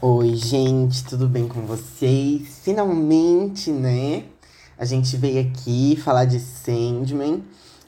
Oi, 0.00 0.36
gente, 0.36 1.04
tudo 1.04 1.26
bem 1.26 1.48
com 1.48 1.62
vocês? 1.62 2.60
Finalmente, 2.62 3.72
né? 3.72 4.26
A 4.78 4.84
gente 4.84 5.16
veio 5.16 5.40
aqui 5.40 5.96
falar 5.96 6.24
de 6.24 6.38
Sandman. 6.38 7.42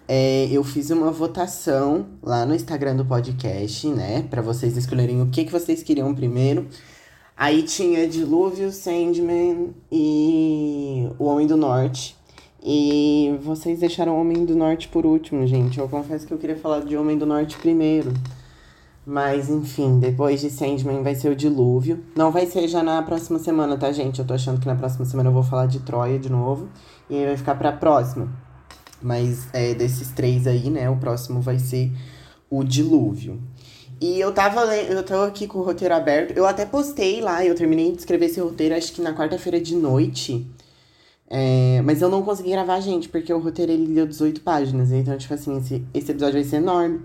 É, 0.09 0.49
eu 0.51 0.65
fiz 0.65 0.91
uma 0.91 1.13
votação 1.13 2.07
lá 2.21 2.45
no 2.45 2.53
Instagram 2.53 2.97
do 2.97 3.05
podcast, 3.05 3.87
né? 3.87 4.23
Pra 4.29 4.43
vocês 4.43 4.77
escolherem 4.77 5.23
o 5.23 5.27
que, 5.27 5.45
que 5.45 5.53
vocês 5.53 5.85
queriam 5.85 6.13
primeiro. 6.13 6.67
Aí 7.37 7.63
tinha 7.63 8.09
Dilúvio, 8.09 8.73
Sandman 8.73 9.73
e 9.91 11.09
O 11.17 11.27
Homem 11.27 11.47
do 11.47 11.57
Norte. 11.57 12.17
E 12.61 13.39
vocês 13.41 13.79
deixaram 13.79 14.17
o 14.17 14.21
Homem 14.21 14.45
do 14.45 14.57
Norte 14.57 14.89
por 14.89 15.07
último, 15.07 15.47
gente. 15.47 15.79
Eu 15.79 15.89
confesso 15.89 16.27
que 16.27 16.35
eu 16.35 16.39
queria 16.39 16.57
falar 16.57 16.81
de 16.81 16.97
Homem 16.97 17.17
do 17.17 17.25
Norte 17.25 17.57
primeiro. 17.57 18.13
Mas 19.11 19.51
enfim, 19.51 19.99
depois 19.99 20.41
de 20.41 20.49
Sandman 20.49 21.03
vai 21.03 21.17
ser 21.17 21.31
o 21.31 21.35
Dilúvio. 21.35 21.99
Não 22.15 22.31
vai 22.31 22.47
ser 22.47 22.69
já 22.69 22.81
na 22.81 23.03
próxima 23.03 23.41
semana, 23.41 23.77
tá, 23.77 23.91
gente? 23.91 24.21
Eu 24.21 24.25
tô 24.25 24.35
achando 24.35 24.61
que 24.61 24.69
na 24.69 24.77
próxima 24.77 25.05
semana 25.05 25.31
eu 25.31 25.33
vou 25.33 25.43
falar 25.43 25.67
de 25.67 25.81
Troia 25.81 26.17
de 26.17 26.31
novo. 26.31 26.69
E 27.09 27.17
aí 27.17 27.27
vai 27.27 27.37
ficar 27.37 27.57
pra 27.57 27.73
próxima. 27.73 28.29
Mas 29.03 29.49
é, 29.53 29.75
desses 29.75 30.13
três 30.13 30.47
aí, 30.47 30.71
né? 30.71 30.89
O 30.89 30.97
próximo 30.97 31.41
vai 31.41 31.59
ser 31.59 31.91
o 32.49 32.63
Dilúvio. 32.63 33.43
E 34.01 34.21
eu 34.21 34.33
tava 34.33 34.61
eu 34.77 35.03
tô 35.03 35.23
aqui 35.23 35.49
com 35.49 35.59
o 35.59 35.65
roteiro 35.65 35.93
aberto. 35.93 36.31
Eu 36.37 36.47
até 36.47 36.65
postei 36.65 37.21
lá, 37.21 37.45
eu 37.45 37.57
terminei 37.57 37.91
de 37.91 37.99
escrever 37.99 38.27
esse 38.27 38.39
roteiro 38.39 38.77
acho 38.77 38.93
que 38.93 39.03
na 39.03 39.13
quarta-feira 39.13 39.61
de 39.61 39.75
noite. 39.75 40.47
É, 41.29 41.83
mas 41.85 42.01
eu 42.01 42.09
não 42.09 42.23
consegui 42.23 42.51
gravar, 42.51 42.79
gente, 42.81 43.09
porque 43.09 43.33
o 43.33 43.41
roteiro 43.41 43.73
ele 43.73 43.93
deu 43.93 44.07
18 44.07 44.41
páginas. 44.43 44.93
Então, 44.93 45.19
tipo 45.19 45.35
assim, 45.35 45.59
esse, 45.59 45.85
esse 45.93 46.13
episódio 46.13 46.35
vai 46.35 46.45
ser 46.45 46.57
enorme. 46.57 47.01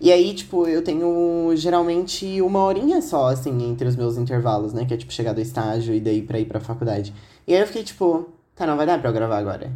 E 0.00 0.10
aí, 0.10 0.32
tipo, 0.32 0.66
eu 0.66 0.82
tenho 0.82 1.52
geralmente 1.56 2.40
uma 2.40 2.60
horinha 2.64 3.02
só, 3.02 3.28
assim, 3.28 3.70
entre 3.70 3.86
os 3.86 3.96
meus 3.96 4.16
intervalos, 4.16 4.72
né? 4.72 4.86
Que 4.86 4.94
é, 4.94 4.96
tipo, 4.96 5.12
chegar 5.12 5.34
do 5.34 5.40
estágio 5.42 5.94
e 5.94 6.00
daí 6.00 6.22
pra 6.22 6.38
ir 6.38 6.46
pra 6.46 6.58
faculdade. 6.58 7.12
E 7.46 7.54
aí 7.54 7.60
eu 7.60 7.66
fiquei, 7.66 7.84
tipo, 7.84 8.26
tá, 8.56 8.66
não 8.66 8.78
vai 8.78 8.86
dar 8.86 8.98
pra 8.98 9.10
eu 9.10 9.14
gravar 9.14 9.36
agora. 9.36 9.70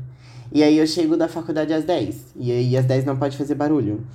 E 0.50 0.62
aí 0.62 0.78
eu 0.78 0.86
chego 0.86 1.16
da 1.16 1.28
faculdade 1.28 1.74
às 1.74 1.84
10. 1.84 2.34
E 2.36 2.50
aí 2.50 2.76
às 2.76 2.86
10 2.86 3.04
não 3.04 3.16
pode 3.16 3.36
fazer 3.36 3.54
barulho. 3.54 4.06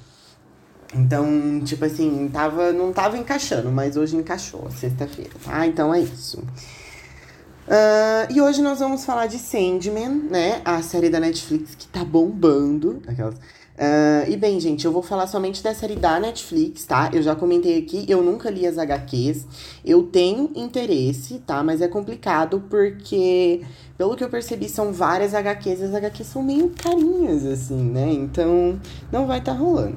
Então, 0.96 1.62
tipo 1.64 1.86
assim, 1.86 2.28
tava, 2.34 2.72
não 2.72 2.92
tava 2.92 3.16
encaixando, 3.16 3.72
mas 3.72 3.96
hoje 3.96 4.16
encaixou, 4.16 4.72
sexta-feira, 4.72 5.34
tá? 5.46 5.68
Então 5.68 5.94
é 5.94 6.00
isso. 6.00 6.40
Uh, 6.40 8.26
e 8.32 8.42
hoje 8.42 8.64
nós 8.64 8.80
vamos 8.80 9.06
falar 9.06 9.28
de 9.28 9.38
Sandman, 9.38 10.10
né? 10.32 10.60
A 10.66 10.82
série 10.82 11.08
da 11.08 11.20
Netflix 11.20 11.76
que 11.76 11.88
tá 11.88 12.04
bombando. 12.04 13.00
Aquelas. 13.08 13.36
Uh, 13.80 14.30
e 14.30 14.36
bem, 14.36 14.60
gente, 14.60 14.84
eu 14.84 14.92
vou 14.92 15.02
falar 15.02 15.26
somente 15.26 15.64
da 15.64 15.74
série 15.74 15.96
da 15.96 16.20
Netflix, 16.20 16.84
tá? 16.84 17.10
Eu 17.14 17.22
já 17.24 17.34
comentei 17.34 17.78
aqui, 17.78 18.06
eu 18.10 18.22
nunca 18.22 18.50
li 18.50 18.68
as 18.68 18.78
HQs. 18.78 19.48
Eu 19.86 20.04
tenho 20.04 20.52
interesse, 20.54 21.40
tá? 21.48 21.64
Mas 21.64 21.80
é 21.80 21.88
complicado 21.88 22.62
porque, 22.70 23.62
pelo 23.98 24.18
que 24.18 24.24
eu 24.24 24.28
percebi, 24.28 24.68
são 24.68 24.92
várias 24.92 25.34
HQs. 25.34 25.80
E 25.80 25.84
as 25.86 25.96
HQs 25.96 26.28
são 26.28 26.44
meio 26.44 26.72
carinhas, 26.72 27.46
assim, 27.46 27.82
né? 27.82 28.12
Então, 28.12 28.78
não 29.10 29.26
vai 29.26 29.40
estar 29.40 29.54
tá 29.54 29.58
rolando, 29.58 29.96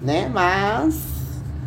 né? 0.00 0.28
Mas, 0.28 1.00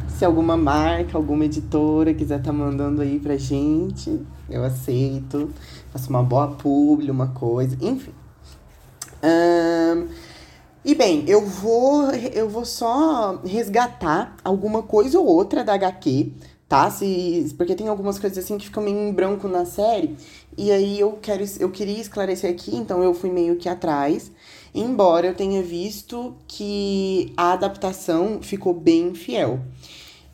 se 0.10 0.26
alguma 0.26 0.58
marca, 0.58 1.18
alguma 1.18 1.46
editora 1.46 2.14
quiser 2.14 2.42
tá 2.42 2.52
mandando 2.52 3.02
aí 3.02 3.18
pra 3.18 3.38
gente, 3.38 4.20
eu 4.50 4.62
aceito. 4.62 5.50
Faço 5.94 6.10
uma 6.10 6.22
boa 6.22 6.50
publi, 6.50 7.10
uma 7.10 7.28
coisa, 7.28 7.78
enfim. 7.80 8.12
Um, 9.24 10.08
bem, 10.96 11.24
eu 11.28 11.46
vou 11.46 12.10
eu 12.12 12.50
vou 12.50 12.66
só 12.66 13.40
resgatar 13.46 14.36
alguma 14.44 14.82
coisa 14.82 15.20
ou 15.20 15.26
outra 15.28 15.64
da 15.64 15.74
HQ, 15.74 16.32
tá? 16.68 16.90
Se, 16.90 17.54
porque 17.58 17.76
tem 17.76 17.88
algumas 17.88 18.18
coisas 18.18 18.44
assim 18.44 18.58
que 18.58 18.66
ficam 18.66 18.84
meio 18.84 18.98
em 18.98 19.12
branco 19.12 19.48
na 19.48 19.66
série. 19.66 20.16
E 20.58 20.72
aí 20.72 21.00
eu 21.00 21.20
quero 21.22 21.44
eu 21.60 21.70
queria 21.70 22.00
esclarecer 22.00 22.50
aqui, 22.50 22.76
então 22.76 23.04
eu 23.04 23.14
fui 23.14 23.30
meio 23.30 23.58
que 23.58 23.70
atrás. 23.70 24.32
Embora 24.74 25.28
eu 25.28 25.36
tenha 25.36 25.62
visto 25.62 26.36
que 26.48 27.34
a 27.38 27.54
adaptação 27.54 28.40
ficou 28.42 28.74
bem 28.74 29.14
fiel. 29.14 29.60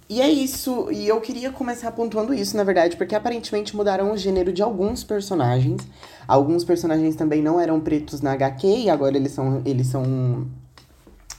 E 0.09 0.19
é 0.19 0.29
isso, 0.29 0.91
e 0.91 1.07
eu 1.07 1.21
queria 1.21 1.53
começar 1.53 1.89
pontuando 1.93 2.33
isso, 2.33 2.57
na 2.57 2.65
verdade, 2.65 2.97
porque 2.97 3.15
aparentemente 3.15 3.73
mudaram 3.73 4.11
o 4.11 4.17
gênero 4.17 4.51
de 4.51 4.61
alguns 4.61 5.05
personagens. 5.05 5.81
Alguns 6.31 6.63
personagens 6.63 7.17
também 7.17 7.41
não 7.41 7.59
eram 7.59 7.81
pretos 7.81 8.21
na 8.21 8.31
HQ, 8.31 8.65
e 8.65 8.89
agora 8.89 9.17
eles 9.17 9.33
são. 9.33 9.61
Eles 9.65 9.87
são. 9.87 10.47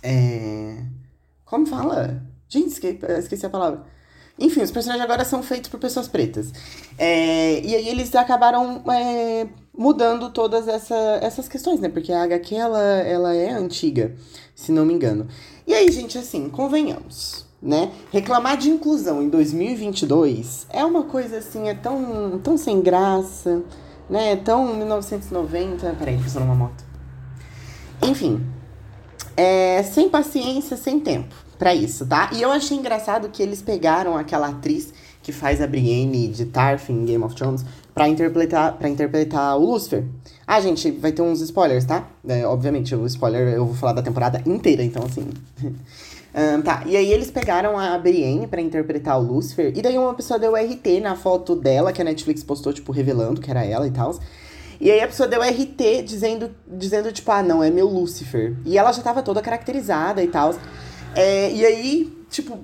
É... 0.02 0.76
Como 1.46 1.64
fala? 1.64 2.22
Gente, 2.46 2.68
esque... 2.68 2.98
esqueci 3.18 3.46
a 3.46 3.48
palavra. 3.48 3.84
Enfim, 4.38 4.60
os 4.60 4.70
personagens 4.70 5.02
agora 5.02 5.24
são 5.24 5.42
feitos 5.42 5.70
por 5.70 5.80
pessoas 5.80 6.08
pretas. 6.08 6.52
É... 6.98 7.58
E 7.64 7.74
aí 7.74 7.88
eles 7.88 8.14
acabaram 8.14 8.82
é... 8.92 9.46
mudando 9.74 10.28
todas 10.28 10.68
essa... 10.68 11.18
essas 11.22 11.48
questões, 11.48 11.80
né? 11.80 11.88
Porque 11.88 12.12
a 12.12 12.24
HQ 12.24 12.54
ela... 12.54 12.82
ela 12.82 13.34
é 13.34 13.50
antiga, 13.50 14.14
se 14.54 14.72
não 14.72 14.84
me 14.84 14.92
engano. 14.92 15.26
E 15.66 15.72
aí, 15.72 15.90
gente, 15.90 16.18
assim, 16.18 16.50
convenhamos 16.50 17.46
né? 17.62 17.92
Reclamar 18.10 18.56
de 18.56 18.68
inclusão 18.68 19.22
em 19.22 19.28
2022 19.28 20.66
é 20.68 20.84
uma 20.84 21.04
coisa 21.04 21.38
assim, 21.38 21.68
é 21.68 21.74
tão, 21.74 22.40
tão 22.42 22.58
sem 22.58 22.80
graça, 22.80 23.62
né? 24.08 24.32
É 24.32 24.36
tão 24.36 24.74
1990. 24.74 25.94
Peraí, 25.98 26.18
tô 26.18 26.24
usando 26.24 26.44
uma 26.44 26.54
moto. 26.54 26.84
Enfim, 28.02 28.44
é, 29.36 29.82
sem 29.82 30.08
paciência, 30.08 30.76
sem 30.76 31.00
tempo 31.00 31.34
para 31.58 31.74
isso, 31.74 32.04
tá? 32.04 32.28
E 32.32 32.42
eu 32.42 32.50
achei 32.50 32.76
engraçado 32.76 33.28
que 33.28 33.40
eles 33.40 33.62
pegaram 33.62 34.16
aquela 34.16 34.48
atriz 34.48 34.92
que 35.22 35.30
faz 35.30 35.62
a 35.62 35.66
Brienne 35.66 36.26
de 36.26 36.46
Tarth 36.46 36.90
em 36.90 37.04
Game 37.04 37.22
of 37.22 37.36
Thrones 37.36 37.64
para 37.94 38.08
interpretar 38.08 38.76
para 38.76 38.88
interpretar 38.88 39.56
o 39.56 39.64
Lucifer. 39.64 40.04
Ah, 40.44 40.60
gente, 40.60 40.90
vai 40.90 41.12
ter 41.12 41.22
uns 41.22 41.40
spoilers, 41.40 41.84
tá? 41.84 42.08
É, 42.26 42.44
obviamente, 42.44 42.94
o 42.96 43.06
spoiler 43.06 43.54
eu 43.54 43.66
vou 43.66 43.76
falar 43.76 43.92
da 43.92 44.02
temporada 44.02 44.42
inteira, 44.44 44.82
então 44.82 45.04
assim. 45.04 45.30
Um, 46.34 46.62
tá, 46.62 46.82
e 46.86 46.96
aí 46.96 47.12
eles 47.12 47.30
pegaram 47.30 47.78
a 47.78 47.98
Brienne 47.98 48.46
para 48.46 48.60
interpretar 48.60 49.18
o 49.18 49.22
Lucifer, 49.22 49.70
e 49.76 49.82
daí 49.82 49.98
uma 49.98 50.14
pessoa 50.14 50.38
deu 50.38 50.54
RT 50.54 51.00
na 51.02 51.14
foto 51.14 51.54
dela, 51.54 51.92
que 51.92 52.00
a 52.00 52.04
Netflix 52.04 52.42
postou, 52.42 52.72
tipo, 52.72 52.90
revelando 52.90 53.40
que 53.40 53.50
era 53.50 53.64
ela 53.64 53.86
e 53.86 53.90
tal. 53.90 54.18
E 54.80 54.90
aí 54.90 55.00
a 55.00 55.06
pessoa 55.06 55.28
deu 55.28 55.40
RT 55.40 56.02
dizendo, 56.04 56.50
dizendo, 56.66 57.12
tipo, 57.12 57.30
ah, 57.30 57.42
não, 57.42 57.62
é 57.62 57.70
meu 57.70 57.86
Lucifer. 57.86 58.56
E 58.64 58.76
ela 58.76 58.90
já 58.92 59.02
tava 59.02 59.22
toda 59.22 59.40
caracterizada 59.40 60.22
e 60.22 60.26
tal. 60.26 60.54
É, 61.14 61.52
e 61.52 61.64
aí, 61.64 62.12
tipo, 62.30 62.58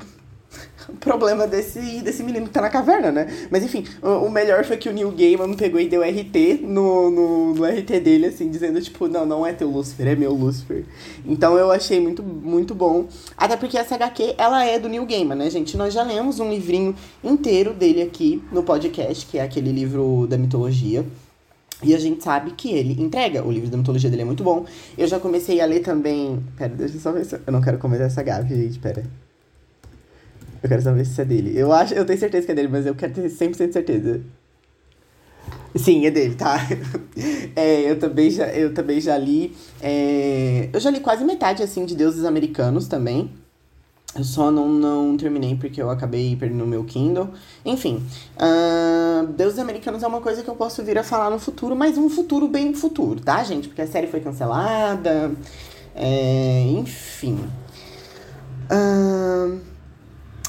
problema 1.01 1.47
desse, 1.47 2.01
desse 2.01 2.23
menino 2.23 2.47
que 2.47 2.53
tá 2.53 2.61
na 2.61 2.71
caverna, 2.71 3.13
né? 3.13 3.27
Mas 3.51 3.63
enfim, 3.63 3.85
o, 4.03 4.27
o, 4.27 4.31
melhor 4.31 4.65
foi 4.65 4.77
que 4.77 4.89
o 4.89 4.93
Neil 4.93 5.11
Gaiman 5.11 5.55
pegou 5.55 5.81
e 5.81 5.89
deu 5.89 6.03
RT 6.03 6.61
no, 6.63 7.11
no, 7.11 7.55
no, 7.55 7.65
RT 7.65 8.01
dele, 8.01 8.27
assim, 8.27 8.49
dizendo, 8.51 8.81
tipo, 8.81 9.07
não, 9.09 9.27
não 9.27 9.47
é 9.47 9.53
teu 9.53 9.69
Lucifer, 9.69 10.07
é 10.09 10.17
meu 10.17 10.33
Lucifer. 10.33 10.85
Então 11.27 11.57
eu 11.59 11.71
achei 11.71 12.01
muito, 12.01 12.23
muito 12.23 12.75
bom. 12.75 13.07
Até 13.37 13.57
porque 13.57 13.77
essa 13.77 13.95
HQ, 13.95 14.35
ela 14.39 14.65
é 14.65 14.79
do 14.79 14.89
Neil 14.89 15.05
Gaiman, 15.05 15.37
né, 15.37 15.51
gente? 15.51 15.77
Nós 15.77 15.93
já 15.93 16.03
lemos 16.03 16.41
um 16.41 16.51
livrinho 16.51 16.95
inteiro 17.23 17.75
dele 17.75 18.03
aqui 18.03 18.43
no 18.51 18.63
podcast, 18.63 19.27
que 19.27 19.39
é 19.39 19.43
aquele 19.43 19.71
livro 19.71 20.27
da 20.29 20.39
mitologia. 20.39 21.05
E 21.83 21.95
a 21.95 21.99
gente 21.99 22.25
sabe 22.25 22.53
que 22.53 22.73
ele 22.73 23.01
entrega. 23.01 23.45
O 23.45 23.53
livro 23.53 23.71
da 23.71 23.77
mitologia 23.77 24.11
dele 24.11 24.23
é 24.23 24.25
muito 24.25 24.43
bom. 24.43 24.65
Eu 24.97 25.07
já 25.07 25.21
comecei 25.21 25.61
a 25.61 25.67
ler 25.67 25.81
também. 25.81 26.43
Pera, 26.57 26.75
deixa 26.75 26.97
eu 26.97 27.01
só 27.01 27.13
ver 27.13 27.25
se. 27.25 27.37
Eu 27.37 27.53
não 27.53 27.61
quero 27.61 27.79
cometer 27.79 28.03
essa 28.03 28.21
gafe, 28.21 28.53
gente, 28.57 28.81
pera. 28.81 29.05
Eu 30.63 30.69
quero 30.69 30.83
saber 30.83 31.05
se 31.05 31.21
é 31.21 31.25
dele. 31.25 31.53
Eu 31.57 31.73
acho, 31.73 31.95
eu 31.95 32.05
tenho 32.05 32.19
certeza 32.19 32.47
que 32.47 32.53
é 32.53 32.55
dele, 32.55 32.69
mas 32.69 32.87
eu 32.87 32.95
quero 32.95 33.13
ter 33.13 33.29
100% 33.29 33.67
de 33.67 33.73
certeza. 33.73 34.21
Sim, 35.77 36.07
é 36.07 36.11
dele, 36.11 36.35
tá? 36.35 36.57
É, 37.57 37.91
eu, 37.91 37.99
também 37.99 38.31
já, 38.31 38.47
eu 38.47 38.73
também 38.73 39.01
já 39.01 39.19
li. 39.19 39.53
É, 39.83 40.69
eu 40.73 40.79
já 40.79 40.91
li 40.91 41.01
quase 41.01 41.25
metade, 41.25 41.63
assim, 41.63 41.85
de 41.85 41.97
deuses 41.97 42.25
americanos 42.25 42.87
também. 42.87 43.33
Eu 44.17 44.25
só 44.25 44.51
não, 44.51 44.69
não 44.69 45.17
terminei 45.17 45.55
porque 45.57 45.83
eu 45.83 45.91
acabei 45.91 46.35
perdendo 46.37 46.65
o 46.65 46.67
meu 46.67 46.85
Kindle. 46.85 47.29
Enfim, 47.65 48.03
uh, 48.37 49.27
Deuses 49.27 49.59
Americanos 49.59 50.03
é 50.03 50.07
uma 50.07 50.21
coisa 50.21 50.43
que 50.43 50.49
eu 50.49 50.55
posso 50.57 50.83
vir 50.83 50.97
a 50.99 51.05
falar 51.05 51.31
no 51.31 51.39
futuro, 51.39 51.77
mas 51.77 51.99
um 51.99 52.09
futuro 52.09 52.49
bem 52.49 52.73
futuro, 52.75 53.21
tá, 53.21 53.43
gente? 53.45 53.69
Porque 53.69 53.83
a 53.83 53.87
série 53.87 54.07
foi 54.07 54.21
cancelada. 54.21 55.33
É, 55.95 56.63
enfim. 56.71 57.39
Uh, 58.71 59.61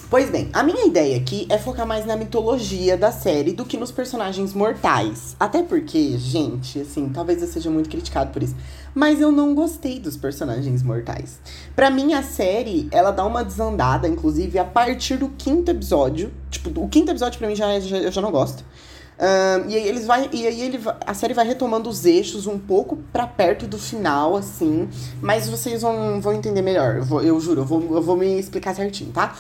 Pois 0.10 0.32
bem, 0.32 0.50
a 0.54 0.64
minha 0.64 0.88
ideia 0.88 1.16
aqui 1.18 1.46
é 1.52 1.60
focar 1.60 1.86
mais 1.86 2.04
na 2.04 2.16
mitologia 2.16 2.98
da 2.98 3.12
série 3.12 3.54
do 3.54 3.64
que 3.64 3.78
nos 3.78 3.92
personagens 3.92 4.56
mortais. 4.56 5.36
Até 5.40 5.62
porque, 5.62 6.18
gente, 6.18 6.80
assim, 6.80 7.10
talvez 7.10 7.44
eu 7.44 7.48
seja 7.48 7.70
muito 7.70 7.92
criticado 7.92 8.32
por 8.32 8.42
isso, 8.42 8.56
mas 8.96 9.22
eu 9.22 9.32
não 9.32 9.54
gostei 9.54 10.00
dos 10.00 10.18
personagens 10.18 10.82
mortais. 10.82 11.40
Para 11.76 11.92
mim, 11.92 12.14
a 12.14 12.24
série, 12.24 12.88
ela 12.90 13.12
dá 13.12 13.24
uma 13.24 13.44
desandada, 13.44 14.08
inclusive, 14.08 14.58
a 14.58 14.66
partir 14.66 15.18
do 15.18 15.30
quinto 15.30 15.70
episódio. 15.70 16.34
Tipo, 16.50 16.84
o 16.84 16.90
quinto 16.90 17.12
episódio 17.12 17.38
para 17.38 17.48
mim 17.48 17.56
já, 17.56 17.80
já, 17.80 17.98
eu 17.98 18.12
já 18.12 18.20
não 18.20 18.32
gosto. 18.32 18.66
Um, 19.20 19.70
e 19.70 19.76
aí 19.76 19.88
eles 19.88 20.08
vai, 20.08 20.28
e 20.34 20.48
aí 20.48 20.60
ele, 20.60 20.80
a 21.06 21.14
série 21.14 21.36
vai 21.36 21.46
retomando 21.46 21.88
os 21.88 22.06
eixos 22.06 22.48
um 22.48 22.58
pouco 22.58 22.98
para 23.14 23.28
perto 23.28 23.68
do 23.68 23.78
final, 23.78 24.36
assim. 24.36 24.90
Mas 25.22 25.48
vocês 25.48 25.84
vão, 25.84 26.20
vão 26.20 26.34
entender 26.34 26.64
melhor. 26.64 26.96
Eu, 26.96 27.04
vou, 27.04 27.22
eu 27.22 27.40
juro, 27.40 27.62
eu 27.62 27.66
vou, 27.66 27.96
eu 27.96 28.02
vou 28.02 28.18
me 28.18 28.40
explicar 28.40 28.74
certinho, 28.74 29.12
tá? 29.12 29.36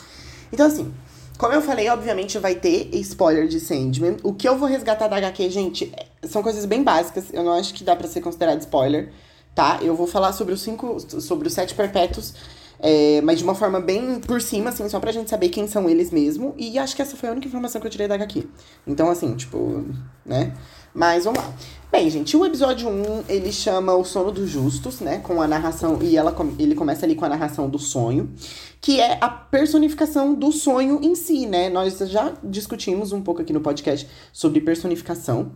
Então, 0.52 0.66
assim, 0.68 0.94
como 1.38 1.54
eu 1.54 1.62
falei, 1.62 1.90
obviamente 1.90 2.38
vai 2.38 2.56
ter 2.56 2.90
spoiler 2.96 3.48
de 3.48 3.60
Sandman. 3.62 4.18
O 4.24 4.34
que 4.34 4.48
eu 4.48 4.58
vou 4.58 4.68
resgatar 4.68 5.08
da 5.08 5.16
HQ, 5.16 5.50
gente, 5.50 5.92
são 6.24 6.44
coisas 6.44 6.66
bem 6.66 6.84
básicas. 6.84 7.26
Eu 7.32 7.44
não 7.44 7.54
acho 7.54 7.74
que 7.74 7.84
dá 7.84 7.96
para 7.96 8.10
ser 8.10 8.20
considerado 8.20 8.60
spoiler, 8.60 9.12
tá? 9.56 9.80
Eu 9.82 9.96
vou 9.96 10.06
falar 10.06 10.34
sobre 10.34 10.54
os 10.54 10.62
cinco. 10.62 11.00
sobre 11.00 11.48
os 11.48 11.54
sete 11.54 11.74
perpétuos. 11.74 12.34
É, 12.82 13.20
mas 13.22 13.40
de 13.40 13.44
uma 13.44 13.54
forma 13.54 13.80
bem 13.80 14.20
por 14.22 14.42
cima, 14.42 14.70
assim, 14.70 14.88
só 14.88 15.00
pra 15.00 15.12
gente 15.12 15.30
saber 15.30 15.50
quem 15.50 15.68
são 15.68 15.90
eles 15.90 16.12
mesmo. 16.12 16.56
E 16.58 16.78
acho 16.80 16.96
que 16.96 17.02
essa 17.02 17.18
foi 17.18 17.30
a 17.30 17.32
única 17.32 17.48
informação 17.48 17.82
que 17.82 17.88
eu 17.88 17.92
tirei 17.92 18.08
da 18.08 18.16
HQ. 18.16 18.48
Então, 18.88 19.10
assim, 19.10 19.36
tipo, 19.36 19.86
né? 20.26 20.54
Mas 20.94 21.26
vamos 21.26 21.40
lá. 21.40 21.54
Bem, 21.92 22.10
gente, 22.10 22.36
o 22.38 22.46
episódio 22.46 22.88
1, 22.88 23.24
ele 23.28 23.52
chama 23.52 23.94
O 23.94 24.04
Sono 24.04 24.32
dos 24.32 24.50
Justos, 24.50 25.02
né? 25.02 25.20
Com 25.20 25.42
a 25.42 25.48
narração. 25.48 26.00
E 26.02 26.16
ela, 26.16 26.36
ele 26.58 26.74
começa 26.74 27.06
ali 27.06 27.16
com 27.16 27.26
a 27.26 27.30
narração 27.30 27.70
do 27.70 27.78
sonho, 27.78 28.32
que 28.80 29.00
é 29.00 29.18
a 29.20 29.30
personificação 29.30 30.34
do 30.34 30.52
sonho 30.52 31.00
em 31.02 31.16
si, 31.16 31.46
né? 31.46 31.70
Nós 31.70 31.98
já 31.98 32.34
discutimos 32.44 33.12
um 33.12 33.22
pouco 33.22 33.42
aqui 33.42 33.54
no 33.54 33.62
podcast 33.62 34.08
sobre 34.32 34.62
personificação. 34.62 35.52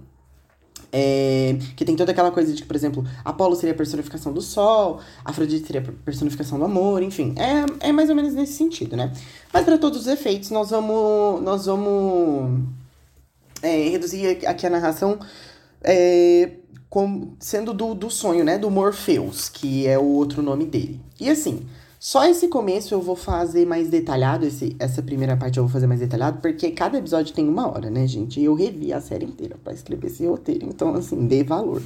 É, 0.96 1.58
que 1.76 1.84
tem 1.84 1.96
toda 1.96 2.12
aquela 2.12 2.30
coisa 2.30 2.54
de 2.54 2.62
que, 2.62 2.68
por 2.68 2.76
exemplo, 2.76 3.04
Apolo 3.26 3.56
seria 3.56 3.74
a 3.74 3.76
personificação 3.76 4.32
do 4.32 4.42
sol, 4.44 5.00
Afrodite 5.26 5.66
seria 5.66 5.82
a 5.82 6.06
personificação 6.06 6.60
do 6.60 6.66
amor, 6.66 7.02
enfim. 7.02 7.34
É, 7.36 7.88
é 7.90 7.92
mais 7.92 8.12
ou 8.12 8.16
menos 8.16 8.36
nesse 8.36 8.54
sentido, 8.54 8.96
né? 8.96 9.12
Mas 9.52 9.66
para 9.66 9.80
todos 9.80 10.02
os 10.02 10.08
efeitos, 10.08 10.52
nós 10.52 10.70
vamos. 10.70 11.42
Nós 11.42 11.66
vamos 11.66 12.62
é, 13.64 13.90
reduzir 13.90 14.46
aqui 14.46 14.68
a 14.68 14.70
narração 14.70 15.18
é, 15.84 16.52
sendo 17.40 17.74
do, 17.74 17.96
do 17.96 18.12
sonho, 18.12 18.44
né? 18.44 18.60
Do 18.60 18.70
Morpheus, 18.70 19.50
que 19.50 19.88
é 19.88 19.98
o 19.98 20.06
outro 20.06 20.44
nome 20.44 20.66
dele. 20.66 21.02
E 21.20 21.28
assim, 21.30 21.66
só 22.04 22.26
esse 22.26 22.50
começo 22.50 22.94
eu 22.94 23.00
vou 23.00 23.16
fazer 23.16 23.66
mais 23.66 23.88
detalhado, 23.88 24.46
esse, 24.46 24.76
essa 24.78 25.02
primeira 25.02 25.38
parte 25.38 25.58
eu 25.58 25.64
vou 25.64 25.72
fazer 25.72 25.88
mais 25.88 26.02
detalhado, 26.02 26.42
porque 26.42 26.70
cada 26.72 26.98
episódio 26.98 27.34
tem 27.34 27.48
uma 27.48 27.66
hora, 27.72 27.90
né, 27.90 28.06
gente? 28.06 28.42
E 28.42 28.44
eu 28.44 28.54
revi 28.54 28.92
a 28.92 29.00
série 29.00 29.24
inteira 29.24 29.56
para 29.64 29.72
escrever 29.72 30.08
esse 30.08 30.28
roteiro, 30.28 30.66
então, 30.66 30.94
assim, 30.96 31.26
dê 31.26 31.46
valor. 31.46 31.82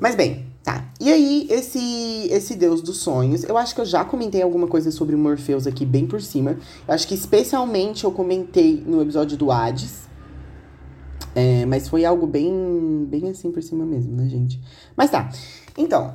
Mas 0.00 0.14
bem, 0.14 0.46
tá. 0.64 0.90
E 0.98 1.12
aí, 1.12 1.46
esse, 1.50 2.28
esse 2.30 2.54
deus 2.54 2.80
dos 2.80 2.96
sonhos, 2.96 3.44
eu 3.44 3.58
acho 3.58 3.74
que 3.74 3.80
eu 3.82 3.84
já 3.84 4.06
comentei 4.06 4.40
alguma 4.40 4.66
coisa 4.66 4.90
sobre 4.90 5.14
o 5.14 5.18
Morpheus 5.18 5.66
aqui 5.66 5.84
bem 5.84 6.06
por 6.06 6.22
cima. 6.22 6.56
Eu 6.88 6.94
acho 6.94 7.06
que 7.06 7.14
especialmente 7.14 8.04
eu 8.04 8.12
comentei 8.12 8.82
no 8.86 9.02
episódio 9.02 9.36
do 9.36 9.52
Hades, 9.52 10.08
é, 11.34 11.66
mas 11.66 11.90
foi 11.90 12.06
algo 12.06 12.26
bem, 12.26 13.06
bem 13.06 13.28
assim 13.28 13.52
por 13.52 13.62
cima 13.62 13.84
mesmo, 13.84 14.16
né, 14.16 14.30
gente? 14.30 14.58
Mas 14.96 15.10
tá. 15.10 15.30
Então, 15.78 16.14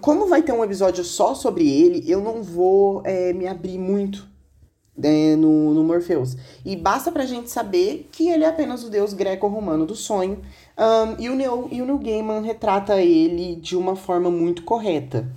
como 0.00 0.26
vai 0.26 0.42
ter 0.42 0.52
um 0.52 0.62
episódio 0.62 1.02
só 1.02 1.34
sobre 1.34 1.66
ele, 1.66 2.04
eu 2.10 2.20
não 2.20 2.42
vou 2.42 3.00
é, 3.04 3.32
me 3.32 3.46
abrir 3.46 3.78
muito 3.78 4.28
é, 5.02 5.36
no, 5.36 5.72
no 5.72 5.84
Morpheus. 5.84 6.36
E 6.64 6.76
basta 6.76 7.10
pra 7.10 7.24
gente 7.24 7.50
saber 7.50 8.08
que 8.12 8.28
ele 8.28 8.44
é 8.44 8.48
apenas 8.48 8.84
o 8.84 8.90
deus 8.90 9.12
greco-romano 9.12 9.86
do 9.86 9.94
sonho. 9.94 10.40
Um, 10.76 11.22
e, 11.22 11.28
o 11.28 11.34
Neil, 11.34 11.68
e 11.70 11.80
o 11.80 11.84
Neil 11.84 11.98
Gaiman 11.98 12.42
retrata 12.42 13.00
ele 13.00 13.56
de 13.56 13.76
uma 13.76 13.96
forma 13.96 14.30
muito 14.30 14.62
correta, 14.62 15.28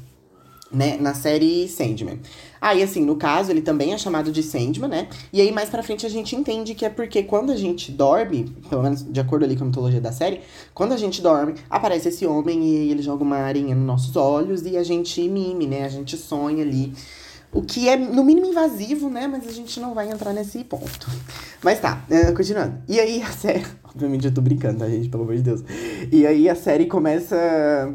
né? 0.71 0.97
Na 0.97 1.13
série 1.13 1.67
Sandman. 1.67 2.19
Aí, 2.65 2.81
assim, 2.81 3.05
no 3.05 3.15
caso, 3.15 3.51
ele 3.51 3.61
também 3.61 3.93
é 3.93 3.97
chamado 3.97 4.31
de 4.31 4.41
Sandman, 4.41 4.89
né? 4.89 5.07
E 5.31 5.39
aí, 5.39 5.51
mais 5.51 5.69
pra 5.69 5.83
frente, 5.83 6.03
a 6.03 6.09
gente 6.09 6.35
entende 6.35 6.73
que 6.73 6.83
é 6.83 6.89
porque 6.89 7.21
quando 7.21 7.51
a 7.51 7.55
gente 7.55 7.91
dorme, 7.91 8.45
pelo 8.67 8.81
menos 8.81 9.05
de 9.07 9.19
acordo 9.19 9.45
ali 9.45 9.55
com 9.55 9.65
a 9.65 9.67
mitologia 9.67 10.01
da 10.01 10.11
série, 10.11 10.41
quando 10.73 10.91
a 10.91 10.97
gente 10.97 11.21
dorme, 11.21 11.53
aparece 11.69 12.09
esse 12.09 12.25
homem 12.25 12.63
e 12.63 12.89
ele 12.89 13.03
joga 13.03 13.23
uma 13.23 13.37
arinha 13.37 13.75
nos 13.75 13.85
nossos 13.85 14.15
olhos 14.15 14.65
e 14.65 14.77
a 14.77 14.83
gente 14.83 15.21
mime, 15.29 15.67
né? 15.67 15.85
A 15.85 15.89
gente 15.89 16.17
sonha 16.17 16.63
ali. 16.63 16.91
O 17.53 17.61
que 17.61 17.87
é, 17.87 17.95
no 17.95 18.23
mínimo, 18.23 18.47
invasivo, 18.47 19.11
né? 19.11 19.27
Mas 19.27 19.47
a 19.47 19.51
gente 19.51 19.79
não 19.79 19.93
vai 19.93 20.09
entrar 20.09 20.33
nesse 20.33 20.63
ponto. 20.63 21.07
Mas 21.63 21.79
tá, 21.79 22.03
uh, 22.09 22.33
continuando. 22.33 22.79
E 22.89 22.99
aí 22.99 23.21
a 23.21 23.31
série. 23.31 23.63
Obviamente 23.93 24.25
eu 24.25 24.33
tô 24.33 24.41
brincando, 24.41 24.79
tá, 24.79 24.89
gente? 24.89 25.07
Pelo 25.07 25.21
amor 25.21 25.35
de 25.35 25.43
Deus. 25.43 25.63
E 26.11 26.25
aí 26.25 26.49
a 26.49 26.55
série 26.55 26.87
começa 26.87 27.93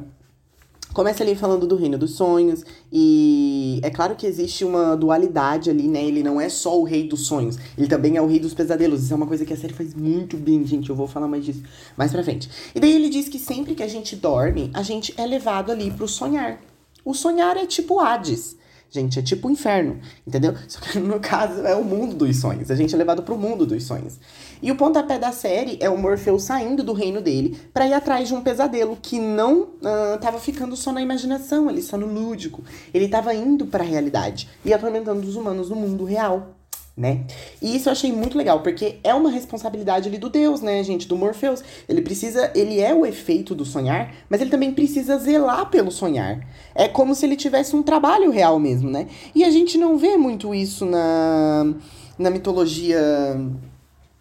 Começa 0.93 1.23
ali 1.23 1.37
falando 1.37 1.67
do 1.67 1.77
reino 1.77 1.97
dos 1.97 2.17
sonhos, 2.17 2.65
e 2.93 3.81
é 3.83 3.91
claro 3.91 4.17
que 4.17 4.27
existe 4.27 4.65
uma 4.65 4.97
dualidade 4.97 5.71
ali, 5.71 5.87
né? 5.87 6.05
Ele 6.05 6.23
não 6.23 6.41
é 6.41 6.49
só 6.49 6.79
o 6.79 6.83
rei 6.83 7.07
dos 7.07 7.27
sonhos, 7.27 7.57
ele 7.79 7.87
também 7.87 8.17
é 8.17 8.23
o 8.23 8.27
rei 8.27 8.41
dos 8.41 8.55
pesadelos. 8.55 9.05
Isso 9.05 9.13
é 9.13 9.17
uma 9.17 9.27
coisa 9.27 9.45
que 9.45 9.53
a 9.53 9.57
série 9.57 9.73
faz 9.73 9.95
muito 9.95 10.37
bem, 10.37 10.67
gente. 10.67 10.91
Eu 10.91 10.97
vou 10.97 11.07
falar 11.07 11.29
mais 11.29 11.45
disso 11.45 11.63
mais 11.97 12.11
pra 12.11 12.25
frente. 12.25 12.51
E 12.75 12.81
daí 12.81 12.93
ele 12.93 13.09
diz 13.09 13.29
que 13.29 13.39
sempre 13.39 13.75
que 13.75 13.83
a 13.83 13.89
gente 13.89 14.17
dorme, 14.17 14.71
a 14.75 14.83
gente 14.83 15.15
é 15.17 15.25
levado 15.25 15.71
ali 15.71 15.91
pro 15.91 16.09
sonhar. 16.09 16.61
O 17.05 17.15
sonhar 17.15 17.57
é 17.57 17.67
tipo 17.67 18.01
Hades. 18.01 18.57
Gente, 18.91 19.21
é 19.21 19.23
tipo 19.23 19.47
o 19.47 19.51
inferno, 19.53 20.01
entendeu? 20.27 20.53
Só 20.67 20.81
que 20.81 20.99
no 20.99 21.21
caso 21.21 21.65
é 21.65 21.77
o 21.77 21.85
mundo 21.85 22.17
dos 22.17 22.37
sonhos. 22.37 22.71
A 22.73 22.75
gente 22.75 22.93
é 22.93 22.99
levado 22.99 23.23
pro 23.23 23.39
mundo 23.39 23.65
dos 23.65 23.85
sonhos. 23.85 24.19
E 24.61 24.71
o 24.73 24.77
pontapé 24.77 25.17
da 25.17 25.31
série 25.31 25.79
é 25.81 25.89
o 25.89 25.97
Morpheus 25.97 26.43
saindo 26.43 26.83
do 26.83 26.93
reino 26.93 27.21
dele 27.21 27.57
para 27.73 27.87
ir 27.87 27.95
atrás 27.95 28.27
de 28.27 28.35
um 28.35 28.43
pesadelo 28.43 28.99
que 29.01 29.21
não 29.21 29.63
uh, 29.63 30.19
tava 30.21 30.41
ficando 30.41 30.77
só 30.77 30.91
na 30.91 31.01
imaginação, 31.01 31.69
ali 31.69 31.81
só 31.81 31.97
no 31.97 32.07
lúdico. 32.07 32.65
Ele 32.93 33.07
tava 33.07 33.33
indo 33.33 33.67
para 33.67 33.85
a 33.85 33.87
realidade 33.87 34.49
e 34.65 34.75
atormentando 34.75 35.27
os 35.27 35.37
humanos 35.37 35.71
no 35.71 35.77
mundo 35.77 36.05
real. 36.05 36.60
Né? 37.01 37.25
E 37.63 37.75
isso 37.75 37.89
eu 37.89 37.93
achei 37.93 38.13
muito 38.13 38.37
legal, 38.37 38.61
porque 38.61 38.99
é 39.03 39.15
uma 39.15 39.31
responsabilidade 39.31 40.07
ali 40.07 40.19
do 40.19 40.29
Deus, 40.29 40.61
né, 40.61 40.85
gente, 40.85 41.09
do 41.09 41.17
Morpheus. 41.17 41.65
Ele 41.89 42.03
precisa, 42.03 42.51
ele 42.55 42.79
é 42.79 42.93
o 42.93 43.07
efeito 43.07 43.55
do 43.55 43.65
sonhar, 43.65 44.13
mas 44.29 44.39
ele 44.43 44.51
também 44.51 44.71
precisa 44.71 45.17
zelar 45.17 45.71
pelo 45.71 45.91
sonhar. 45.91 46.47
É 46.75 46.89
como 46.89 47.15
se 47.15 47.25
ele 47.25 47.37
tivesse 47.37 47.75
um 47.75 47.83
trabalho 47.83 48.31
real 48.31 48.59
mesmo, 48.59 48.91
né? 48.91 49.09
E 49.35 49.45
a 49.45 49.51
gente 49.51 49.79
não 49.79 49.97
vê 49.97 50.19
muito 50.19 50.55
isso 50.55 50.85
na, 50.85 51.73
na 52.19 52.29
mitologia 52.29 53.01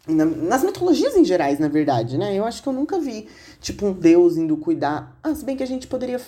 na, 0.07 0.23
nas 0.23 0.63
mitologias 0.63 1.17
em 1.17 1.25
gerais, 1.25 1.59
na 1.59 1.67
verdade, 1.67 2.17
né? 2.17 2.33
Eu 2.33 2.45
acho 2.45 2.63
que 2.63 2.69
eu 2.69 2.73
nunca 2.73 2.97
vi, 2.97 3.27
tipo, 3.59 3.87
um 3.87 3.91
deus 3.91 4.37
indo 4.37 4.55
cuidar. 4.55 5.19
Ah, 5.21 5.35
se 5.35 5.43
bem 5.43 5.57
que 5.57 5.63
a 5.63 5.67
gente 5.67 5.85
poderia. 5.85 6.21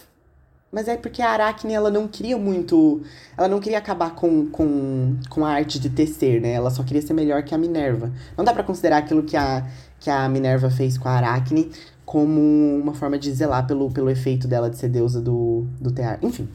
Mas 0.72 0.88
é 0.88 0.96
porque 0.96 1.22
a 1.22 1.30
Aracne, 1.30 1.74
ela 1.74 1.90
não 1.90 2.08
queria 2.08 2.38
muito. 2.38 3.02
Ela 3.38 3.48
não 3.48 3.60
queria 3.60 3.78
acabar 3.78 4.16
com, 4.16 4.48
com, 4.48 5.18
com 5.30 5.46
a 5.46 5.50
arte 5.50 5.80
de 5.80 5.90
tecer, 5.90 6.40
né? 6.40 6.54
Ela 6.54 6.70
só 6.70 6.82
queria 6.82 7.02
ser 7.02 7.14
melhor 7.14 7.44
que 7.44 7.54
a 7.54 7.58
Minerva. 7.58 8.12
Não 8.38 8.46
dá 8.46 8.54
para 8.54 8.64
considerar 8.64 8.98
aquilo 8.98 9.24
que 9.24 9.36
a, 9.36 9.68
que 10.00 10.10
a 10.10 10.30
Minerva 10.30 10.70
fez 10.70 10.98
com 10.98 11.10
a 11.10 11.14
Aracne 11.14 11.72
como 12.06 12.42
uma 12.78 12.94
forma 12.94 13.18
de 13.18 13.32
zelar 13.32 13.66
pelo, 13.68 13.90
pelo 13.92 14.10
efeito 14.10 14.48
dela 14.48 14.70
de 14.70 14.78
ser 14.78 14.90
deusa 14.90 15.22
do, 15.22 15.66
do 15.80 15.92
teatro. 15.92 16.28
Enfim, 16.28 16.48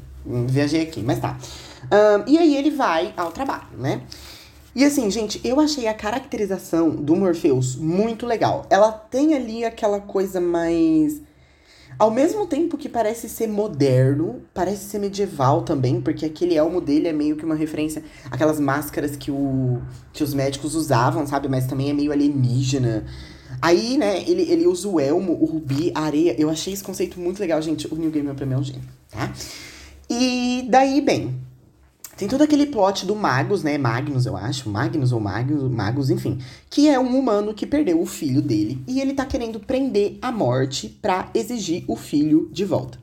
viajei 0.46 0.82
aqui, 0.82 1.02
mas 1.02 1.18
tá. 1.18 1.36
Um, 1.84 2.30
e 2.30 2.38
aí 2.38 2.56
ele 2.56 2.70
vai 2.70 3.12
ao 3.16 3.30
trabalho, 3.30 3.68
né? 3.78 4.02
E 4.74 4.84
assim, 4.84 5.10
gente, 5.10 5.40
eu 5.42 5.58
achei 5.58 5.88
a 5.88 5.94
caracterização 5.94 6.90
do 6.90 7.16
Morpheus 7.16 7.76
muito 7.76 8.26
legal. 8.26 8.66
Ela 8.68 8.92
tem 8.92 9.34
ali 9.34 9.64
aquela 9.64 10.00
coisa 10.00 10.38
mais. 10.38 11.22
Ao 11.98 12.10
mesmo 12.10 12.46
tempo 12.46 12.76
que 12.76 12.90
parece 12.90 13.26
ser 13.26 13.46
moderno, 13.46 14.42
parece 14.52 14.84
ser 14.84 14.98
medieval 14.98 15.62
também, 15.62 15.98
porque 16.00 16.26
aquele 16.26 16.54
elmo 16.54 16.78
dele 16.78 17.08
é 17.08 17.12
meio 17.12 17.36
que 17.36 17.44
uma 17.44 17.54
referência 17.54 18.04
àquelas 18.30 18.60
máscaras 18.60 19.16
que, 19.16 19.30
o, 19.30 19.80
que 20.12 20.22
os 20.22 20.34
médicos 20.34 20.74
usavam, 20.74 21.26
sabe? 21.26 21.48
Mas 21.48 21.66
também 21.66 21.88
é 21.88 21.94
meio 21.94 22.12
alienígena. 22.12 23.06
Aí, 23.62 23.96
né, 23.96 24.22
ele, 24.28 24.42
ele 24.42 24.66
usa 24.66 24.86
o 24.86 25.00
elmo, 25.00 25.38
o 25.40 25.46
rubi, 25.46 25.90
a 25.94 26.00
areia. 26.02 26.34
Eu 26.38 26.50
achei 26.50 26.74
esse 26.74 26.84
conceito 26.84 27.18
muito 27.18 27.40
legal, 27.40 27.62
gente. 27.62 27.92
O 27.92 27.96
New 27.96 28.10
Gamer 28.10 28.34
pra 28.34 28.44
mim 28.44 28.54
é 28.54 28.58
um 28.58 28.62
gênio, 28.62 28.82
tá? 29.10 29.32
E 30.10 30.66
daí, 30.68 31.00
bem, 31.00 31.34
tem 32.16 32.26
todo 32.26 32.42
aquele 32.42 32.66
plot 32.66 33.04
do 33.04 33.14
Magus, 33.14 33.62
né? 33.62 33.76
Magnus, 33.76 34.24
eu 34.24 34.36
acho. 34.36 34.70
Magnus 34.70 35.12
ou 35.12 35.20
Magus, 35.20 35.70
Magus, 35.70 36.08
enfim. 36.08 36.38
Que 36.70 36.88
é 36.88 36.98
um 36.98 37.18
humano 37.18 37.52
que 37.52 37.66
perdeu 37.66 38.00
o 38.00 38.06
filho 38.06 38.40
dele. 38.40 38.82
E 38.86 39.00
ele 39.00 39.12
tá 39.12 39.26
querendo 39.26 39.60
prender 39.60 40.18
a 40.22 40.32
morte 40.32 40.88
pra 41.02 41.28
exigir 41.34 41.84
o 41.86 41.94
filho 41.94 42.48
de 42.50 42.64
volta. 42.64 42.98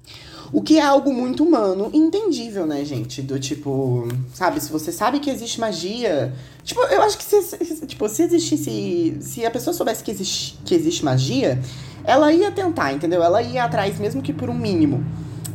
O 0.51 0.61
que 0.61 0.77
é 0.77 0.81
algo 0.83 1.13
muito 1.13 1.43
humano 1.43 1.91
e 1.93 1.97
entendível, 1.97 2.65
né, 2.65 2.83
gente? 2.85 3.21
Do 3.21 3.39
tipo, 3.39 4.07
sabe, 4.33 4.59
se 4.59 4.71
você 4.71 4.91
sabe 4.91 5.19
que 5.19 5.29
existe 5.29 5.59
magia. 5.59 6.33
Tipo, 6.63 6.81
eu 6.81 7.01
acho 7.01 7.17
que 7.17 7.23
se, 7.23 7.85
tipo, 7.85 8.09
se 8.09 8.23
existisse. 8.23 9.17
Se 9.21 9.45
a 9.45 9.51
pessoa 9.51 9.73
soubesse 9.73 10.03
que 10.03 10.11
existe, 10.11 10.57
que 10.65 10.73
existe 10.73 11.05
magia, 11.05 11.59
ela 12.03 12.33
ia 12.33 12.51
tentar, 12.51 12.93
entendeu? 12.93 13.23
Ela 13.23 13.41
ia 13.41 13.63
atrás, 13.63 13.99
mesmo 13.99 14.21
que 14.21 14.33
por 14.33 14.49
um 14.49 14.57
mínimo. 14.57 15.03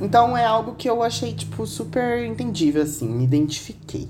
Então 0.00 0.36
é 0.36 0.44
algo 0.44 0.74
que 0.76 0.88
eu 0.88 1.02
achei, 1.02 1.32
tipo, 1.32 1.66
super 1.66 2.24
entendível, 2.24 2.82
assim, 2.82 3.08
me 3.08 3.24
identifiquei. 3.24 4.08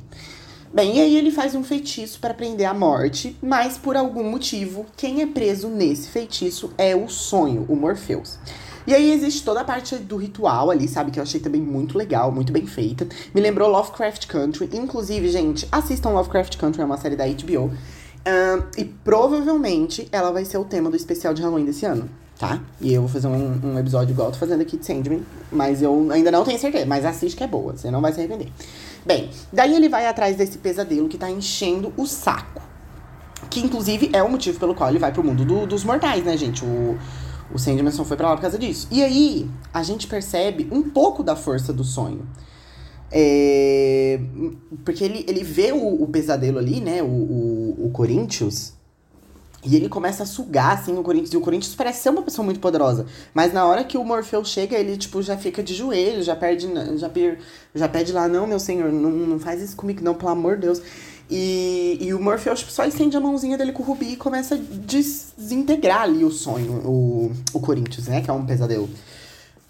Bem, 0.73 0.99
e 0.99 1.01
aí 1.01 1.17
ele 1.17 1.31
faz 1.31 1.55
um 1.55 1.65
feitiço 1.65 2.21
para 2.21 2.35
prender 2.35 2.67
a 2.67 2.75
morte, 2.75 3.35
mas 3.43 3.79
por 3.79 3.97
algum 3.97 4.23
motivo, 4.31 4.85
quem 4.97 5.23
é 5.23 5.27
preso 5.27 5.69
nesse 5.69 6.11
feitiço 6.11 6.71
é 6.77 6.95
o 6.95 7.09
sonho, 7.09 7.65
o 7.71 7.75
Morpheus. 7.75 8.39
E 8.87 8.95
aí 8.95 9.11
existe 9.13 9.43
toda 9.43 9.63
a 9.63 9.65
parte 9.65 9.97
do 9.97 10.17
ritual 10.17 10.71
ali, 10.71 10.87
sabe? 10.87 11.11
Que 11.11 11.19
eu 11.19 11.23
achei 11.23 11.41
também 11.41 11.61
muito 11.61 11.97
legal, 11.97 12.31
muito 12.31 12.53
bem 12.53 12.67
feita. 12.67 13.07
Me 13.35 13.41
lembrou 13.41 13.69
Lovecraft 13.69 14.27
Country. 14.27 14.69
Inclusive, 14.73 15.29
gente, 15.31 15.69
assistam 15.71 16.11
Lovecraft 16.11 16.57
Country, 16.57 16.83
é 16.83 16.85
uma 16.85 16.97
série 16.97 17.17
da 17.17 17.27
HBO. 17.27 17.71
Um, 17.71 18.63
e 18.77 18.85
provavelmente 18.85 20.09
ela 20.13 20.31
vai 20.31 20.45
ser 20.45 20.59
o 20.59 20.65
tema 20.65 20.91
do 20.91 20.97
especial 20.97 21.33
de 21.33 21.43
Halloween 21.43 21.65
desse 21.65 21.87
ano 21.87 22.09
tá? 22.39 22.61
E 22.81 22.95
eu 22.95 23.03
vou 23.03 23.11
fazer 23.11 23.27
um, 23.27 23.61
um 23.65 23.79
episódio 23.79 24.13
igual 24.13 24.29
eu 24.29 24.33
tô 24.33 24.39
fazendo 24.39 24.61
aqui 24.61 24.77
de 24.77 24.87
Sandman, 24.87 25.23
mas 25.51 25.83
eu 25.83 26.11
ainda 26.13 26.31
não 26.31 26.45
tenho 26.45 26.59
certeza, 26.59 26.87
mas 26.87 27.05
assiste 27.05 27.37
que 27.37 27.43
é 27.43 27.47
boa, 27.47 27.77
você 27.77 27.91
não 27.91 28.01
vai 28.01 28.13
se 28.13 28.21
arrepender. 28.21 28.49
Bem, 29.05 29.31
daí 29.53 29.75
ele 29.75 29.89
vai 29.89 30.07
atrás 30.07 30.37
desse 30.37 30.59
pesadelo 30.59 31.09
que 31.09 31.19
tá 31.19 31.31
enchendo 31.31 31.93
o 31.97 32.07
saco. 32.07 32.63
Que 33.51 33.61
inclusive 33.61 34.11
é 34.13 34.23
o 34.23 34.31
motivo 34.31 34.59
pelo 34.61 34.75
qual 34.75 34.91
ele 34.91 34.99
vai 34.99 35.13
pro 35.13 35.25
mundo 35.25 35.45
do, 35.45 35.67
dos 35.67 35.83
mortais, 35.83 36.25
né, 36.25 36.37
gente? 36.37 36.65
O, 36.65 36.99
o 37.53 37.59
Sandman 37.59 37.91
só 37.91 38.05
foi 38.05 38.17
pra 38.17 38.29
lá 38.29 38.37
por 38.37 38.43
causa 38.43 38.59
disso. 38.59 38.87
E 38.91 39.03
aí, 39.03 39.49
a 39.73 39.83
gente 39.83 40.07
percebe 40.07 40.69
um 40.71 40.83
pouco 40.83 41.23
da 41.23 41.35
força 41.35 41.73
do 41.73 41.83
sonho. 41.83 42.27
É, 43.11 44.21
porque 44.85 45.03
ele, 45.03 45.25
ele 45.27 45.43
vê 45.43 45.73
o, 45.73 46.03
o 46.03 46.07
pesadelo 46.09 46.59
ali, 46.59 46.81
né? 46.81 47.03
O, 47.03 47.07
o, 47.07 47.87
o 47.87 47.91
Corinthians. 47.91 48.78
E 49.65 49.75
ele 49.75 49.89
começa 49.89 50.23
a 50.23 50.27
sugar, 50.27 50.79
assim, 50.79 50.97
o 50.97 51.03
Corinthians. 51.03 51.33
E 51.33 51.37
o 51.37 51.41
Corinthians 51.41 51.75
parece 51.75 52.03
ser 52.03 52.11
uma 52.11 52.23
pessoa 52.23 52.45
muito 52.45 52.61
poderosa. 52.61 53.07
Mas 53.35 53.53
na 53.53 53.67
hora 53.67 53.83
que 53.83 53.99
o 53.99 54.05
Morfeu 54.05 54.45
chega, 54.45 54.77
ele, 54.77 54.97
tipo, 54.97 55.21
já 55.21 55.37
fica 55.37 55.63
de 55.63 55.75
joelho, 55.75 56.23
já 56.23 56.37
perde, 56.37 56.69
já, 56.97 57.09
per, 57.09 57.41
já 57.75 57.89
pede 57.89 58.13
lá, 58.13 58.29
não, 58.29 58.47
meu 58.47 58.61
senhor, 58.61 58.93
não, 58.93 59.11
não 59.11 59.39
faz 59.39 59.61
isso 59.61 59.75
comigo, 59.75 60.03
não, 60.03 60.15
pelo 60.15 60.31
amor 60.31 60.55
de 60.55 60.63
Deus. 60.63 60.81
E, 61.31 61.99
e 62.01 62.15
o 62.15 62.21
Morpheus 62.21 62.61
tipo, 62.61 62.73
só 62.73 62.85
estende 62.85 63.17
a 63.17 63.21
mãozinha 63.21 63.59
dele 63.59 63.73
com 63.73 63.83
o 63.83 63.87
Rubi 63.87 64.13
e 64.13 64.17
começa 64.17 64.55
a 64.55 64.59
desintegrar 64.59 66.03
ali 66.03 66.25
o 66.25 66.31
sonho, 66.31 66.73
o, 66.87 67.33
o 67.53 67.61
Corinthians, 67.61 68.07
né? 68.07 68.23
Que 68.23 68.31
é 68.31 68.33
um 68.33 68.47
pesadelo. 68.47 68.89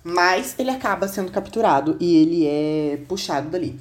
Mas 0.04 0.54
ele 0.58 0.70
acaba 0.70 1.08
sendo 1.08 1.32
capturado 1.32 1.96
e 1.98 2.16
ele 2.16 2.46
é 2.46 3.00
puxado 3.08 3.50
dali. 3.50 3.78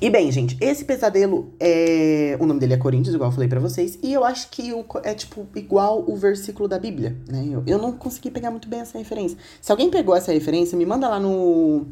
E 0.00 0.08
bem, 0.08 0.32
gente, 0.32 0.56
esse 0.60 0.84
pesadelo 0.84 1.52
é. 1.60 2.36
O 2.40 2.46
nome 2.46 2.58
dele 2.58 2.72
é 2.72 2.76
Coríntios, 2.78 3.14
igual 3.14 3.28
eu 3.28 3.34
falei 3.34 3.48
pra 3.48 3.60
vocês. 3.60 3.98
E 4.02 4.12
eu 4.12 4.24
acho 4.24 4.48
que 4.48 4.72
é, 5.02 5.12
tipo, 5.12 5.46
igual 5.54 6.02
o 6.08 6.16
versículo 6.16 6.66
da 6.66 6.78
Bíblia, 6.78 7.16
né? 7.28 7.46
Eu, 7.50 7.62
eu 7.66 7.78
não 7.78 7.92
consegui 7.92 8.30
pegar 8.30 8.50
muito 8.50 8.66
bem 8.66 8.80
essa 8.80 8.96
referência. 8.96 9.36
Se 9.60 9.70
alguém 9.70 9.90
pegou 9.90 10.16
essa 10.16 10.32
referência, 10.32 10.76
me 10.78 10.86
manda 10.86 11.06
lá 11.06 11.20
no 11.20 11.86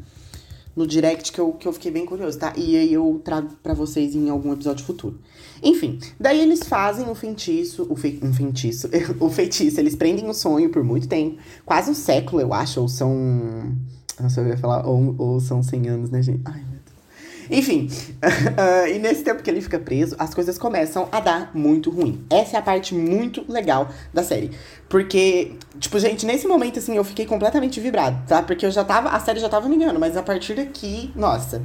no 0.79 0.87
direct 0.87 1.33
que 1.33 1.41
eu, 1.41 1.53
que 1.55 1.67
eu 1.67 1.73
fiquei 1.73 1.91
bem 1.91 2.07
curioso, 2.07 2.39
tá? 2.39 2.53
E 2.57 2.77
aí 2.77 2.93
eu 2.93 3.21
trago 3.25 3.49
para 3.65 3.75
vocês 3.75 4.15
em 4.15 4.31
algum 4.31 4.53
episódio 4.53 4.87
futuro. 4.87 5.19
Enfim, 5.61 5.99
daí 6.21 6.41
eles 6.41 6.61
fazem 6.63 7.11
o 7.11 7.17
feitiço, 7.17 7.83
o 7.91 7.95
um 7.95 8.33
feitiço, 8.33 8.89
o 9.19 9.29
feitiço, 9.29 9.81
eles 9.81 9.97
prendem 9.97 10.29
o 10.29 10.33
sonho 10.33 10.71
por 10.71 10.85
muito 10.85 11.09
tempo, 11.09 11.37
quase 11.67 11.91
um 11.91 11.95
século, 11.95 12.41
eu 12.41 12.55
acho, 12.55 12.81
ou 12.81 12.89
são, 12.89 13.13
não 14.21 14.31
sei 14.31 14.45
eu 14.45 14.49
ia 14.51 14.57
falar, 14.57 14.87
ou, 14.87 15.17
ou 15.19 15.41
são 15.41 15.65
100 15.65 15.89
anos, 15.89 16.11
né, 16.11 16.23
gente? 16.23 16.43
Ai, 16.45 16.63
enfim, 17.51 17.89
uh, 18.23 18.87
e 18.89 18.99
nesse 18.99 19.23
tempo 19.23 19.43
que 19.43 19.51
ele 19.51 19.61
fica 19.61 19.79
preso, 19.79 20.17
as 20.19 20.35
coisas 20.35 20.59
começam 20.59 21.09
a 21.11 21.21
dar 21.21 21.51
muito 21.55 21.91
ruim. 21.91 22.25
Essa 22.31 22.57
é 22.57 22.61
a 22.61 22.63
parte 22.63 22.95
muito 22.95 23.45
legal 23.49 23.89
da 24.13 24.23
série. 24.23 24.51
Porque, 24.89 25.53
tipo, 25.79 25.99
gente, 25.99 26.25
nesse 26.25 26.47
momento, 26.47 26.79
assim, 26.79 26.97
eu 26.97 27.05
fiquei 27.05 27.27
completamente 27.27 27.81
vibrado, 27.81 28.27
tá? 28.27 28.43
Porque 28.43 28.65
eu 28.65 28.71
já 28.71 28.85
tava. 28.85 29.11
A 29.11 29.21
série 29.21 29.41
já 29.41 29.49
tava 29.49 29.69
me 29.69 29.77
engano, 29.77 29.99
mas 29.99 30.17
a 30.17 30.23
partir 30.23 30.55
daqui, 30.55 31.11
nossa. 31.15 31.63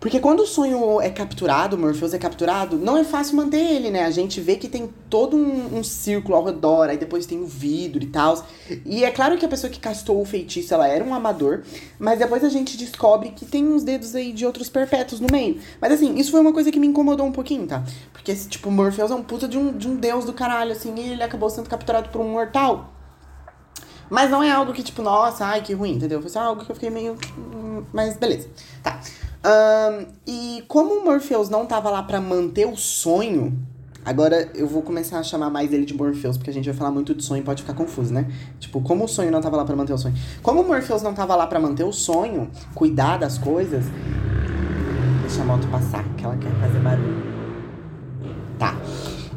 Porque 0.00 0.18
quando 0.18 0.40
o 0.40 0.46
sonho 0.46 0.98
é 0.98 1.10
capturado, 1.10 1.76
o 1.76 1.78
Morpheus 1.78 2.14
é 2.14 2.18
capturado, 2.18 2.78
não 2.78 2.96
é 2.96 3.04
fácil 3.04 3.36
manter 3.36 3.58
ele, 3.58 3.90
né? 3.90 4.06
A 4.06 4.10
gente 4.10 4.40
vê 4.40 4.56
que 4.56 4.66
tem 4.66 4.88
todo 5.10 5.36
um, 5.36 5.78
um 5.78 5.84
círculo 5.84 6.36
ao 6.36 6.44
redor, 6.44 6.88
aí 6.88 6.96
depois 6.96 7.26
tem 7.26 7.38
o 7.38 7.46
vidro 7.46 8.02
e 8.02 8.06
tal. 8.06 8.42
E 8.86 9.04
é 9.04 9.10
claro 9.10 9.36
que 9.36 9.44
a 9.44 9.48
pessoa 9.48 9.70
que 9.70 9.78
castou 9.78 10.18
o 10.18 10.24
feitiço, 10.24 10.72
ela 10.72 10.88
era 10.88 11.04
um 11.04 11.12
amador, 11.12 11.64
mas 11.98 12.18
depois 12.18 12.42
a 12.42 12.48
gente 12.48 12.78
descobre 12.78 13.32
que 13.32 13.44
tem 13.44 13.68
uns 13.68 13.84
dedos 13.84 14.14
aí 14.14 14.32
de 14.32 14.46
outros 14.46 14.70
perpétuos 14.70 15.20
no 15.20 15.26
meio. 15.30 15.60
Mas 15.78 15.92
assim, 15.92 16.16
isso 16.16 16.30
foi 16.30 16.40
uma 16.40 16.54
coisa 16.54 16.72
que 16.72 16.80
me 16.80 16.86
incomodou 16.86 17.26
um 17.26 17.32
pouquinho, 17.32 17.66
tá? 17.66 17.84
Porque, 18.10 18.34
tipo, 18.34 18.70
Morpheus 18.70 19.10
é 19.10 19.14
um 19.14 19.22
puta 19.22 19.46
de 19.46 19.58
um, 19.58 19.70
de 19.76 19.86
um 19.86 19.96
deus 19.96 20.24
do 20.24 20.32
caralho, 20.32 20.72
assim, 20.72 20.94
e 20.96 21.10
ele 21.10 21.22
acabou 21.22 21.50
sendo 21.50 21.68
capturado 21.68 22.08
por 22.08 22.22
um 22.22 22.28
mortal. 22.30 22.90
Mas 24.08 24.30
não 24.30 24.42
é 24.42 24.50
algo 24.50 24.72
que, 24.72 24.82
tipo, 24.82 25.02
nossa, 25.02 25.44
ai, 25.44 25.60
que 25.60 25.72
ruim, 25.72 25.92
entendeu? 25.92 26.20
Foi 26.20 26.30
só 26.30 26.40
algo 26.40 26.64
que 26.64 26.70
eu 26.70 26.74
fiquei 26.74 26.90
meio. 26.90 27.16
Hum, 27.38 27.84
mas 27.92 28.16
beleza. 28.16 28.48
Tá. 28.82 28.98
Um, 29.42 30.06
e 30.26 30.62
como 30.68 30.94
o 30.94 31.04
Morpheus 31.04 31.48
não 31.48 31.64
tava 31.64 31.88
lá 31.90 32.02
para 32.02 32.20
manter 32.20 32.66
o 32.66 32.76
sonho, 32.76 33.58
agora 34.04 34.50
eu 34.54 34.66
vou 34.66 34.82
começar 34.82 35.18
a 35.18 35.22
chamar 35.22 35.48
mais 35.48 35.72
ele 35.72 35.86
de 35.86 35.94
Morpheus, 35.94 36.36
porque 36.36 36.50
a 36.50 36.52
gente 36.52 36.66
vai 36.66 36.74
falar 36.74 36.90
muito 36.90 37.14
de 37.14 37.24
sonho 37.24 37.40
e 37.40 37.44
pode 37.44 37.62
ficar 37.62 37.74
confuso, 37.74 38.12
né? 38.12 38.30
Tipo, 38.58 38.82
como 38.82 39.04
o 39.04 39.08
sonho 39.08 39.30
não 39.30 39.40
tava 39.40 39.56
lá 39.56 39.64
para 39.64 39.74
manter 39.74 39.94
o 39.94 39.98
sonho. 39.98 40.14
Como 40.42 40.60
o 40.60 40.66
Morpheus 40.66 41.02
não 41.02 41.14
tava 41.14 41.34
lá 41.34 41.46
para 41.46 41.58
manter 41.58 41.84
o 41.84 41.92
sonho, 41.92 42.50
cuidar 42.74 43.18
das 43.18 43.38
coisas. 43.38 43.86
Deixa 45.22 45.42
a 45.42 45.44
moto 45.44 45.66
passar, 45.68 46.04
que 46.16 46.24
ela 46.24 46.36
quer 46.36 46.52
fazer 46.60 46.78
barulho. 46.80 47.30
Tá. 48.58 48.76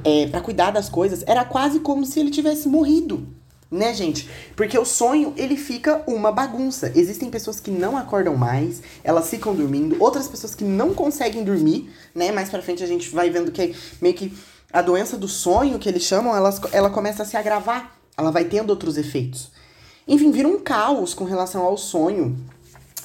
É, 0.03 0.27
para 0.27 0.41
cuidar 0.41 0.71
das 0.71 0.89
coisas, 0.89 1.23
era 1.25 1.45
quase 1.45 1.79
como 1.79 2.05
se 2.05 2.19
ele 2.19 2.29
tivesse 2.29 2.67
morrido 2.67 3.25
né, 3.73 3.93
gente? 3.93 4.29
Porque 4.55 4.77
o 4.77 4.85
sonho, 4.85 5.33
ele 5.35 5.57
fica 5.57 6.03
uma 6.05 6.31
bagunça. 6.31 6.91
Existem 6.95 7.29
pessoas 7.29 7.59
que 7.59 7.71
não 7.71 7.97
acordam 7.97 8.35
mais, 8.35 8.81
elas 9.03 9.29
ficam 9.29 9.55
dormindo, 9.55 9.97
outras 9.99 10.27
pessoas 10.27 10.53
que 10.53 10.63
não 10.63 10.93
conseguem 10.93 11.43
dormir, 11.43 11.91
né? 12.13 12.31
Mais 12.31 12.49
pra 12.49 12.61
frente 12.61 12.83
a 12.83 12.87
gente 12.87 13.09
vai 13.09 13.29
vendo 13.29 13.51
que 13.51 13.75
meio 13.99 14.13
que 14.13 14.31
a 14.71 14.81
doença 14.81 15.17
do 15.17 15.27
sonho, 15.27 15.79
que 15.79 15.89
eles 15.89 16.03
chamam, 16.03 16.35
ela, 16.35 16.53
ela 16.71 16.89
começa 16.89 17.23
a 17.23 17.25
se 17.25 17.35
agravar. 17.35 17.97
Ela 18.15 18.31
vai 18.31 18.45
tendo 18.45 18.69
outros 18.69 18.95
efeitos. 18.97 19.51
Enfim, 20.07 20.31
vira 20.31 20.47
um 20.47 20.59
caos 20.59 21.13
com 21.15 21.23
relação 21.23 21.63
ao 21.63 21.77
sonho. 21.77 22.37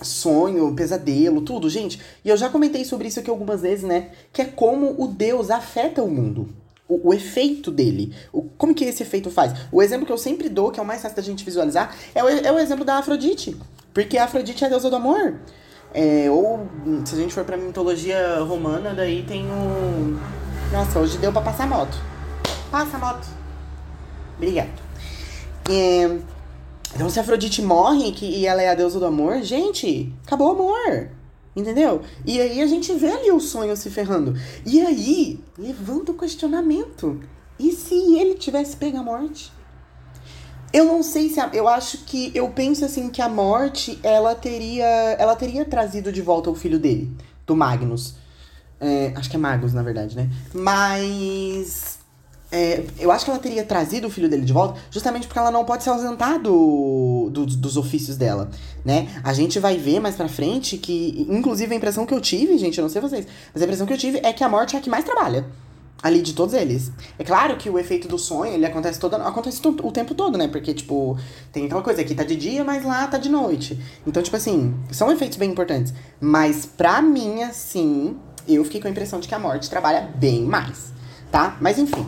Sonho, 0.02 0.74
pesadelo, 0.74 1.40
tudo, 1.40 1.68
gente. 1.68 2.00
E 2.24 2.28
eu 2.28 2.36
já 2.36 2.48
comentei 2.50 2.84
sobre 2.84 3.08
isso 3.08 3.20
aqui 3.20 3.30
algumas 3.30 3.62
vezes, 3.62 3.84
né? 3.84 4.10
Que 4.32 4.42
é 4.42 4.44
como 4.44 4.94
o 5.02 5.08
Deus 5.08 5.50
afeta 5.50 6.02
o 6.02 6.10
mundo 6.10 6.48
o, 6.88 7.10
o, 7.10 7.14
efeito 7.14 7.70
dele. 7.70 8.14
O, 8.32 8.42
como 8.42 8.74
que 8.74 8.84
esse 8.84 9.02
efeito 9.02 9.30
faz? 9.30 9.52
O 9.70 9.82
exemplo 9.82 10.06
que 10.06 10.12
eu 10.12 10.18
sempre 10.18 10.48
dou, 10.48 10.70
que 10.70 10.80
é 10.80 10.82
o 10.82 10.86
mais 10.86 11.02
fácil 11.02 11.16
da 11.16 11.22
gente 11.22 11.44
visualizar, 11.44 11.94
é 12.14 12.24
o, 12.24 12.28
é 12.28 12.50
o 12.50 12.58
exemplo 12.58 12.84
da 12.84 12.96
Afrodite. 12.96 13.56
Porque 13.92 14.16
a 14.16 14.24
Afrodite 14.24 14.64
é 14.64 14.66
a 14.66 14.70
deusa 14.70 14.88
do 14.88 14.96
amor. 14.96 15.34
É, 15.92 16.30
ou, 16.30 16.66
se 17.04 17.14
a 17.14 17.18
gente 17.18 17.32
for 17.32 17.44
pra 17.44 17.56
mitologia 17.56 18.40
romana, 18.40 18.94
daí 18.94 19.22
tem 19.22 19.46
o. 19.46 20.18
Nossa, 20.72 20.98
hoje 20.98 21.18
deu 21.18 21.32
pra 21.32 21.42
passar 21.42 21.66
moto. 21.66 21.96
Passa 22.70 22.98
moto. 22.98 23.26
Obrigado. 24.36 24.68
É, 25.70 26.18
então, 26.94 27.08
se 27.10 27.18
a 27.18 27.22
Afrodite 27.22 27.62
morre 27.62 28.12
que, 28.12 28.26
e 28.26 28.46
ela 28.46 28.62
é 28.62 28.70
a 28.70 28.74
deusa 28.74 28.98
do 28.98 29.06
amor, 29.06 29.42
gente, 29.42 30.12
acabou 30.26 30.48
o 30.48 30.50
amor. 30.52 31.10
Entendeu? 31.58 32.02
E 32.24 32.40
aí 32.40 32.62
a 32.62 32.66
gente 32.68 32.92
vê 32.92 33.10
ali 33.10 33.32
o 33.32 33.40
sonho 33.40 33.76
se 33.76 33.90
ferrando. 33.90 34.38
E 34.64 34.80
aí, 34.80 35.40
levanta 35.58 36.12
o 36.12 36.14
questionamento. 36.14 37.20
E 37.58 37.72
se 37.72 38.16
ele 38.16 38.34
tivesse 38.34 38.76
pego 38.76 38.96
a 38.96 39.02
morte? 39.02 39.52
Eu 40.72 40.84
não 40.84 41.02
sei 41.02 41.28
se 41.28 41.40
a, 41.40 41.50
eu 41.52 41.66
acho 41.66 42.04
que 42.04 42.30
eu 42.32 42.48
penso 42.50 42.84
assim 42.84 43.10
que 43.10 43.20
a 43.20 43.28
morte 43.28 43.98
ela 44.04 44.36
teria 44.36 44.86
ela 45.18 45.34
teria 45.34 45.64
trazido 45.64 46.12
de 46.12 46.22
volta 46.22 46.48
o 46.48 46.54
filho 46.54 46.78
dele, 46.78 47.10
do 47.44 47.56
Magnus. 47.56 48.14
É, 48.80 49.12
acho 49.16 49.28
que 49.28 49.34
é 49.34 49.38
Magnus, 49.38 49.72
na 49.74 49.82
verdade, 49.82 50.14
né? 50.14 50.30
Mas 50.54 51.97
é, 52.50 52.82
eu 52.98 53.10
acho 53.12 53.26
que 53.26 53.30
ela 53.30 53.40
teria 53.40 53.62
trazido 53.62 54.06
o 54.06 54.10
filho 54.10 54.28
dele 54.28 54.44
de 54.44 54.52
volta 54.52 54.80
justamente 54.90 55.26
porque 55.26 55.38
ela 55.38 55.50
não 55.50 55.64
pode 55.64 55.82
se 55.82 55.88
ausentar 55.90 56.40
do, 56.40 57.28
do, 57.30 57.44
dos 57.44 57.76
ofícios 57.76 58.16
dela, 58.16 58.48
né? 58.84 59.08
A 59.22 59.34
gente 59.34 59.58
vai 59.58 59.76
ver 59.76 60.00
mais 60.00 60.16
pra 60.16 60.28
frente 60.28 60.78
que, 60.78 61.26
inclusive, 61.28 61.72
a 61.74 61.76
impressão 61.76 62.06
que 62.06 62.14
eu 62.14 62.20
tive, 62.20 62.56
gente, 62.56 62.78
eu 62.78 62.82
não 62.82 62.88
sei 62.88 63.02
vocês, 63.02 63.26
mas 63.52 63.62
a 63.62 63.64
impressão 63.64 63.86
que 63.86 63.92
eu 63.92 63.98
tive 63.98 64.20
é 64.22 64.32
que 64.32 64.42
a 64.42 64.48
morte 64.48 64.76
é 64.76 64.78
a 64.78 64.82
que 64.82 64.88
mais 64.88 65.04
trabalha. 65.04 65.44
Ali 66.00 66.22
de 66.22 66.32
todos 66.32 66.54
eles. 66.54 66.92
É 67.18 67.24
claro 67.24 67.56
que 67.56 67.68
o 67.68 67.76
efeito 67.76 68.06
do 68.06 68.16
sonho, 68.16 68.54
ele 68.54 68.64
acontece 68.64 69.00
todo, 69.00 69.16
acontece 69.16 69.60
o 69.66 69.90
tempo 69.90 70.14
todo, 70.14 70.38
né? 70.38 70.46
Porque, 70.46 70.72
tipo, 70.72 71.18
tem 71.52 71.66
aquela 71.66 71.82
coisa, 71.82 72.00
aqui 72.00 72.14
tá 72.14 72.22
de 72.22 72.36
dia, 72.36 72.62
mas 72.64 72.84
lá 72.84 73.08
tá 73.08 73.18
de 73.18 73.28
noite. 73.28 73.78
Então, 74.06 74.22
tipo 74.22 74.36
assim, 74.36 74.74
são 74.92 75.10
efeitos 75.10 75.36
bem 75.36 75.50
importantes. 75.50 75.92
Mas 76.20 76.64
pra 76.64 77.02
mim, 77.02 77.42
assim, 77.42 78.16
eu 78.46 78.64
fiquei 78.64 78.80
com 78.80 78.86
a 78.86 78.90
impressão 78.92 79.18
de 79.18 79.26
que 79.26 79.34
a 79.34 79.40
morte 79.40 79.68
trabalha 79.68 80.08
bem 80.14 80.44
mais, 80.44 80.92
tá? 81.32 81.58
Mas 81.60 81.80
enfim. 81.80 82.06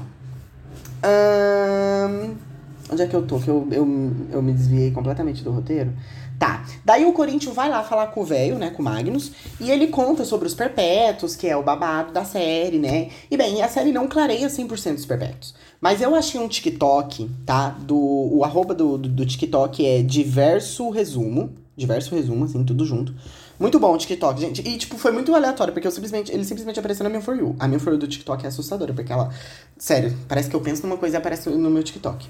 Onde 2.92 3.02
é 3.02 3.06
que 3.06 3.14
eu 3.14 3.26
tô? 3.26 3.38
Que 3.38 3.48
eu, 3.48 3.66
eu, 3.70 4.12
eu 4.32 4.42
me 4.42 4.52
desviei 4.52 4.90
completamente 4.90 5.44
do 5.44 5.52
roteiro. 5.52 5.92
Tá. 6.40 6.64
Daí 6.82 7.04
o 7.04 7.12
Corinthians 7.12 7.54
vai 7.54 7.68
lá 7.68 7.82
falar 7.82 8.06
com 8.08 8.22
o 8.22 8.24
velho, 8.24 8.58
né, 8.58 8.70
com 8.70 8.80
o 8.80 8.84
Magnus, 8.84 9.30
e 9.60 9.70
ele 9.70 9.88
conta 9.88 10.24
sobre 10.24 10.48
os 10.48 10.54
perpétuos, 10.54 11.36
que 11.36 11.46
é 11.46 11.54
o 11.54 11.62
babado 11.62 12.12
da 12.12 12.24
série, 12.24 12.78
né? 12.78 13.10
E 13.30 13.36
bem, 13.36 13.60
a 13.60 13.68
série 13.68 13.92
não 13.92 14.08
clareia 14.08 14.48
100% 14.48 14.94
dos 14.94 15.04
perpétuos. 15.04 15.54
Mas 15.80 16.00
eu 16.00 16.14
achei 16.14 16.40
um 16.40 16.48
TikTok, 16.48 17.30
tá? 17.44 17.76
Do, 17.80 17.94
o 17.94 18.42
arroba 18.42 18.74
do, 18.74 18.96
do, 18.96 19.08
do 19.08 19.26
TikTok 19.26 19.84
é 19.84 20.02
diverso 20.02 20.88
resumo. 20.88 21.52
Diverso 21.76 22.14
resumo, 22.14 22.46
assim, 22.46 22.64
tudo 22.64 22.86
junto. 22.86 23.14
Muito 23.60 23.78
bom 23.78 23.92
o 23.92 23.98
TikTok, 23.98 24.40
gente. 24.40 24.66
E, 24.66 24.78
tipo, 24.78 24.96
foi 24.96 25.12
muito 25.12 25.34
aleatório, 25.34 25.70
porque 25.70 25.86
eu 25.86 25.90
simplesmente, 25.90 26.32
ele 26.32 26.44
simplesmente 26.46 26.80
apareceu 26.80 27.04
na 27.04 27.10
minha 27.10 27.20
For 27.20 27.36
You. 27.36 27.54
A 27.58 27.68
minha 27.68 27.78
For 27.78 27.92
You 27.92 27.98
do 27.98 28.08
TikTok 28.08 28.42
é 28.42 28.48
assustadora, 28.48 28.94
porque 28.94 29.12
ela. 29.12 29.30
Sério, 29.76 30.16
parece 30.26 30.48
que 30.48 30.56
eu 30.56 30.62
penso 30.62 30.86
numa 30.86 30.96
coisa 30.96 31.16
e 31.16 31.18
aparece 31.18 31.50
no 31.50 31.70
meu 31.70 31.82
TikTok. 31.82 32.26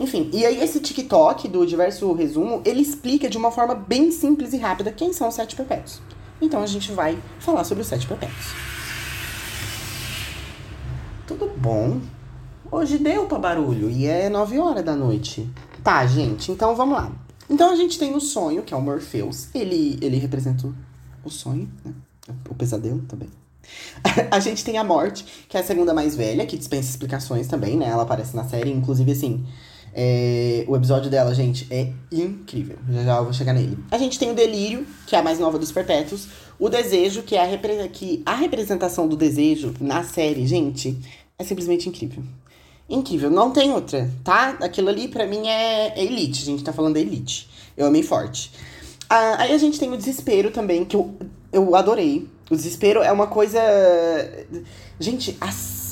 Enfim, 0.00 0.28
e 0.32 0.44
aí 0.44 0.60
esse 0.60 0.80
TikTok 0.80 1.46
do 1.46 1.64
diverso 1.64 2.12
resumo, 2.12 2.60
ele 2.64 2.80
explica 2.80 3.30
de 3.30 3.38
uma 3.38 3.52
forma 3.52 3.76
bem 3.76 4.10
simples 4.10 4.52
e 4.52 4.56
rápida 4.56 4.90
quem 4.90 5.12
são 5.12 5.28
os 5.28 5.34
sete 5.36 5.54
perpétuos. 5.54 6.00
Então 6.40 6.60
a 6.60 6.66
gente 6.66 6.90
vai 6.90 7.16
falar 7.38 7.62
sobre 7.62 7.82
os 7.82 7.88
sete 7.88 8.04
perpétuos. 8.04 8.46
Tudo 11.28 11.48
bom? 11.56 12.00
Hoje 12.72 12.98
deu 12.98 13.26
pra 13.26 13.38
barulho 13.38 13.88
e 13.88 14.06
é 14.06 14.28
nove 14.28 14.58
horas 14.58 14.84
da 14.84 14.96
noite. 14.96 15.48
Tá, 15.84 16.04
gente, 16.06 16.50
então 16.50 16.74
vamos 16.74 16.96
lá. 16.96 17.12
Então 17.52 17.70
a 17.70 17.76
gente 17.76 17.98
tem 17.98 18.14
o 18.14 18.20
sonho, 18.20 18.62
que 18.62 18.72
é 18.72 18.76
o 18.76 18.80
Morpheus. 18.80 19.48
Ele, 19.54 19.98
ele 20.00 20.16
representa 20.16 20.72
o 21.22 21.28
sonho, 21.28 21.68
né? 21.84 21.92
O 22.48 22.54
pesadelo 22.54 23.02
também. 23.02 23.28
a 24.30 24.40
gente 24.40 24.64
tem 24.64 24.78
a 24.78 24.84
Morte, 24.84 25.24
que 25.48 25.56
é 25.56 25.60
a 25.60 25.62
segunda 25.62 25.92
mais 25.92 26.16
velha, 26.16 26.46
que 26.46 26.56
dispensa 26.56 26.88
explicações 26.88 27.46
também, 27.46 27.76
né? 27.76 27.86
Ela 27.88 28.04
aparece 28.04 28.34
na 28.34 28.44
série, 28.44 28.70
inclusive 28.70 29.12
assim. 29.12 29.44
É, 29.94 30.64
o 30.66 30.74
episódio 30.74 31.10
dela, 31.10 31.34
gente, 31.34 31.66
é 31.70 31.92
incrível. 32.10 32.78
Já 32.88 33.04
já 33.04 33.16
eu 33.18 33.24
vou 33.24 33.32
chegar 33.34 33.52
nele. 33.52 33.78
A 33.90 33.98
gente 33.98 34.18
tem 34.18 34.30
o 34.30 34.34
Delírio, 34.34 34.86
que 35.06 35.14
é 35.14 35.18
a 35.18 35.22
mais 35.22 35.38
nova 35.38 35.58
dos 35.58 35.70
Perpétuos. 35.70 36.28
O 36.58 36.70
Desejo, 36.70 37.22
que 37.22 37.36
é 37.36 37.42
a, 37.42 37.44
repre 37.44 37.86
que 37.90 38.22
a 38.24 38.34
representação 38.34 39.06
do 39.06 39.16
desejo 39.16 39.74
na 39.78 40.02
série, 40.02 40.46
gente, 40.46 40.98
é 41.38 41.44
simplesmente 41.44 41.86
incrível. 41.88 42.22
Incrível, 42.88 43.30
não 43.30 43.50
tem 43.50 43.72
outra, 43.72 44.10
tá? 44.22 44.56
Aquilo 44.60 44.88
ali 44.88 45.08
pra 45.08 45.26
mim 45.26 45.48
é, 45.48 45.98
é 45.98 46.04
elite, 46.04 46.42
a 46.42 46.46
gente 46.46 46.64
tá 46.64 46.72
falando 46.72 46.94
da 46.94 47.00
elite. 47.00 47.48
Eu 47.76 47.86
amei 47.86 48.02
forte. 48.02 48.52
Ah, 49.08 49.36
aí 49.42 49.52
a 49.52 49.58
gente 49.58 49.78
tem 49.78 49.90
o 49.92 49.96
Desespero 49.96 50.50
também, 50.50 50.84
que 50.84 50.96
eu, 50.96 51.14
eu 51.52 51.74
adorei. 51.74 52.28
O 52.50 52.56
Desespero 52.56 53.02
é 53.02 53.10
uma 53.10 53.26
coisa. 53.26 53.60
Gente, 54.98 55.36
as 55.40 55.82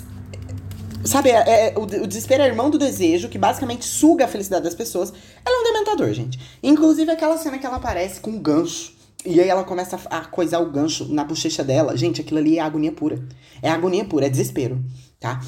Sabe, 1.04 1.30
é, 1.30 1.68
é, 1.68 1.74
o, 1.76 1.82
o 1.82 2.06
desespero 2.06 2.42
é 2.42 2.46
irmão 2.46 2.68
do 2.68 2.78
desejo, 2.78 3.28
que 3.28 3.38
basicamente 3.38 3.86
suga 3.86 4.26
a 4.26 4.28
felicidade 4.28 4.64
das 4.64 4.74
pessoas. 4.74 5.12
Ela 5.44 5.56
é 5.56 5.60
um 5.60 5.72
dementador, 5.72 6.12
gente. 6.12 6.38
Inclusive 6.62 7.10
aquela 7.10 7.38
cena 7.38 7.58
que 7.58 7.64
ela 7.64 7.76
aparece 7.76 8.20
com 8.20 8.30
um 8.30 8.38
gancho. 8.38 8.92
E 9.24 9.40
aí 9.40 9.48
ela 9.48 9.64
começa 9.64 9.98
a, 10.10 10.18
a 10.18 10.24
coisar 10.26 10.60
o 10.60 10.70
gancho 10.70 11.06
na 11.12 11.24
bochecha 11.24 11.64
dela. 11.64 11.96
Gente, 11.96 12.20
aquilo 12.20 12.38
ali 12.38 12.58
é 12.58 12.60
agonia 12.60 12.92
pura. 12.92 13.22
É 13.62 13.70
agonia 13.70 14.04
pura, 14.04 14.26
é 14.26 14.28
desespero, 14.28 14.82
tá? 15.18 15.40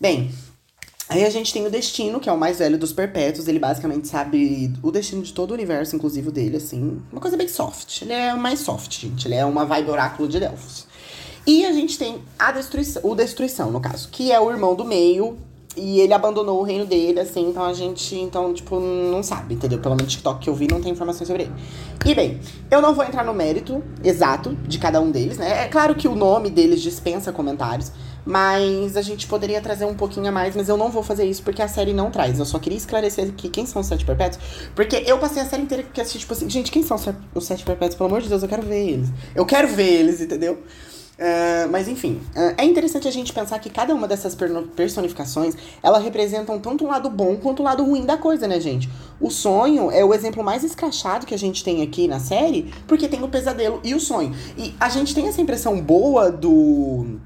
Bem, 0.00 0.30
Aí 1.08 1.24
a 1.24 1.30
gente 1.30 1.52
tem 1.52 1.66
o 1.66 1.70
Destino, 1.70 2.20
que 2.20 2.28
é 2.28 2.32
o 2.32 2.36
mais 2.36 2.58
velho 2.58 2.76
dos 2.76 2.92
perpétuos. 2.92 3.48
Ele 3.48 3.58
basicamente 3.58 4.06
sabe 4.08 4.72
o 4.82 4.90
destino 4.90 5.22
de 5.22 5.32
todo 5.32 5.52
o 5.52 5.54
universo, 5.54 5.96
inclusive 5.96 6.28
o 6.28 6.32
dele, 6.32 6.58
assim. 6.58 7.00
Uma 7.10 7.20
coisa 7.20 7.36
bem 7.36 7.48
soft. 7.48 8.02
Ele 8.02 8.12
é 8.12 8.34
mais 8.34 8.60
soft, 8.60 9.00
gente. 9.00 9.26
Ele 9.26 9.34
é 9.34 9.44
uma 9.44 9.64
vibe 9.64 9.90
oráculo 9.90 10.28
de 10.28 10.38
Delfos. 10.38 10.86
E 11.46 11.64
a 11.64 11.72
gente 11.72 11.98
tem 11.98 12.18
a 12.38 12.52
destruição, 12.52 13.00
o 13.02 13.14
Destruição, 13.14 13.70
no 13.70 13.80
caso, 13.80 14.10
que 14.10 14.30
é 14.30 14.38
o 14.38 14.50
irmão 14.50 14.74
do 14.74 14.84
meio. 14.84 15.38
E 15.74 16.00
ele 16.00 16.12
abandonou 16.12 16.60
o 16.60 16.62
reino 16.64 16.84
dele, 16.84 17.20
assim, 17.20 17.50
então 17.50 17.62
a 17.62 17.72
gente, 17.72 18.16
então, 18.16 18.52
tipo, 18.52 18.80
não 18.80 19.22
sabe, 19.22 19.54
entendeu? 19.54 19.78
Pelo 19.78 19.94
menos 19.94 20.10
TikTok 20.10 20.40
que 20.40 20.50
eu 20.50 20.54
vi 20.54 20.66
não 20.66 20.80
tem 20.80 20.90
informações 20.90 21.28
sobre 21.28 21.44
ele. 21.44 21.52
E 22.04 22.14
bem, 22.16 22.40
eu 22.68 22.82
não 22.82 22.92
vou 22.92 23.04
entrar 23.04 23.24
no 23.24 23.32
mérito 23.32 23.80
exato 24.02 24.56
de 24.66 24.76
cada 24.76 25.00
um 25.00 25.10
deles, 25.10 25.38
né? 25.38 25.64
É 25.64 25.68
claro 25.68 25.94
que 25.94 26.08
o 26.08 26.16
nome 26.16 26.50
deles 26.50 26.82
dispensa 26.82 27.32
comentários, 27.32 27.92
mas 28.28 28.94
a 28.94 29.00
gente 29.00 29.26
poderia 29.26 29.58
trazer 29.58 29.86
um 29.86 29.94
pouquinho 29.94 30.28
a 30.28 30.30
mais, 30.30 30.54
mas 30.54 30.68
eu 30.68 30.76
não 30.76 30.90
vou 30.90 31.02
fazer 31.02 31.24
isso 31.24 31.42
porque 31.42 31.62
a 31.62 31.66
série 31.66 31.94
não 31.94 32.10
traz. 32.10 32.38
Eu 32.38 32.44
só 32.44 32.58
queria 32.58 32.76
esclarecer 32.76 33.26
aqui 33.26 33.48
quem 33.48 33.64
são 33.64 33.80
os 33.80 33.88
sete 33.88 34.04
perpétuos, 34.04 34.38
porque 34.74 35.02
eu 35.06 35.18
passei 35.18 35.40
a 35.40 35.46
série 35.46 35.62
inteira 35.62 35.82
que 35.82 35.98
assisti, 35.98 36.18
tipo 36.18 36.34
assim, 36.34 36.48
gente, 36.50 36.70
quem 36.70 36.82
são 36.82 36.98
os 37.34 37.46
sete 37.46 37.64
perpétuos? 37.64 37.94
Pelo 37.94 38.10
amor 38.10 38.20
de 38.20 38.28
Deus, 38.28 38.42
eu 38.42 38.48
quero 38.48 38.60
ver 38.60 38.86
eles. 38.86 39.08
Eu 39.34 39.46
quero 39.46 39.68
ver 39.68 40.00
eles, 40.00 40.20
entendeu? 40.20 40.62
Uh, 41.18 41.68
mas 41.72 41.88
enfim, 41.88 42.20
uh, 42.36 42.54
é 42.58 42.64
interessante 42.64 43.08
a 43.08 43.10
gente 43.10 43.32
pensar 43.32 43.58
que 43.60 43.70
cada 43.70 43.94
uma 43.94 44.06
dessas 44.06 44.36
personificações, 44.76 45.56
ela 45.82 45.98
representam 45.98 46.60
tanto 46.60 46.84
um 46.84 46.88
lado 46.88 47.08
bom 47.08 47.34
quanto 47.36 47.62
um 47.62 47.64
lado 47.64 47.82
ruim 47.82 48.04
da 48.04 48.18
coisa, 48.18 48.46
né, 48.46 48.60
gente? 48.60 48.90
O 49.18 49.30
sonho 49.30 49.90
é 49.90 50.04
o 50.04 50.12
exemplo 50.12 50.44
mais 50.44 50.62
escrachado 50.62 51.24
que 51.24 51.34
a 51.34 51.38
gente 51.38 51.64
tem 51.64 51.82
aqui 51.82 52.06
na 52.06 52.20
série, 52.20 52.72
porque 52.86 53.08
tem 53.08 53.22
o 53.22 53.28
pesadelo 53.28 53.80
e 53.82 53.94
o 53.94 54.00
sonho. 54.00 54.34
E 54.58 54.74
a 54.78 54.90
gente 54.90 55.14
tem 55.14 55.26
essa 55.26 55.40
impressão 55.40 55.80
boa 55.80 56.30
do 56.30 57.18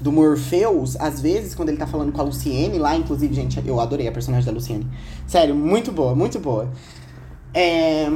do 0.00 0.12
Morpheus, 0.12 0.96
às 0.96 1.20
vezes, 1.20 1.54
quando 1.54 1.70
ele 1.70 1.78
tá 1.78 1.86
falando 1.86 2.12
com 2.12 2.20
a 2.20 2.24
Luciene 2.24 2.78
lá, 2.78 2.96
inclusive, 2.96 3.34
gente, 3.34 3.62
eu 3.66 3.80
adorei 3.80 4.06
a 4.06 4.12
personagem 4.12 4.46
da 4.46 4.52
Luciene. 4.52 4.86
Sério, 5.26 5.54
muito 5.54 5.90
boa, 5.90 6.14
muito 6.14 6.38
boa. 6.38 6.70
É 7.52 8.08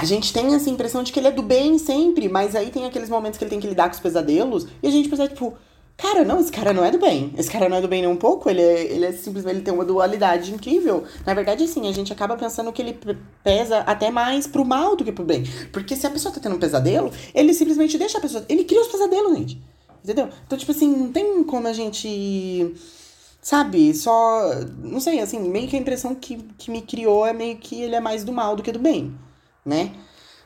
a 0.00 0.04
gente 0.06 0.32
tem 0.32 0.54
essa 0.54 0.70
impressão 0.70 1.02
de 1.02 1.12
que 1.12 1.20
ele 1.20 1.28
é 1.28 1.30
do 1.30 1.42
bem 1.42 1.78
sempre, 1.78 2.26
mas 2.26 2.56
aí 2.56 2.70
tem 2.70 2.86
aqueles 2.86 3.10
momentos 3.10 3.36
que 3.36 3.44
ele 3.44 3.50
tem 3.50 3.60
que 3.60 3.66
lidar 3.66 3.84
com 3.84 3.94
os 3.94 4.00
pesadelos 4.00 4.66
e 4.82 4.88
a 4.88 4.90
gente 4.90 5.10
pensa, 5.10 5.28
tipo, 5.28 5.52
cara, 5.94 6.24
não, 6.24 6.40
esse 6.40 6.50
cara 6.50 6.72
não 6.72 6.82
é 6.82 6.90
do 6.90 6.98
bem. 6.98 7.34
Esse 7.36 7.50
cara 7.50 7.68
não 7.68 7.76
é 7.76 7.82
do 7.82 7.88
bem 7.88 8.00
nem 8.00 8.10
um 8.10 8.16
pouco, 8.16 8.48
ele 8.48 8.62
é, 8.62 8.84
ele 8.84 9.04
é 9.04 9.12
simplesmente, 9.12 9.56
ele 9.56 9.62
tem 9.62 9.74
uma 9.74 9.84
dualidade 9.84 10.54
incrível. 10.54 11.04
Na 11.26 11.34
verdade, 11.34 11.64
assim, 11.64 11.86
a 11.86 11.92
gente 11.92 12.10
acaba 12.14 12.34
pensando 12.34 12.72
que 12.72 12.80
ele 12.80 12.98
pesa 13.44 13.80
até 13.80 14.10
mais 14.10 14.46
pro 14.46 14.64
mal 14.64 14.96
do 14.96 15.04
que 15.04 15.12
pro 15.12 15.22
bem. 15.22 15.44
Porque 15.70 15.94
se 15.94 16.06
a 16.06 16.10
pessoa 16.10 16.32
tá 16.32 16.40
tendo 16.40 16.56
um 16.56 16.58
pesadelo, 16.58 17.12
ele 17.34 17.52
simplesmente 17.52 17.98
deixa 17.98 18.16
a 18.16 18.20
pessoa. 18.22 18.42
Ele 18.48 18.64
cria 18.64 18.80
os 18.80 18.88
pesadelos, 18.88 19.36
gente. 19.36 19.62
Entendeu? 20.04 20.28
Então, 20.46 20.58
tipo 20.58 20.72
assim, 20.72 20.88
não 20.94 21.12
tem 21.12 21.42
como 21.44 21.68
a 21.68 21.72
gente. 21.72 22.74
Sabe, 23.42 23.94
só. 23.94 24.54
Não 24.82 25.00
sei, 25.00 25.20
assim, 25.20 25.40
meio 25.40 25.68
que 25.68 25.76
a 25.76 25.80
impressão 25.80 26.14
que, 26.14 26.36
que 26.58 26.70
me 26.70 26.82
criou 26.82 27.26
é 27.26 27.32
meio 27.32 27.56
que 27.56 27.80
ele 27.80 27.94
é 27.94 28.00
mais 28.00 28.24
do 28.24 28.32
mal 28.32 28.56
do 28.56 28.62
que 28.62 28.72
do 28.72 28.78
bem 28.78 29.14
né? 29.64 29.92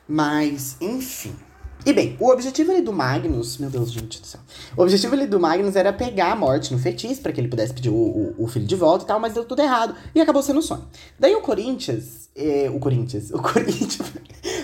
Mas, 0.07 0.77
enfim. 0.79 1.35
E 1.85 1.93
bem, 1.93 2.17
o 2.19 2.29
objetivo 2.29 2.71
ali 2.71 2.81
do 2.81 2.91
Magnus, 2.91 3.57
meu 3.59 3.69
Deus, 3.69 3.91
gente 3.91 4.19
do 4.19 4.25
céu. 4.25 4.41
O 4.75 4.81
objetivo 4.81 5.13
ali 5.13 5.27
do 5.27 5.39
Magnus 5.39 5.75
era 5.75 5.93
pegar 5.93 6.31
a 6.31 6.35
morte 6.35 6.73
no 6.73 6.79
feitiço 6.79 7.21
para 7.21 7.31
que 7.31 7.39
ele 7.39 7.47
pudesse 7.47 7.73
pedir 7.73 7.89
o, 7.89 7.93
o, 7.93 8.35
o, 8.39 8.47
filho 8.47 8.65
de 8.65 8.75
volta 8.75 9.03
e 9.03 9.07
tal, 9.07 9.19
mas 9.19 9.33
deu 9.33 9.45
tudo 9.45 9.61
errado 9.61 9.95
e 10.13 10.19
acabou 10.19 10.41
sendo 10.41 10.59
um 10.59 10.63
sonho. 10.63 10.83
Daí 11.19 11.35
o 11.35 11.41
Corinthians, 11.41 12.29
eh, 12.35 12.71
o 12.73 12.79
Corinthians, 12.79 13.29
o 13.33 13.39
Corinthians 13.39 14.11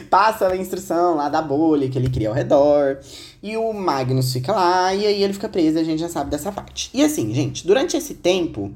passa 0.09 0.47
a 0.47 0.57
instrução 0.57 1.15
lá 1.15 1.29
da 1.29 1.41
bolha 1.43 1.87
que 1.89 1.97
ele 1.97 2.09
cria 2.09 2.29
ao 2.29 2.33
redor 2.33 2.97
e 3.41 3.55
o 3.55 3.71
Magnus 3.71 4.33
fica 4.33 4.51
lá 4.51 4.93
e 4.93 5.05
aí 5.05 5.23
ele 5.23 5.33
fica 5.33 5.47
preso, 5.47 5.77
a 5.77 5.83
gente 5.83 5.99
já 5.99 6.09
sabe 6.09 6.31
dessa 6.31 6.51
parte. 6.51 6.89
E 6.91 7.03
assim, 7.03 7.33
gente, 7.33 7.67
durante 7.67 7.95
esse 7.95 8.15
tempo, 8.15 8.73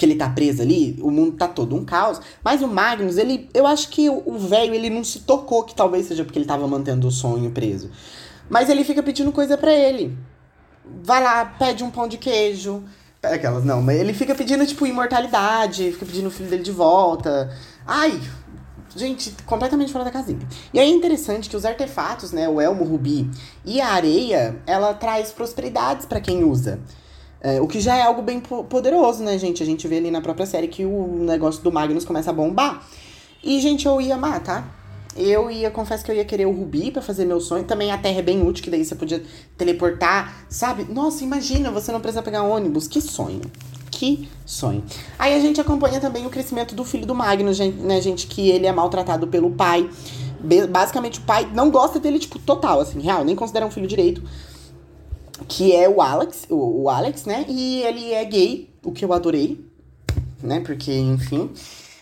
que 0.00 0.06
ele 0.06 0.14
tá 0.14 0.30
preso 0.30 0.62
ali, 0.62 0.98
o 1.02 1.10
mundo 1.10 1.36
tá 1.36 1.46
todo 1.46 1.76
um 1.76 1.84
caos. 1.84 2.22
Mas 2.42 2.62
o 2.62 2.66
Magnus, 2.66 3.18
ele. 3.18 3.50
Eu 3.52 3.66
acho 3.66 3.90
que 3.90 4.08
o 4.08 4.38
velho, 4.38 4.72
ele 4.74 4.88
não 4.88 5.04
se 5.04 5.20
tocou 5.20 5.62
que 5.62 5.74
talvez 5.74 6.06
seja 6.06 6.24
porque 6.24 6.38
ele 6.38 6.46
tava 6.46 6.66
mantendo 6.66 7.06
o 7.06 7.10
sonho 7.10 7.50
preso. 7.50 7.90
Mas 8.48 8.70
ele 8.70 8.82
fica 8.82 9.02
pedindo 9.02 9.30
coisa 9.30 9.58
para 9.58 9.74
ele. 9.74 10.16
Vai 11.02 11.22
lá, 11.22 11.44
pede 11.44 11.84
um 11.84 11.90
pão 11.90 12.08
de 12.08 12.16
queijo. 12.16 12.82
Aquelas, 13.22 13.62
não, 13.62 13.82
mas 13.82 14.00
ele 14.00 14.14
fica 14.14 14.34
pedindo, 14.34 14.66
tipo, 14.66 14.86
imortalidade, 14.86 15.92
fica 15.92 16.06
pedindo 16.06 16.28
o 16.28 16.30
filho 16.30 16.48
dele 16.48 16.62
de 16.62 16.72
volta. 16.72 17.54
Ai, 17.86 18.18
gente, 18.96 19.36
completamente 19.44 19.92
fora 19.92 20.06
da 20.06 20.10
casinha. 20.10 20.40
E 20.72 20.80
aí 20.80 20.90
é 20.90 20.94
interessante 20.94 21.50
que 21.50 21.56
os 21.56 21.66
artefatos, 21.66 22.32
né, 22.32 22.48
o 22.48 22.58
elmo, 22.58 22.84
rubi 22.84 23.30
e 23.66 23.82
a 23.82 23.88
areia, 23.88 24.56
ela 24.66 24.94
traz 24.94 25.30
prosperidades 25.30 26.06
para 26.06 26.22
quem 26.22 26.42
usa. 26.42 26.80
É, 27.42 27.60
o 27.60 27.66
que 27.66 27.80
já 27.80 27.96
é 27.96 28.02
algo 28.02 28.20
bem 28.20 28.38
poderoso, 28.40 29.22
né, 29.22 29.38
gente? 29.38 29.62
A 29.62 29.66
gente 29.66 29.88
vê 29.88 29.96
ali 29.96 30.10
na 30.10 30.20
própria 30.20 30.44
série 30.44 30.68
que 30.68 30.84
o 30.84 31.24
negócio 31.24 31.62
do 31.62 31.72
Magnus 31.72 32.04
começa 32.04 32.30
a 32.30 32.32
bombar. 32.32 32.86
E, 33.42 33.58
gente, 33.60 33.86
eu 33.86 34.00
ia 34.00 34.14
amar, 34.14 34.42
tá? 34.42 34.68
Eu 35.16 35.50
ia, 35.50 35.70
confesso 35.70 36.04
que 36.04 36.10
eu 36.10 36.14
ia 36.14 36.24
querer 36.24 36.46
o 36.46 36.52
Rubi 36.52 36.90
para 36.90 37.00
fazer 37.00 37.24
meu 37.24 37.40
sonho. 37.40 37.64
Também 37.64 37.90
a 37.90 37.98
Terra 37.98 38.18
é 38.18 38.22
bem 38.22 38.46
útil, 38.46 38.62
que 38.62 38.70
daí 38.70 38.84
você 38.84 38.94
podia 38.94 39.22
teleportar, 39.56 40.44
sabe? 40.48 40.84
Nossa, 40.84 41.24
imagina, 41.24 41.70
você 41.70 41.90
não 41.90 42.00
precisa 42.00 42.22
pegar 42.22 42.42
ônibus. 42.42 42.86
Que 42.86 43.00
sonho. 43.00 43.40
Que 43.90 44.28
sonho. 44.44 44.84
Aí 45.18 45.34
a 45.34 45.40
gente 45.40 45.60
acompanha 45.60 45.98
também 45.98 46.26
o 46.26 46.30
crescimento 46.30 46.74
do 46.74 46.84
filho 46.84 47.06
do 47.06 47.14
Magnus, 47.14 47.58
né, 47.58 48.00
gente? 48.00 48.26
Que 48.26 48.50
ele 48.50 48.66
é 48.66 48.72
maltratado 48.72 49.26
pelo 49.26 49.50
pai. 49.50 49.88
Basicamente, 50.70 51.18
o 51.18 51.22
pai 51.22 51.50
não 51.52 51.70
gosta 51.70 51.98
dele, 51.98 52.18
tipo, 52.18 52.38
total, 52.38 52.80
assim, 52.80 53.00
real. 53.00 53.24
Nem 53.24 53.34
considera 53.34 53.66
um 53.66 53.70
filho 53.70 53.86
direito 53.86 54.22
que 55.48 55.74
é 55.74 55.88
o 55.88 56.00
Alex, 56.00 56.46
o, 56.48 56.82
o 56.82 56.90
Alex, 56.90 57.24
né? 57.24 57.44
E 57.48 57.82
ele 57.82 58.12
é 58.12 58.24
gay, 58.24 58.68
o 58.84 58.92
que 58.92 59.04
eu 59.04 59.12
adorei, 59.12 59.64
né? 60.42 60.60
Porque, 60.60 60.92
enfim. 60.92 61.50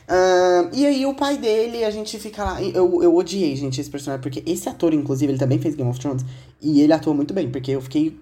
Uh, 0.09 0.70
e 0.72 0.87
aí 0.87 1.05
o 1.05 1.12
pai 1.14 1.37
dele, 1.37 1.85
a 1.85 1.90
gente 1.90 2.18
fica 2.18 2.42
lá. 2.42 2.62
Eu, 2.62 3.03
eu 3.03 3.14
odiei, 3.14 3.55
gente, 3.57 3.81
esse 3.81 3.90
personagem, 3.90 4.22
porque 4.22 4.42
esse 4.46 4.68
ator, 4.68 4.94
inclusive, 4.94 5.33
ele 5.33 5.38
também 5.38 5.59
fez 5.59 5.74
Game 5.74 5.90
of 5.90 6.01
Thrones. 6.01 6.24
E 6.61 6.81
ele 6.81 6.92
atuou 6.92 7.14
muito 7.14 7.35
bem, 7.35 7.51
porque 7.51 7.72
eu 7.72 7.81
fiquei. 7.81 8.18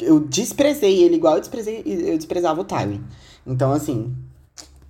Eu 0.00 0.18
desprezei 0.18 1.02
ele 1.04 1.16
igual 1.16 1.34
eu 1.34 1.40
desprezei, 1.40 1.82
eu 1.84 2.16
desprezava 2.16 2.60
o 2.60 2.64
Tywin. 2.64 3.02
Então, 3.46 3.70
assim, 3.70 4.14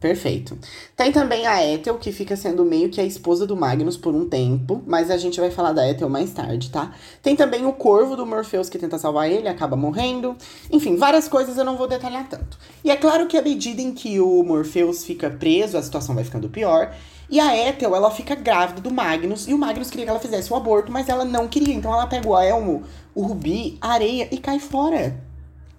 Perfeito. 0.00 0.56
Tem 0.96 1.12
também 1.12 1.46
a 1.46 1.62
Ethel, 1.62 1.98
que 1.98 2.10
fica 2.10 2.34
sendo 2.34 2.64
meio 2.64 2.88
que 2.88 3.02
a 3.02 3.04
esposa 3.04 3.46
do 3.46 3.54
Magnus 3.54 3.98
por 3.98 4.14
um 4.14 4.26
tempo, 4.26 4.82
mas 4.86 5.10
a 5.10 5.18
gente 5.18 5.38
vai 5.38 5.50
falar 5.50 5.74
da 5.74 5.86
Ethel 5.86 6.08
mais 6.08 6.32
tarde, 6.32 6.70
tá? 6.70 6.94
Tem 7.22 7.36
também 7.36 7.66
o 7.66 7.72
corvo 7.74 8.16
do 8.16 8.24
Morpheus 8.24 8.70
que 8.70 8.78
tenta 8.78 8.98
salvar 8.98 9.30
ele, 9.30 9.46
acaba 9.46 9.76
morrendo. 9.76 10.34
Enfim, 10.72 10.96
várias 10.96 11.28
coisas 11.28 11.58
eu 11.58 11.66
não 11.66 11.76
vou 11.76 11.86
detalhar 11.86 12.26
tanto. 12.30 12.58
E 12.82 12.90
é 12.90 12.96
claro 12.96 13.26
que 13.26 13.36
à 13.36 13.42
medida 13.42 13.82
em 13.82 13.92
que 13.92 14.18
o 14.18 14.42
Morpheus 14.42 15.04
fica 15.04 15.28
preso, 15.28 15.76
a 15.76 15.82
situação 15.82 16.14
vai 16.14 16.24
ficando 16.24 16.48
pior. 16.48 16.94
E 17.28 17.38
a 17.38 17.54
Ethel, 17.68 17.94
ela 17.94 18.10
fica 18.10 18.34
grávida 18.34 18.80
do 18.80 18.90
Magnus, 18.90 19.46
e 19.46 19.52
o 19.52 19.58
Magnus 19.58 19.90
queria 19.90 20.06
que 20.06 20.10
ela 20.10 20.18
fizesse 20.18 20.50
o 20.50 20.56
aborto, 20.56 20.90
mas 20.90 21.10
ela 21.10 21.26
não 21.26 21.46
queria. 21.46 21.74
Então 21.74 21.92
ela 21.92 22.06
pega 22.06 22.26
o 22.26 22.36
Elmo, 22.36 22.84
o 23.14 23.22
Rubi, 23.22 23.76
a 23.82 23.92
areia 23.92 24.28
e 24.32 24.38
cai 24.38 24.58
fora. 24.58 25.30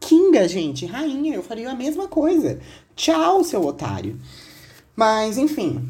Kinga, 0.01 0.47
gente, 0.47 0.85
rainha, 0.85 1.35
eu 1.35 1.43
faria 1.43 1.71
a 1.71 1.75
mesma 1.75 2.07
coisa. 2.07 2.59
Tchau, 2.95 3.43
seu 3.43 3.63
otário. 3.63 4.19
Mas, 4.95 5.37
enfim. 5.37 5.87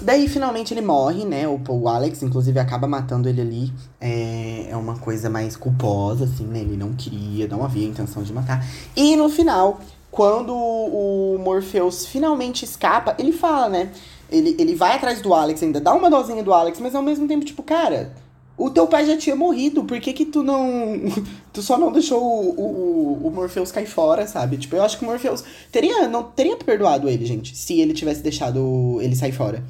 Daí, 0.00 0.28
finalmente, 0.28 0.72
ele 0.72 0.80
morre, 0.80 1.24
né? 1.24 1.48
O, 1.48 1.60
o 1.68 1.88
Alex, 1.88 2.22
inclusive, 2.22 2.58
acaba 2.58 2.86
matando 2.86 3.28
ele 3.28 3.40
ali. 3.40 3.72
É, 4.00 4.68
é 4.70 4.76
uma 4.76 4.98
coisa 4.98 5.28
mais 5.28 5.56
culposa, 5.56 6.24
assim, 6.24 6.46
né? 6.46 6.60
Ele 6.60 6.76
não 6.76 6.94
queria, 6.94 7.48
não 7.48 7.64
havia 7.64 7.86
intenção 7.86 8.22
de 8.22 8.32
matar. 8.32 8.64
E 8.94 9.16
no 9.16 9.28
final, 9.28 9.80
quando 10.10 10.54
o 10.54 11.38
Morpheus 11.38 12.06
finalmente 12.06 12.64
escapa, 12.64 13.16
ele 13.18 13.32
fala, 13.32 13.68
né? 13.68 13.90
Ele, 14.30 14.56
ele 14.58 14.74
vai 14.74 14.96
atrás 14.96 15.20
do 15.20 15.34
Alex, 15.34 15.62
ainda 15.62 15.80
dá 15.80 15.92
uma 15.94 16.08
dosinha 16.08 16.42
do 16.42 16.52
Alex, 16.52 16.78
mas 16.80 16.94
ao 16.94 17.02
mesmo 17.02 17.26
tempo, 17.26 17.44
tipo, 17.44 17.62
cara, 17.62 18.14
O 18.58 18.70
teu 18.70 18.86
pai 18.86 19.06
já 19.06 19.16
tinha 19.16 19.36
morrido, 19.36 19.84
por 19.84 20.00
que 20.00 20.12
que 20.12 20.24
tu 20.24 20.42
não... 20.42 20.94
tu 21.52 21.60
só 21.62 21.78
não 21.78 21.92
deixou 21.92 22.22
o, 22.22 22.60
o, 22.60 23.26
o 23.26 23.30
Morpheus 23.30 23.70
cair 23.70 23.86
fora, 23.86 24.26
sabe? 24.26 24.56
Tipo, 24.56 24.76
eu 24.76 24.82
acho 24.82 24.98
que 24.98 25.04
o 25.04 25.08
Morpheus 25.08 25.44
teria, 25.70 26.08
não 26.08 26.22
teria 26.22 26.56
perdoado 26.56 27.08
ele, 27.08 27.26
gente, 27.26 27.56
se 27.56 27.80
ele 27.80 27.92
tivesse 27.92 28.22
deixado 28.22 28.98
ele 29.02 29.14
sair 29.14 29.32
fora. 29.32 29.62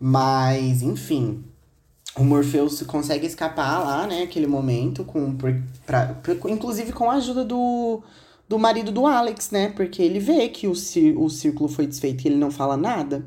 Mas, 0.00 0.82
enfim, 0.82 1.44
o 2.16 2.24
Morpheus 2.24 2.82
consegue 2.82 3.26
escapar 3.26 3.84
lá, 3.84 4.06
né, 4.06 4.22
aquele 4.22 4.46
momento, 4.46 5.04
com, 5.04 5.36
pra, 5.36 5.52
pra, 5.86 6.16
inclusive 6.50 6.92
com 6.92 7.10
a 7.10 7.14
ajuda 7.14 7.44
do, 7.44 8.02
do 8.48 8.58
marido 8.58 8.90
do 8.90 9.06
Alex, 9.06 9.50
né, 9.50 9.68
porque 9.76 10.02
ele 10.02 10.18
vê 10.18 10.48
que 10.48 10.66
o, 10.66 10.72
o 10.72 11.28
círculo 11.28 11.68
foi 11.68 11.86
desfeito 11.86 12.24
e 12.24 12.28
ele 12.28 12.36
não 12.36 12.50
fala 12.50 12.76
nada. 12.76 13.26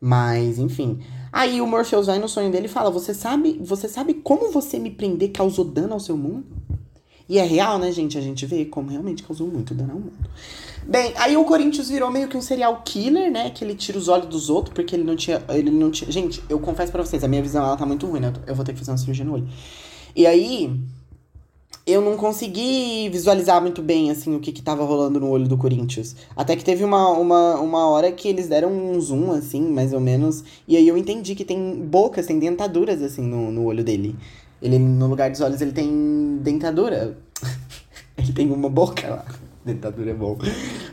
Mas, 0.00 0.58
enfim. 0.58 0.98
Aí 1.32 1.60
o 1.60 1.66
Morpheus 1.66 2.06
vai 2.06 2.18
no 2.18 2.28
sonho 2.28 2.50
dele 2.50 2.66
e 2.66 2.68
fala: 2.68 2.90
Você 2.90 3.14
sabe, 3.14 3.58
você 3.62 3.88
sabe 3.88 4.14
como 4.14 4.50
você 4.50 4.78
me 4.78 4.90
prender 4.90 5.30
causou 5.30 5.64
dano 5.64 5.94
ao 5.94 6.00
seu 6.00 6.16
mundo? 6.16 6.44
E 7.28 7.38
é 7.38 7.44
real, 7.44 7.78
né, 7.78 7.92
gente? 7.92 8.18
A 8.18 8.20
gente 8.20 8.44
vê 8.44 8.64
como 8.64 8.90
realmente 8.90 9.22
causou 9.22 9.46
muito 9.46 9.72
dano 9.72 9.92
ao 9.92 9.98
mundo. 10.00 10.28
Bem, 10.84 11.12
aí 11.16 11.36
o 11.36 11.44
Corinthians 11.44 11.88
virou 11.88 12.10
meio 12.10 12.26
que 12.26 12.36
um 12.36 12.42
serial 12.42 12.82
killer, 12.84 13.30
né? 13.30 13.50
Que 13.50 13.64
ele 13.64 13.76
tira 13.76 13.96
os 13.96 14.08
olhos 14.08 14.26
dos 14.26 14.50
outros, 14.50 14.74
porque 14.74 14.96
ele 14.96 15.04
não 15.04 15.14
tinha. 15.14 15.40
Ele 15.48 15.70
não 15.70 15.92
tinha. 15.92 16.10
Gente, 16.10 16.42
eu 16.48 16.58
confesso 16.58 16.90
para 16.90 17.04
vocês, 17.04 17.22
a 17.22 17.28
minha 17.28 17.42
visão 17.42 17.64
ela 17.64 17.76
tá 17.76 17.86
muito 17.86 18.04
ruim, 18.06 18.18
né? 18.18 18.32
Eu 18.48 18.54
vou 18.56 18.64
ter 18.64 18.72
que 18.72 18.78
fazer 18.80 18.90
uma 18.90 18.98
cirurgia 18.98 19.24
no 19.24 19.34
olho. 19.34 19.48
E 20.16 20.26
aí, 20.26 20.76
eu 21.90 22.00
não 22.00 22.16
consegui 22.16 23.08
visualizar 23.08 23.60
muito 23.60 23.82
bem, 23.82 24.10
assim, 24.10 24.34
o 24.34 24.40
que 24.40 24.52
que 24.52 24.62
tava 24.62 24.84
rolando 24.84 25.20
no 25.20 25.28
olho 25.28 25.48
do 25.48 25.56
Corinthians. 25.56 26.16
Até 26.36 26.56
que 26.56 26.64
teve 26.64 26.84
uma, 26.84 27.08
uma, 27.10 27.60
uma 27.60 27.88
hora 27.88 28.10
que 28.12 28.28
eles 28.28 28.48
deram 28.48 28.70
um 28.70 29.00
zoom, 29.00 29.32
assim, 29.32 29.60
mais 29.60 29.92
ou 29.92 30.00
menos. 30.00 30.44
E 30.66 30.76
aí 30.76 30.86
eu 30.86 30.96
entendi 30.96 31.34
que 31.34 31.44
tem 31.44 31.74
bocas, 31.84 32.26
tem 32.26 32.38
dentaduras, 32.38 33.02
assim, 33.02 33.22
no, 33.22 33.50
no 33.50 33.64
olho 33.64 33.82
dele. 33.82 34.16
Ele, 34.60 34.78
no 34.78 35.06
lugar 35.06 35.30
dos 35.30 35.40
olhos, 35.40 35.60
ele 35.60 35.72
tem 35.72 36.38
dentadura. 36.42 37.16
ele 38.16 38.32
tem 38.32 38.50
uma 38.50 38.68
boca 38.68 39.08
lá. 39.08 39.24
Dentadura 39.72 40.10
é 40.10 40.14
bom. 40.14 40.36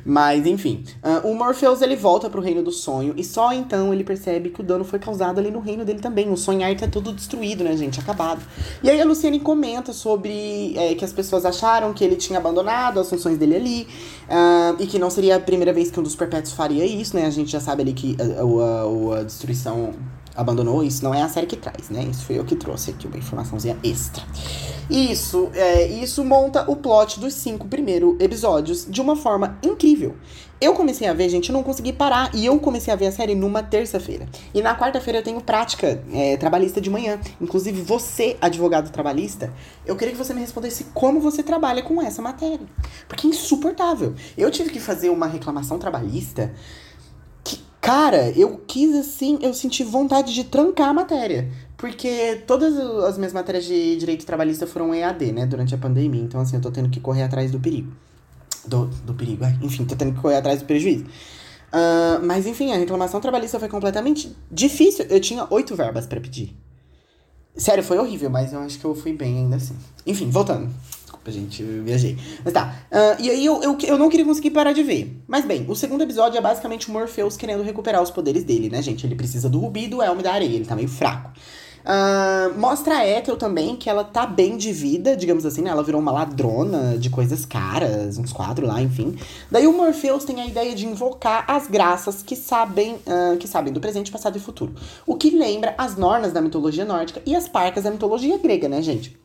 Mas, 0.06 0.46
enfim. 0.46 0.84
Uh, 1.04 1.28
o 1.30 1.36
Morpheus, 1.36 1.82
ele 1.82 1.96
volta 1.96 2.30
pro 2.30 2.42
reino 2.42 2.64
do 2.64 2.72
sonho. 2.72 3.14
E 3.18 3.24
só 3.24 3.52
então 3.52 3.94
ele 3.94 4.04
percebe 4.04 4.50
que 4.50 4.62
o 4.62 4.64
dano 4.64 4.84
foi 4.84 5.00
causado 5.00 5.40
ali 5.40 5.52
no 5.52 5.60
reino 5.60 5.84
dele 5.84 6.00
também. 6.00 6.32
O 6.32 6.38
sonhar 6.38 6.76
tá 6.76 6.88
tudo 6.88 7.12
destruído, 7.12 7.64
né, 7.64 7.76
gente? 7.76 8.00
Acabado. 8.00 8.42
E 8.84 8.90
aí 8.90 9.02
a 9.02 9.06
Luciane 9.06 9.40
comenta 9.40 9.92
sobre 9.94 10.74
é, 10.78 10.96
que 10.96 11.04
as 11.04 11.12
pessoas 11.12 11.46
acharam 11.46 11.94
que 11.94 12.04
ele 12.04 12.16
tinha 12.16 12.40
abandonado 12.40 13.00
as 13.00 13.10
funções 13.10 13.38
dele 13.38 13.56
ali. 13.56 13.88
Uh, 14.28 14.82
e 14.82 14.88
que 14.88 15.00
não 15.00 15.10
seria 15.10 15.38
a 15.38 15.40
primeira 15.40 15.74
vez 15.74 15.90
que 15.90 16.00
um 16.00 16.04
dos 16.04 16.16
perpétuos 16.16 16.54
faria 16.54 16.86
isso, 16.86 17.16
né? 17.16 17.26
A 17.26 17.30
gente 17.30 17.52
já 17.52 17.60
sabe 17.60 17.82
ali 17.82 17.94
que 17.94 18.16
a, 18.20 18.24
a, 18.24 19.16
a, 19.16 19.20
a 19.20 19.24
destruição 19.24 19.94
abandonou, 20.38 20.84
isso 20.84 21.04
não 21.04 21.14
é 21.14 21.22
a 21.22 21.28
série 21.28 21.48
que 21.48 21.58
traz, 21.58 21.90
né? 21.90 22.04
Isso 22.04 22.24
foi 22.24 22.38
eu 22.38 22.46
que 22.46 22.56
trouxe 22.56 22.92
aqui, 22.92 23.08
uma 23.08 23.18
informaçãozinha 23.18 23.76
extra. 23.84 24.24
Isso, 24.90 25.50
é, 25.54 25.88
isso 25.88 26.24
monta 26.24 26.70
o 26.70 26.76
plot 26.76 27.20
dos 27.20 27.34
cinco 27.34 27.68
primeiros 27.68 28.16
episódios 28.20 28.86
de 28.90 29.02
uma 29.02 29.16
forma 29.16 29.58
incrível. 29.62 30.16
Eu 30.60 30.74
comecei 30.74 31.08
a 31.08 31.14
ver, 31.14 31.30
gente, 31.30 31.50
eu 31.50 31.54
não 31.54 31.62
consegui 31.62 31.94
parar. 31.94 32.34
E 32.34 32.46
eu 32.46 32.60
comecei 32.60 32.92
a 32.92 32.96
ver 32.96 33.08
a 33.08 33.12
série 33.12 33.36
numa 33.36 33.62
terça-feira. 33.62 34.28
E 34.54 34.62
na 34.62 34.76
quarta-feira 34.76 35.20
eu 35.20 35.24
tenho 35.24 35.40
prática 35.40 36.04
é, 36.12 36.36
trabalhista 36.38 36.82
de 36.82 36.90
manhã. 36.90 37.20
Inclusive, 37.40 37.80
você, 37.82 38.38
advogado 38.42 38.90
trabalhista, 38.92 39.54
eu 39.86 39.96
queria 39.96 40.14
que 40.14 40.18
você 40.18 40.34
me 40.34 40.42
respondesse 40.42 40.86
como 40.96 41.20
você 41.20 41.44
trabalha 41.44 41.84
com 41.84 42.02
essa 42.02 42.24
matéria. 42.24 42.66
Porque 43.08 43.28
é 43.28 43.30
insuportável. 43.30 44.16
Eu 44.36 44.50
tive 44.50 44.72
que 44.72 44.80
fazer 44.80 45.10
uma 45.10 45.28
reclamação 45.28 45.78
trabalhista 45.78 46.52
Cara, 47.82 48.30
eu 48.32 48.62
quis 48.68 48.96
assim, 48.96 49.40
eu 49.42 49.54
senti 49.54 49.84
vontade 49.84 50.34
de 50.34 50.44
trancar 50.44 50.90
a 50.90 50.94
matéria. 50.94 51.50
Porque 51.78 52.42
todas 52.48 52.76
as 52.78 53.18
minhas 53.18 53.34
matérias 53.34 53.66
de 53.66 53.96
direito 53.98 54.26
trabalhista 54.26 54.66
foram 54.66 54.94
EAD, 54.94 55.32
né, 55.32 55.46
durante 55.46 55.76
a 55.76 55.78
pandemia. 55.78 56.22
Então, 56.22 56.42
assim, 56.42 56.56
eu 56.56 56.62
tô 56.62 56.72
tendo 56.72 56.90
que 56.90 57.00
correr 57.00 57.24
atrás 57.24 57.52
do 57.52 57.60
perigo. 57.60 57.92
Do, 58.66 58.88
do 58.88 59.14
perigo, 59.14 59.46
é. 59.46 59.58
enfim, 59.62 59.86
tô 59.86 59.96
tendo 59.96 60.14
que 60.14 60.20
correr 60.20 60.38
atrás 60.38 60.60
do 60.60 60.66
prejuízo. 60.66 61.06
Uh, 61.06 62.26
mas, 62.26 62.46
enfim, 62.48 62.72
a 62.72 62.78
reclamação 62.78 63.22
trabalhista 63.22 63.60
foi 63.60 63.70
completamente 63.70 64.36
difícil. 64.52 65.06
Eu 65.10 65.20
tinha 65.20 65.46
oito 65.50 65.76
verbas 65.76 66.06
para 66.06 66.20
pedir. 66.20 66.58
Sério, 67.56 67.84
foi 67.84 67.98
horrível, 67.98 68.30
mas 68.30 68.54
eu 68.54 68.60
acho 68.60 68.80
que 68.80 68.86
eu 68.86 68.96
fui 68.96 69.14
bem 69.14 69.38
ainda 69.38 69.56
assim. 69.58 69.76
Enfim, 70.06 70.30
voltando 70.30 70.70
gente, 71.32 71.62
eu 71.62 71.84
viajei. 71.84 72.18
Mas 72.44 72.54
tá. 72.54 72.76
Uh, 72.92 73.22
e 73.22 73.30
aí 73.30 73.46
eu, 73.46 73.62
eu, 73.62 73.78
eu 73.84 73.98
não 73.98 74.10
queria 74.10 74.26
conseguir 74.26 74.52
parar 74.52 74.74
de 74.74 74.84
ver. 74.84 75.22
Mas 75.28 75.46
bem, 75.46 75.66
o 75.68 75.76
segundo 75.76 76.02
episódio 76.02 76.38
é 76.38 76.42
basicamente 76.42 76.90
o 76.90 76.92
Morpheus 76.92 77.38
querendo 77.38 77.64
recuperar 77.64 78.02
os 78.02 78.12
poderes 78.12 78.44
dele, 78.44 78.70
né, 78.70 78.82
gente? 78.82 79.06
Ele 79.06 79.16
precisa 79.16 79.50
do 79.50 79.60
rubi 79.60 79.88
do 79.88 80.02
elmo 80.02 80.22
da 80.22 80.34
areia, 80.34 80.56
ele 80.56 80.66
tá 80.66 80.76
meio 80.76 80.90
fraco. 80.90 81.32
Uh, 81.88 82.60
mostra 82.60 82.98
a 82.98 83.08
Ethel 83.08 83.38
também 83.38 83.78
que 83.78 83.90
ela 83.90 84.04
tá 84.04 84.26
bem 84.26 84.58
de 84.58 84.74
vida, 84.74 85.16
digamos 85.16 85.46
assim, 85.46 85.62
né? 85.62 85.70
Ela 85.70 85.84
virou 85.84 86.02
uma 86.02 86.12
ladrona 86.12 86.98
de 86.98 87.10
coisas 87.10 87.46
caras, 87.46 88.18
uns 88.18 88.34
quadros 88.34 88.68
lá, 88.68 88.82
enfim. 88.82 89.18
Daí 89.50 89.66
o 89.66 89.72
Morpheus 89.72 90.26
tem 90.26 90.42
a 90.42 90.46
ideia 90.46 90.76
de 90.76 90.86
invocar 90.86 91.46
as 91.48 91.68
graças 91.68 92.22
que 92.22 92.36
sabem, 92.36 92.96
uh, 92.96 93.38
que 93.38 93.48
sabem 93.48 93.72
do 93.72 93.80
presente, 93.80 94.12
passado 94.12 94.36
e 94.36 94.40
futuro. 94.42 94.76
O 95.06 95.16
que 95.16 95.30
lembra 95.30 95.76
as 95.78 95.96
nornas 95.96 96.34
da 96.34 96.42
mitologia 96.42 96.84
nórdica 96.84 97.22
e 97.26 97.34
as 97.34 97.48
parcas 97.48 97.86
da 97.86 97.92
mitologia 97.92 98.38
grega, 98.38 98.68
né, 98.68 98.82
gente? 98.82 99.18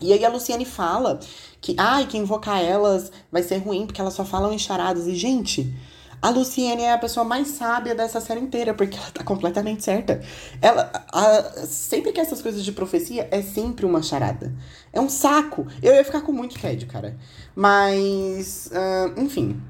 E 0.00 0.12
aí 0.12 0.24
a 0.24 0.28
Luciane 0.28 0.64
fala 0.64 1.18
que, 1.60 1.74
ai, 1.78 2.06
que 2.06 2.16
invocar 2.16 2.62
elas 2.62 3.10
vai 3.30 3.42
ser 3.42 3.58
ruim 3.58 3.86
porque 3.86 4.00
elas 4.00 4.14
só 4.14 4.24
falam 4.24 4.52
em 4.52 4.58
charadas. 4.58 5.06
E, 5.06 5.14
gente, 5.14 5.74
a 6.20 6.30
Luciane 6.30 6.82
é 6.82 6.92
a 6.92 6.98
pessoa 6.98 7.24
mais 7.24 7.48
sábia 7.48 7.94
dessa 7.94 8.20
série 8.20 8.40
inteira, 8.40 8.74
porque 8.74 8.96
ela 8.96 9.10
tá 9.10 9.22
completamente 9.22 9.84
certa. 9.84 10.20
Ela, 10.60 10.90
a, 11.12 11.66
sempre 11.66 12.12
que 12.12 12.20
essas 12.20 12.42
coisas 12.42 12.64
de 12.64 12.72
profecia, 12.72 13.28
é 13.30 13.40
sempre 13.40 13.86
uma 13.86 14.02
charada. 14.02 14.52
É 14.92 15.00
um 15.00 15.08
saco. 15.08 15.66
Eu 15.80 15.94
ia 15.94 16.04
ficar 16.04 16.22
com 16.22 16.32
muito 16.32 16.58
tédio, 16.58 16.88
cara. 16.88 17.16
Mas, 17.54 18.68
uh, 18.72 19.20
enfim. 19.20 19.60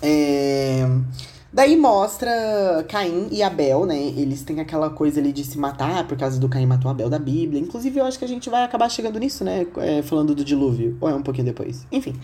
É... 0.00 0.86
Daí 1.52 1.76
mostra 1.76 2.30
Caim 2.88 3.28
e 3.30 3.42
Abel, 3.42 3.84
né? 3.84 4.00
Eles 4.00 4.42
têm 4.42 4.58
aquela 4.58 4.88
coisa 4.88 5.20
ali 5.20 5.32
de 5.32 5.44
se 5.44 5.58
matar 5.58 6.06
por 6.08 6.16
causa 6.16 6.40
do 6.40 6.48
Caim 6.48 6.64
matou 6.64 6.90
Abel 6.90 7.10
da 7.10 7.18
Bíblia. 7.18 7.60
Inclusive, 7.60 8.00
eu 8.00 8.06
acho 8.06 8.18
que 8.18 8.24
a 8.24 8.28
gente 8.28 8.48
vai 8.48 8.64
acabar 8.64 8.88
chegando 8.88 9.18
nisso, 9.18 9.44
né? 9.44 9.66
É, 9.76 10.00
falando 10.00 10.34
do 10.34 10.42
dilúvio. 10.42 10.96
Ou 10.98 11.10
é 11.10 11.14
um 11.14 11.22
pouquinho 11.22 11.44
depois. 11.44 11.86
Enfim. 11.92 12.18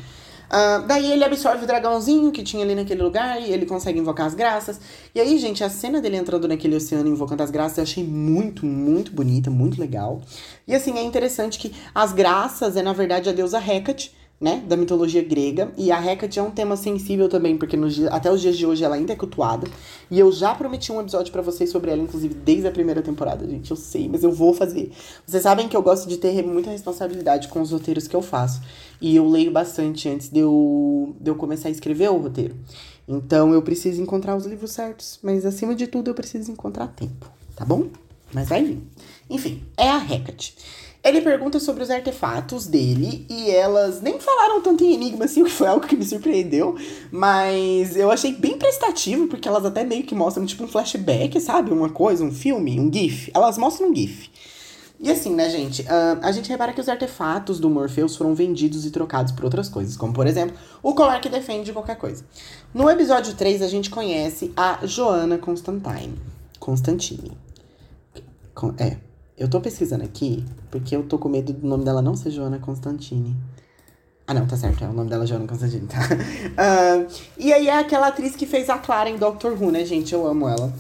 Uh, 0.49 0.87
daí 0.87 1.13
ele 1.13 1.23
absorve 1.23 1.65
o 1.65 1.67
dragãozinho 1.67 2.33
que 2.33 2.43
tinha 2.43 2.65
ali 2.65 2.75
naquele 2.75 3.03
lugar 3.03 3.39
e 3.39 3.53
ele 3.53 3.67
consegue 3.67 3.99
invocar 3.99 4.27
as 4.27 4.35
graças. 4.35 4.81
E 5.15 5.21
aí, 5.21 5.39
gente, 5.39 5.63
a 5.63 5.69
cena 5.69 6.01
dele 6.01 6.17
entrando 6.17 6.49
naquele 6.49 6.75
oceano 6.75 7.07
invocando 7.07 7.43
as 7.43 7.51
graças 7.51 7.77
eu 7.77 7.83
achei 7.83 8.03
muito, 8.03 8.65
muito 8.65 9.13
bonita, 9.13 9.51
muito 9.51 9.79
legal. 9.79 10.23
E 10.67 10.75
assim, 10.75 10.97
é 10.97 11.03
interessante 11.03 11.59
que 11.59 11.75
as 11.95 12.13
graças 12.13 12.79
é, 12.79 12.83
na 12.83 12.95
verdade, 12.95 13.29
a 13.29 13.33
deusa 13.33 13.59
Hecate, 13.59 14.17
né, 14.41 14.63
da 14.67 14.77
mitologia 14.77 15.23
grega. 15.23 15.73
E 15.77 15.91
a 15.91 16.05
Hecate 16.05 16.39
é 16.39 16.43
um 16.43 16.51
tema 16.51 16.77
sensível 16.77 17.29
também, 17.29 17.57
porque 17.57 17.77
nos, 17.77 17.99
até 18.07 18.31
os 18.31 18.41
dias 18.41 18.57
de 18.57 18.65
hoje 18.65 18.85
ela 18.85 18.95
ainda 18.95 19.13
é 19.13 19.17
cultuada. 19.17 19.67
E 20.11 20.19
eu 20.19 20.31
já 20.31 20.55
prometi 20.55 20.93
um 20.93 21.01
episódio 21.01 21.33
para 21.33 21.43
vocês 21.43 21.71
sobre 21.71 21.91
ela, 21.91 22.03
inclusive 22.03 22.35
desde 22.35 22.67
a 22.69 22.71
primeira 22.71 23.03
temporada, 23.03 23.47
gente. 23.49 23.71
Eu 23.71 23.77
sei, 23.77 24.09
mas 24.09 24.23
eu 24.23 24.31
vou 24.31 24.55
fazer. 24.55 24.93
Vocês 25.27 25.43
sabem 25.43 25.69
que 25.69 25.77
eu 25.77 25.83
gosto 25.83 26.09
de 26.09 26.17
ter 26.17 26.43
muita 26.45 26.71
responsabilidade 26.71 27.49
com 27.49 27.61
os 27.61 27.73
roteiros 27.73 28.07
que 28.07 28.15
eu 28.15 28.23
faço. 28.23 28.63
E 29.01 29.17
eu 29.17 29.29
leio 29.29 29.51
bastante 29.51 30.09
antes 30.09 30.29
de 30.29 30.39
eu, 30.39 31.17
de 31.21 31.31
eu 31.31 31.35
começar 31.35 31.69
a 31.69 31.73
escrever 31.73 32.11
o 32.11 32.17
roteiro. 32.17 32.55
Então 33.09 33.53
eu 33.53 33.63
preciso 33.63 34.01
encontrar 34.01 34.37
os 34.37 34.47
livros 34.47 34.71
certos. 34.71 35.19
Mas 35.23 35.45
acima 35.45 35.75
de 35.75 35.87
tudo 35.87 36.11
eu 36.11 36.15
preciso 36.15 36.53
encontrar 36.53 36.89
tempo, 36.89 37.27
tá 37.57 37.65
bom? 37.65 37.89
Mas 38.33 38.49
vai 38.49 38.63
vir. 38.63 38.83
Enfim, 39.29 39.63
é 39.77 39.89
a 39.89 40.05
Hecate. 40.05 40.55
Ele 41.09 41.23
pergunta 41.23 41.59
sobre 41.59 41.83
os 41.83 41.91
artefatos 41.91 42.67
dele 42.67 43.25
e 43.31 43.51
elas 43.51 44.03
nem 44.03 44.21
falaram 44.21 44.61
tanto 44.61 44.85
em 44.85 44.93
enigma 44.93 45.25
assim, 45.25 45.41
o 45.43 45.47
que 45.47 45.51
foi 45.51 45.67
algo 45.67 45.87
que 45.87 45.97
me 45.97 46.05
surpreendeu, 46.05 46.77
mas 47.11 47.97
eu 47.97 48.11
achei 48.11 48.35
bem 48.35 48.59
prestativo, 48.59 49.27
porque 49.27 49.49
elas 49.49 49.65
até 49.65 49.85
meio 49.85 50.03
que 50.03 50.15
mostram 50.15 50.45
tipo 50.45 50.65
um 50.65 50.69
flashback, 50.69 51.41
sabe? 51.41 51.71
Uma 51.71 51.89
coisa, 51.89 52.23
um 52.23 52.31
filme, 52.31 52.79
um 52.79 52.93
GIF. 52.93 53.31
Elas 53.35 53.57
mostram 53.57 53.91
um 53.91 53.95
GIF. 53.95 54.31
E 55.01 55.11
assim, 55.11 55.35
né, 55.35 55.49
gente? 55.49 55.83
Uh, 55.83 56.19
a 56.21 56.31
gente 56.33 56.49
repara 56.51 56.73
que 56.73 56.81
os 56.81 56.89
artefatos 56.89 57.59
do 57.59 57.71
Morpheus 57.71 58.17
foram 58.17 58.35
vendidos 58.35 58.85
e 58.85 58.91
trocados 58.91 59.33
por 59.33 59.45
outras 59.45 59.69
coisas, 59.69 59.97
como 59.97 60.13
por 60.13 60.27
exemplo, 60.27 60.59
o 60.83 60.93
colar 60.93 61.21
que 61.21 61.29
defende 61.31 61.73
qualquer 61.73 61.97
coisa. 61.97 62.23
No 62.75 62.91
episódio 62.91 63.33
3, 63.35 63.63
a 63.63 63.69
gente 63.69 63.89
conhece 63.89 64.53
a 64.57 64.81
Joana 64.85 65.39
Constantine. 65.39 66.19
Constantine. 66.59 67.33
É, 68.79 68.97
eu 69.39 69.49
tô 69.49 69.61
pesquisando 69.61 70.05
aqui 70.05 70.45
porque 70.71 70.95
eu 70.95 71.05
tô 71.05 71.19
com 71.19 71.29
medo 71.29 71.53
do 71.53 71.67
nome 71.67 71.85
dela 71.85 72.03
não 72.03 72.17
ser 72.17 72.31
Joana 72.31 72.59
Constantine. 72.59 73.37
Ah, 74.27 74.35
não, 74.35 74.47
tá 74.47 74.57
certo, 74.57 74.85
é 74.85 74.89
o 74.89 74.93
nome 74.93 75.09
dela 75.09 75.25
é 75.25 75.27
Joana 75.27 75.47
Constantine, 75.47 75.87
tá? 75.87 76.01
Uh, 76.01 77.07
e 77.39 77.53
aí 77.53 77.69
é 77.69 77.79
aquela 77.79 78.09
atriz 78.09 78.37
que 78.37 78.47
fez 78.47 78.69
a 78.69 78.77
Clara 78.77 79.09
em 79.09 79.17
Doctor 79.17 79.53
Who, 79.53 79.71
né, 79.71 79.85
gente? 79.85 80.13
Eu 80.13 80.27
amo 80.27 80.49
ela. 80.49 80.73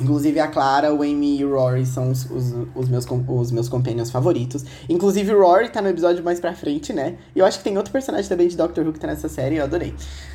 Inclusive, 0.00 0.40
a 0.40 0.48
Clara, 0.48 0.92
o 0.92 1.02
Amy 1.02 1.38
e 1.38 1.44
o 1.44 1.54
Rory 1.54 1.86
são 1.86 2.10
os, 2.10 2.28
os, 2.28 2.52
os, 2.74 2.88
meus, 2.88 3.06
os 3.28 3.52
meus 3.52 3.68
companions 3.68 4.10
favoritos. 4.10 4.64
Inclusive, 4.88 5.32
o 5.32 5.40
Rory 5.40 5.68
tá 5.68 5.80
no 5.80 5.88
episódio 5.88 6.22
mais 6.24 6.40
pra 6.40 6.52
frente, 6.52 6.92
né? 6.92 7.16
E 7.34 7.38
eu 7.38 7.46
acho 7.46 7.58
que 7.58 7.64
tem 7.64 7.76
outro 7.76 7.92
personagem 7.92 8.28
também 8.28 8.48
de 8.48 8.56
Doctor 8.56 8.84
Who 8.84 8.92
que 8.92 8.98
tá 8.98 9.06
nessa 9.06 9.28
série, 9.28 9.56
eu 9.56 9.64
adorei. 9.64 9.94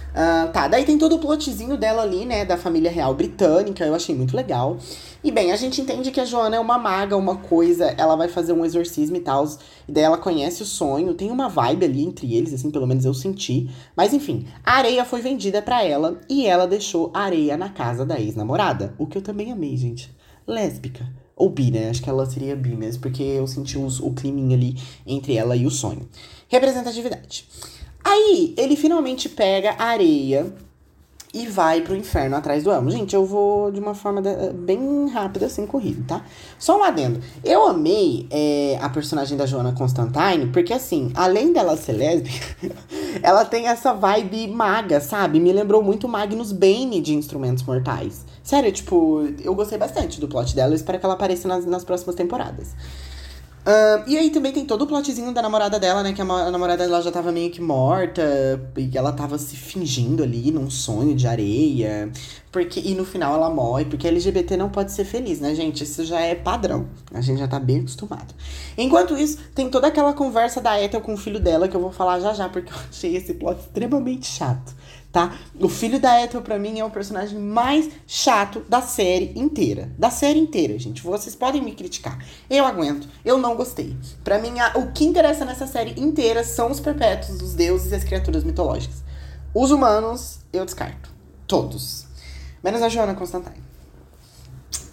Uh, 0.09 0.51
tá, 0.51 0.67
daí 0.67 0.83
tem 0.83 0.97
todo 0.97 1.15
o 1.15 1.19
plotzinho 1.19 1.77
dela 1.77 2.01
ali, 2.01 2.25
né, 2.25 2.43
da 2.43 2.57
família 2.57 2.89
real 2.89 3.13
britânica, 3.13 3.85
eu 3.85 3.93
achei 3.93 4.15
muito 4.15 4.35
legal. 4.35 4.77
E 5.23 5.31
bem, 5.31 5.51
a 5.51 5.55
gente 5.55 5.81
entende 5.81 6.09
que 6.11 6.19
a 6.19 6.25
Joana 6.25 6.55
é 6.55 6.59
uma 6.59 6.77
maga, 6.77 7.15
uma 7.15 7.35
coisa, 7.35 7.93
ela 7.97 8.15
vai 8.15 8.27
fazer 8.27 8.53
um 8.53 8.65
exorcismo 8.65 9.17
e 9.17 9.19
tal, 9.19 9.45
e 9.87 9.91
daí 9.91 10.03
ela 10.03 10.17
conhece 10.17 10.63
o 10.63 10.65
sonho, 10.65 11.13
tem 11.13 11.29
uma 11.29 11.47
vibe 11.47 11.85
ali 11.85 12.03
entre 12.03 12.33
eles, 12.35 12.53
assim, 12.53 12.71
pelo 12.71 12.87
menos 12.87 13.05
eu 13.05 13.13
senti. 13.13 13.69
Mas 13.95 14.13
enfim, 14.13 14.47
a 14.63 14.73
areia 14.73 15.05
foi 15.05 15.21
vendida 15.21 15.61
para 15.61 15.83
ela 15.83 16.19
e 16.27 16.47
ela 16.47 16.65
deixou 16.65 17.11
a 17.13 17.21
areia 17.21 17.55
na 17.55 17.69
casa 17.69 18.05
da 18.05 18.19
ex-namorada, 18.19 18.95
o 18.97 19.05
que 19.05 19.17
eu 19.17 19.21
também 19.21 19.51
amei, 19.51 19.77
gente. 19.77 20.13
Lésbica. 20.47 21.05
Ou 21.35 21.49
bi, 21.49 21.71
né? 21.71 21.89
Acho 21.89 22.01
que 22.01 22.09
ela 22.09 22.25
seria 22.25 22.55
bi 22.55 22.75
mesmo, 22.75 23.01
porque 23.01 23.23
eu 23.23 23.47
senti 23.47 23.77
os, 23.77 23.99
o 24.01 24.11
climinho 24.11 24.53
ali 24.53 24.75
entre 25.07 25.35
ela 25.37 25.55
e 25.55 25.65
o 25.65 25.71
sonho. 25.71 26.09
Representatividade. 26.49 27.47
Aí, 28.03 28.53
ele 28.57 28.75
finalmente 28.75 29.27
pega 29.27 29.75
a 29.77 29.85
areia 29.85 30.53
e 31.33 31.45
vai 31.45 31.81
pro 31.81 31.95
inferno 31.95 32.35
atrás 32.35 32.63
do 32.63 32.71
Elmo. 32.71 32.89
Gente, 32.89 33.15
eu 33.15 33.25
vou 33.25 33.71
de 33.71 33.79
uma 33.79 33.93
forma 33.93 34.21
de, 34.21 34.51
bem 34.53 35.07
rápida, 35.09 35.45
assim, 35.45 35.65
corrido, 35.65 36.03
tá? 36.07 36.23
Só 36.57 36.79
um 36.79 36.83
adendo. 36.83 37.21
Eu 37.43 37.67
amei 37.67 38.27
é, 38.31 38.79
a 38.81 38.89
personagem 38.89 39.37
da 39.37 39.45
Joana 39.45 39.73
Constantine, 39.73 40.47
porque, 40.51 40.73
assim, 40.73 41.11
além 41.13 41.53
dela 41.53 41.77
ser 41.77 41.93
lésbica, 41.93 42.69
ela 43.21 43.45
tem 43.45 43.67
essa 43.67 43.93
vibe 43.93 44.47
maga, 44.47 44.99
sabe? 44.99 45.39
Me 45.39 45.53
lembrou 45.53 45.83
muito 45.83 46.07
Magnus 46.07 46.51
Bane 46.51 46.99
de 46.99 47.13
Instrumentos 47.13 47.63
Mortais. 47.63 48.25
Sério, 48.41 48.71
tipo, 48.71 49.21
eu 49.43 49.53
gostei 49.53 49.77
bastante 49.77 50.19
do 50.19 50.27
plot 50.27 50.55
dela. 50.55 50.71
Eu 50.71 50.75
espero 50.75 50.99
que 50.99 51.05
ela 51.05 51.13
apareça 51.13 51.47
nas, 51.47 51.65
nas 51.65 51.83
próximas 51.83 52.15
temporadas. 52.15 52.69
Uh, 53.59 54.03
e 54.07 54.17
aí 54.17 54.29
também 54.29 54.51
tem 54.51 54.65
todo 54.65 54.83
o 54.83 54.87
plotzinho 54.87 55.33
da 55.33 55.41
namorada 55.41 55.79
dela, 55.79 56.01
né? 56.01 56.13
Que 56.13 56.21
a, 56.21 56.25
a, 56.25 56.49
namorada 56.51 56.85
dela 56.85 57.01
já 57.01 57.11
tava 57.11 57.31
meio 57.31 57.51
que 57.51 57.61
morta. 57.61 58.21
E 58.77 58.97
ela 58.97 59.11
tava 59.11 59.37
se 59.37 59.55
fingindo 59.55 60.23
ali 60.23 60.51
num 60.51 60.69
sonho 60.69 61.15
de 61.15 61.27
areia. 61.27 62.11
Porque, 62.51 62.79
e 62.79 62.95
no 62.95 63.05
final 63.05 63.35
ela 63.35 63.49
morre, 63.49 63.85
porque 63.85 64.07
LGBT 64.07 64.57
não 64.57 64.69
pode 64.69 64.91
ser 64.91 65.05
feliz, 65.05 65.39
né, 65.39 65.53
gente? 65.53 65.83
Isso 65.83 66.03
já 66.03 66.19
é 66.19 66.33
padrão. 66.33 66.87
A 67.13 67.21
gente 67.21 67.37
já 67.37 67.47
tá 67.47 67.59
bem 67.59 67.79
acostumado. 67.79 68.33
Enquanto 68.77 69.15
isso, 69.17 69.37
tem 69.53 69.69
toda 69.69 69.87
aquela 69.87 70.13
conversa 70.13 70.59
da 70.59 70.81
Ethel 70.81 71.01
com 71.01 71.13
o 71.13 71.17
filho 71.17 71.39
dela, 71.39 71.67
que 71.67 71.75
eu 71.75 71.81
vou 71.81 71.91
falar 71.91 72.19
já 72.19 72.33
já, 72.33 72.49
porque 72.49 72.71
eu 72.73 72.77
achei 72.89 73.15
esse 73.15 73.35
plot 73.35 73.59
extremamente 73.59 74.25
chato 74.25 74.73
tá? 75.11 75.35
O 75.59 75.67
filho 75.67 75.99
da 75.99 76.23
Ethel, 76.23 76.41
pra 76.41 76.59
mim, 76.59 76.79
é 76.79 76.85
o 76.85 76.89
personagem 76.89 77.39
mais 77.39 77.89
chato 78.05 78.61
da 78.69 78.81
série 78.81 79.33
inteira. 79.35 79.91
Da 79.97 80.09
série 80.09 80.39
inteira, 80.39 80.77
gente. 80.77 81.01
Vocês 81.01 81.35
podem 81.35 81.61
me 81.61 81.73
criticar. 81.73 82.23
Eu 82.49 82.65
aguento. 82.65 83.07
Eu 83.23 83.37
não 83.37 83.55
gostei. 83.55 83.95
Pra 84.23 84.39
mim, 84.39 84.59
a, 84.59 84.77
o 84.77 84.91
que 84.91 85.05
interessa 85.05 85.45
nessa 85.45 85.67
série 85.67 85.99
inteira 85.99 86.43
são 86.43 86.71
os 86.71 86.79
perpétuos, 86.79 87.41
os 87.41 87.53
deuses 87.53 87.91
e 87.91 87.95
as 87.95 88.03
criaturas 88.03 88.43
mitológicas. 88.43 89.03
Os 89.53 89.71
humanos, 89.71 90.39
eu 90.53 90.63
descarto. 90.63 91.09
Todos. 91.47 92.05
Menos 92.63 92.81
a 92.81 92.89
Joana 92.89 93.15
Constantine. 93.15 93.63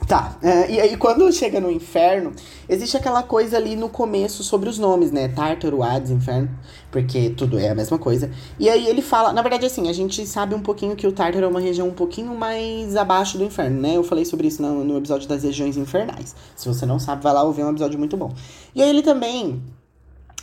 Tá, 0.07 0.37
uh, 0.41 0.71
e 0.71 0.81
aí 0.81 0.97
quando 0.97 1.31
chega 1.33 1.61
no 1.61 1.69
inferno, 1.69 2.33
existe 2.69 2.97
aquela 2.97 3.25
coisa 3.25 3.57
ali 3.57 3.75
no 3.75 3.89
começo 3.89 4.45
sobre 4.45 4.69
os 4.69 4.79
nomes, 4.79 5.11
né? 5.11 5.27
Tártaro, 5.27 5.83
Hades, 5.83 6.13
inferno, 6.13 6.49
porque 6.93 7.31
tudo 7.31 7.59
é 7.59 7.71
a 7.71 7.75
mesma 7.75 7.99
coisa. 7.99 8.31
E 8.57 8.69
aí 8.69 8.87
ele 8.87 9.03
fala, 9.03 9.33
na 9.33 9.43
verdade 9.43 9.67
assim, 9.67 9.89
a 9.89 9.93
gente 9.93 10.25
sabe 10.25 10.55
um 10.55 10.61
pouquinho 10.63 10.95
que 10.95 11.09
o 11.09 11.13
Tártaro 11.13 11.47
é 11.47 11.49
uma 11.49 11.59
região 11.59 11.89
um 11.89 11.93
pouquinho 11.93 12.37
mais 12.37 12.95
abaixo 12.95 13.37
do 13.37 13.43
inferno, 13.43 13.81
né? 13.81 13.97
Eu 13.97 14.05
falei 14.05 14.25
sobre 14.25 14.47
isso 14.47 14.63
no, 14.63 14.85
no 14.85 14.97
episódio 14.97 15.29
das 15.29 15.43
regiões 15.43 15.77
infernais. 15.77 16.37
Se 16.55 16.69
você 16.69 16.87
não 16.87 17.01
sabe, 17.01 17.25
vai 17.25 17.33
lá 17.33 17.43
ouvir 17.43 17.63
é 17.63 17.65
um 17.65 17.71
episódio 17.71 17.99
muito 17.99 18.17
bom. 18.17 18.33
E 18.77 18.83
aí 18.83 18.89
ele 18.89 19.03
também 19.03 19.61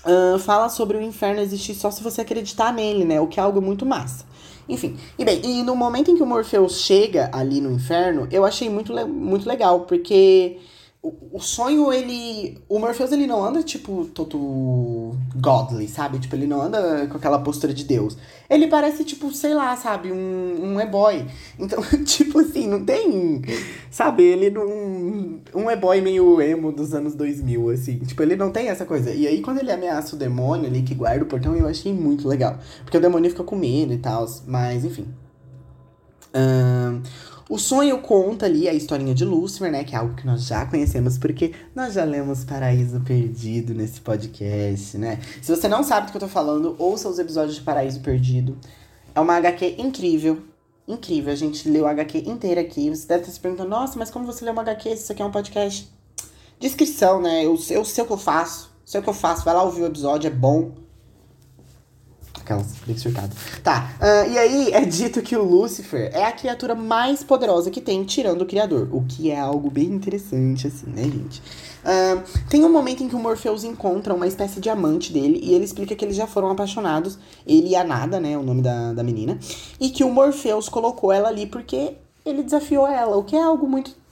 uh, 0.05 0.37
fala 0.39 0.67
sobre 0.67 0.97
o 0.97 1.01
inferno 1.01 1.39
existir 1.39 1.73
só 1.73 1.89
se 1.89 2.03
você 2.03 2.19
acreditar 2.19 2.73
nele, 2.73 3.05
né? 3.05 3.21
O 3.21 3.27
que 3.27 3.39
é 3.39 3.43
algo 3.43 3.61
muito 3.61 3.85
massa. 3.85 4.25
Enfim, 4.67 4.97
e 5.17 5.25
bem, 5.25 5.41
e 5.43 5.63
no 5.63 5.75
momento 5.75 6.09
em 6.09 6.15
que 6.15 6.23
o 6.23 6.25
Morpheus 6.25 6.79
chega 6.79 7.29
ali 7.33 7.59
no 7.59 7.71
inferno, 7.71 8.27
eu 8.31 8.45
achei 8.45 8.69
muito, 8.69 8.93
muito 9.07 9.47
legal, 9.47 9.81
porque 9.81 10.57
o, 11.03 11.37
sonho, 11.37 11.91
ele. 11.91 12.57
O 12.69 12.79
Morpheus, 12.79 13.11
ele 13.11 13.27
não 13.27 13.43
anda, 13.43 13.61
tipo, 13.61 14.05
todo 14.05 15.13
godly, 15.35 15.85
sabe? 15.89 16.17
Tipo, 16.17 16.33
ele 16.33 16.47
não 16.47 16.61
anda 16.61 17.07
com 17.07 17.17
aquela 17.17 17.39
postura 17.39 17.73
de 17.73 17.83
Deus. 17.83 18.17
Ele 18.49 18.67
parece, 18.67 19.03
tipo, 19.03 19.29
sei 19.33 19.53
lá, 19.53 19.75
sabe? 19.75 20.13
Um, 20.13 20.75
um 20.75 20.79
e-boy. 20.79 21.25
Então, 21.59 21.83
tipo 22.07 22.39
assim, 22.39 22.67
não 22.69 22.85
tem. 22.85 23.41
Sabe? 23.91 24.23
Ele 24.23 24.49
não. 24.49 24.65
Um 25.53 25.69
e-boy 25.69 25.99
meio 25.99 26.41
emo 26.41 26.71
dos 26.71 26.93
anos 26.93 27.15
2000, 27.15 27.69
assim. 27.71 27.97
Tipo, 27.99 28.23
ele 28.23 28.37
não 28.37 28.49
tem 28.49 28.69
essa 28.69 28.85
coisa. 28.85 29.11
E 29.11 29.27
aí, 29.27 29.41
quando 29.41 29.59
ele 29.59 29.73
ameaça 29.73 30.15
o 30.15 30.19
demônio 30.19 30.67
ali 30.67 30.83
que 30.83 30.95
guarda 30.95 31.25
o 31.25 31.27
portão, 31.27 31.53
eu 31.53 31.67
achei 31.67 31.91
muito 31.91 32.29
legal. 32.29 32.57
Porque 32.85 32.97
o 32.97 33.01
demônio 33.01 33.29
fica 33.29 33.43
com 33.43 33.57
medo 33.57 33.91
e 33.91 33.97
tal. 33.97 34.25
Mas, 34.47 34.85
enfim. 34.85 35.05
Um, 36.33 37.01
o 37.49 37.57
sonho 37.57 37.99
conta 37.99 38.45
ali 38.45 38.67
a 38.67 38.73
historinha 38.73 39.13
de 39.13 39.25
Lúcifer, 39.25 39.71
né? 39.71 39.83
Que 39.83 39.95
é 39.95 39.97
algo 39.97 40.15
que 40.15 40.25
nós 40.25 40.45
já 40.45 40.65
conhecemos, 40.65 41.17
porque 41.17 41.53
nós 41.75 41.93
já 41.93 42.03
lemos 42.03 42.43
Paraíso 42.43 43.01
Perdido 43.01 43.73
nesse 43.73 43.99
podcast, 43.99 44.97
né? 44.97 45.19
Se 45.41 45.53
você 45.53 45.67
não 45.67 45.83
sabe 45.83 46.07
do 46.07 46.11
que 46.11 46.17
eu 46.17 46.21
tô 46.21 46.27
falando, 46.27 46.75
ouça 46.79 47.09
os 47.09 47.19
episódios 47.19 47.55
de 47.55 47.61
Paraíso 47.61 47.99
Perdido. 47.99 48.57
É 49.13 49.19
uma 49.19 49.35
HQ 49.35 49.75
incrível. 49.77 50.41
Incrível. 50.87 51.31
A 51.33 51.35
gente 51.35 51.69
leu 51.69 51.85
a 51.85 51.91
HQ 51.91 52.19
inteira 52.25 52.61
aqui. 52.61 52.89
Você 52.89 53.07
deve 53.07 53.21
estar 53.21 53.33
se 53.33 53.39
perguntando, 53.39 53.69
nossa, 53.69 53.99
mas 53.99 54.09
como 54.09 54.25
você 54.25 54.43
leu 54.45 54.53
uma 54.53 54.61
HQ 54.61 54.89
se 54.89 55.03
isso 55.03 55.11
aqui 55.11 55.21
é 55.21 55.25
um 55.25 55.31
podcast? 55.31 55.89
Descrição, 56.59 57.21
né? 57.21 57.45
Eu, 57.45 57.59
eu 57.69 57.85
sei 57.85 58.03
o 58.03 58.07
que 58.07 58.13
eu 58.13 58.17
faço. 58.17 58.71
Sei 58.85 58.99
o 58.99 59.03
que 59.03 59.09
eu 59.09 59.13
faço. 59.13 59.43
Vai 59.43 59.53
lá 59.53 59.63
ouvir 59.63 59.81
o 59.81 59.87
episódio, 59.87 60.27
é 60.27 60.31
bom. 60.31 60.82
Aquelas 62.43 62.73
bem 62.85 62.97
surtadas. 62.97 63.35
Tá, 63.63 63.93
uh, 64.01 64.29
e 64.29 64.37
aí 64.37 64.71
é 64.73 64.81
dito 64.81 65.21
que 65.21 65.35
o 65.35 65.43
Lúcifer 65.43 66.11
é 66.13 66.25
a 66.25 66.31
criatura 66.31 66.75
mais 66.75 67.23
poderosa 67.23 67.71
que 67.71 67.79
tem, 67.79 68.03
tirando 68.03 68.41
o 68.41 68.45
Criador. 68.45 68.89
O 68.91 69.03
que 69.03 69.31
é 69.31 69.39
algo 69.39 69.69
bem 69.69 69.85
interessante, 69.85 70.67
assim, 70.67 70.87
né, 70.87 71.03
gente? 71.03 71.41
Uh, 71.83 72.21
tem 72.49 72.63
um 72.65 72.71
momento 72.71 73.01
em 73.03 73.07
que 73.07 73.15
o 73.15 73.19
Morpheus 73.19 73.63
encontra 73.63 74.13
uma 74.13 74.27
espécie 74.27 74.59
de 74.59 74.69
amante 74.69 75.11
dele 75.11 75.39
e 75.41 75.53
ele 75.53 75.63
explica 75.63 75.95
que 75.95 76.03
eles 76.03 76.17
já 76.17 76.27
foram 76.27 76.49
apaixonados, 76.49 77.17
ele 77.47 77.69
e 77.69 77.75
a 77.75 77.83
Nada, 77.83 78.19
né, 78.19 78.37
o 78.37 78.43
nome 78.43 78.61
da, 78.61 78.93
da 78.93 79.03
menina, 79.03 79.37
e 79.79 79.89
que 79.89 80.03
o 80.03 80.09
Morpheus 80.09 80.67
colocou 80.67 81.11
ela 81.11 81.29
ali 81.29 81.45
porque 81.45 81.95
ele 82.25 82.43
desafiou 82.43 82.87
ela, 82.87 83.15
o 83.17 83.23
que 83.23 83.35
é 83.35 83.41
algo 83.41 83.67
muito 83.67 84.03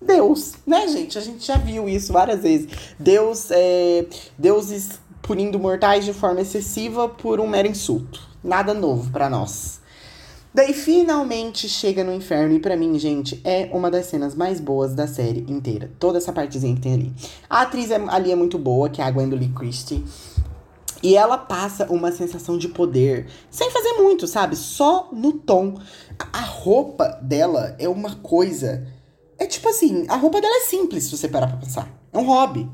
Deus, 0.00 0.54
né, 0.66 0.86
gente? 0.88 1.16
A 1.16 1.20
gente 1.20 1.46
já 1.46 1.56
viu 1.56 1.88
isso 1.88 2.12
várias 2.12 2.42
vezes. 2.42 2.68
Deus, 2.98 3.50
é, 3.50 4.04
deuses 4.38 5.00
punindo 5.24 5.58
mortais 5.58 6.04
de 6.04 6.12
forma 6.12 6.42
excessiva 6.42 7.08
por 7.08 7.40
um 7.40 7.48
mero 7.48 7.66
insulto. 7.66 8.20
Nada 8.42 8.74
novo 8.74 9.10
para 9.10 9.30
nós. 9.30 9.80
Daí 10.52 10.72
finalmente 10.72 11.68
chega 11.68 12.04
no 12.04 12.12
inferno 12.12 12.54
e 12.54 12.60
para 12.60 12.76
mim, 12.76 12.96
gente, 12.98 13.40
é 13.42 13.68
uma 13.72 13.90
das 13.90 14.06
cenas 14.06 14.34
mais 14.36 14.60
boas 14.60 14.94
da 14.94 15.08
série 15.08 15.40
inteira. 15.48 15.90
Toda 15.98 16.18
essa 16.18 16.32
partezinha 16.32 16.74
que 16.76 16.82
tem 16.82 16.94
ali. 16.94 17.12
A 17.50 17.62
atriz 17.62 17.90
é, 17.90 17.96
ali 18.06 18.30
é 18.30 18.36
muito 18.36 18.58
boa, 18.58 18.88
que 18.88 19.00
é 19.00 19.04
a 19.04 19.10
Gwendolyn 19.10 19.52
Christie. 19.52 20.04
E 21.02 21.16
ela 21.16 21.36
passa 21.36 21.90
uma 21.90 22.12
sensação 22.12 22.56
de 22.56 22.68
poder, 22.68 23.26
sem 23.50 23.70
fazer 23.70 23.94
muito, 23.94 24.26
sabe? 24.26 24.56
Só 24.56 25.08
no 25.10 25.32
tom. 25.32 25.80
A 26.32 26.40
roupa 26.42 27.18
dela 27.20 27.74
é 27.78 27.88
uma 27.88 28.14
coisa. 28.16 28.86
É 29.38 29.46
tipo 29.46 29.68
assim, 29.68 30.06
a 30.08 30.16
roupa 30.16 30.40
dela 30.40 30.54
é 30.58 30.66
simples, 30.66 31.04
se 31.04 31.16
você 31.16 31.28
parar 31.28 31.48
pra 31.48 31.56
pensar. 31.56 31.88
É 32.12 32.18
um 32.18 32.26
hobby. 32.26 32.70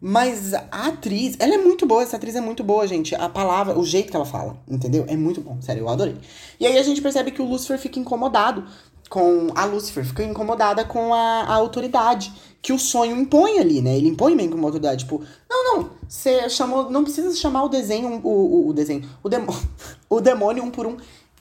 Mas 0.00 0.54
a 0.54 0.86
atriz, 0.86 1.36
ela 1.38 1.54
é 1.54 1.58
muito 1.58 1.84
boa, 1.86 2.02
essa 2.02 2.16
atriz 2.16 2.34
é 2.34 2.40
muito 2.40 2.64
boa, 2.64 2.86
gente. 2.86 3.14
A 3.14 3.28
palavra, 3.28 3.78
o 3.78 3.84
jeito 3.84 4.10
que 4.10 4.16
ela 4.16 4.24
fala, 4.24 4.56
entendeu? 4.66 5.04
É 5.06 5.16
muito 5.16 5.42
bom, 5.42 5.60
sério, 5.60 5.82
eu 5.82 5.88
adorei. 5.90 6.16
E 6.58 6.66
aí 6.66 6.78
a 6.78 6.82
gente 6.82 7.02
percebe 7.02 7.30
que 7.30 7.42
o 7.42 7.44
Lucifer 7.44 7.78
fica 7.78 7.98
incomodado 7.98 8.64
com. 9.10 9.48
A 9.54 9.66
Lucifer 9.66 10.02
fica 10.02 10.22
incomodada 10.22 10.86
com 10.86 11.12
a, 11.12 11.42
a 11.42 11.54
autoridade 11.54 12.32
que 12.62 12.72
o 12.72 12.78
sonho 12.78 13.14
impõe 13.14 13.58
ali, 13.58 13.82
né? 13.82 13.94
Ele 13.94 14.08
impõe 14.08 14.34
meio 14.34 14.48
que 14.48 14.54
uma 14.54 14.68
autoridade, 14.68 15.04
tipo, 15.04 15.22
não, 15.48 15.74
não, 15.74 15.90
você 16.08 16.48
chamou. 16.48 16.90
Não 16.90 17.02
precisa 17.02 17.34
chamar 17.36 17.64
o 17.64 17.68
desenho, 17.68 18.20
o, 18.24 18.28
o, 18.28 18.68
o 18.68 18.72
desenho, 18.72 19.06
o, 19.22 19.28
demo, 19.28 19.54
o 20.08 20.20
demônio 20.20 20.64
um 20.64 20.70
por 20.70 20.86
um. 20.86 20.96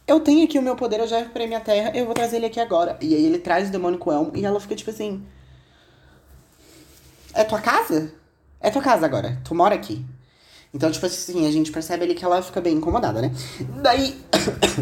Eu 0.06 0.20
tenho 0.20 0.44
aqui 0.44 0.58
o 0.58 0.62
meu 0.62 0.76
poder, 0.76 1.00
eu 1.00 1.08
já 1.08 1.20
recuperei 1.20 1.48
minha 1.48 1.62
terra, 1.62 1.96
eu 1.96 2.06
vou 2.06 2.16
trazer 2.16 2.38
ele 2.38 2.48
aqui 2.48 2.60
agora. 2.60 2.98
E 3.00 3.14
aí 3.14 3.26
ele 3.26 3.38
traz 3.38 3.70
o 3.70 3.72
demônio 3.72 4.00
com 4.00 4.10
o 4.10 4.14
elmo 4.14 4.32
e 4.36 4.44
ela 4.44 4.60
fica 4.60 4.76
tipo 4.76 4.90
assim. 4.90 5.24
É 7.34 7.44
tua 7.44 7.62
casa? 7.62 8.19
É 8.62 8.70
tua 8.70 8.82
casa 8.82 9.06
agora, 9.06 9.40
tu 9.44 9.56
mora 9.56 9.76
aqui. 9.76 10.06
Então, 10.74 10.92
tipo 10.92 11.06
assim, 11.06 11.48
a 11.48 11.52
gente 11.52 11.72
percebe 11.72 12.04
ali 12.04 12.14
que 12.14 12.24
ela 12.24 12.42
fica 12.42 12.62
bem 12.62 12.76
incomodada, 12.76 13.22
né? 13.22 13.32
Daí 13.82 14.20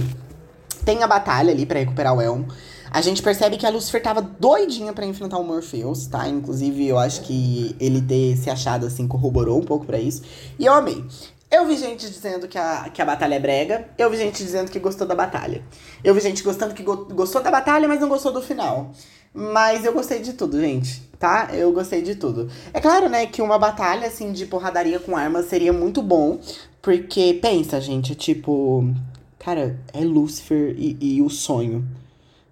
tem 0.83 1.01
a 1.03 1.07
batalha 1.07 1.51
ali 1.51 1.65
para 1.65 1.79
recuperar 1.79 2.15
o 2.15 2.21
Elmo. 2.21 2.47
A 2.89 3.01
gente 3.01 3.21
percebe 3.21 3.57
que 3.57 3.65
a 3.65 3.69
Lucifer 3.69 4.01
tava 4.01 4.21
doidinha 4.21 4.93
para 4.93 5.05
enfrentar 5.05 5.37
o 5.37 5.43
Morpheus, 5.43 6.07
tá? 6.07 6.27
Inclusive, 6.27 6.87
eu 6.87 6.97
acho 6.97 7.21
que 7.21 7.75
ele 7.79 8.01
ter 8.01 8.35
se 8.37 8.49
achado 8.49 8.85
assim 8.85 9.07
corroborou 9.07 9.59
um 9.59 9.63
pouco 9.63 9.85
para 9.85 9.99
isso. 9.99 10.23
E 10.57 10.65
eu 10.65 10.73
amei. 10.73 11.03
Eu 11.49 11.65
vi 11.65 11.77
gente 11.77 12.09
dizendo 12.09 12.45
que 12.47 12.57
a, 12.57 12.89
que 12.89 13.01
a 13.01 13.05
batalha 13.05 13.35
é 13.35 13.39
brega. 13.39 13.87
Eu 13.97 14.09
vi 14.09 14.17
gente 14.17 14.43
dizendo 14.43 14.69
que 14.69 14.79
gostou 14.79 15.07
da 15.07 15.15
batalha. 15.15 15.63
Eu 16.03 16.13
vi 16.13 16.19
gente 16.19 16.43
gostando 16.43 16.73
que 16.73 16.83
go 16.83 17.05
gostou 17.05 17.41
da 17.41 17.49
batalha, 17.49 17.87
mas 17.87 18.01
não 18.01 18.09
gostou 18.09 18.33
do 18.33 18.41
final. 18.41 18.91
Mas 19.37 19.85
eu 19.85 19.93
gostei 19.93 20.19
de 20.19 20.33
tudo, 20.33 20.59
gente, 20.59 20.99
tá? 21.19 21.49
Eu 21.53 21.71
gostei 21.71 22.01
de 22.01 22.15
tudo. 22.15 22.49
É 22.73 22.81
claro, 22.81 23.07
né, 23.07 23.27
que 23.27 23.39
uma 23.39 23.59
batalha, 23.59 24.07
assim, 24.07 24.31
de 24.31 24.47
porradaria 24.47 24.99
com 24.99 25.15
armas 25.15 25.45
seria 25.45 25.71
muito 25.71 26.01
bom. 26.01 26.39
Porque, 26.81 27.37
pensa, 27.39 27.79
gente, 27.79 28.15
tipo. 28.15 28.91
cara, 29.37 29.79
é 29.93 29.99
Lúcifer 29.99 30.73
e, 30.75 30.97
e 30.99 31.21
o 31.21 31.29
sonho. 31.29 31.87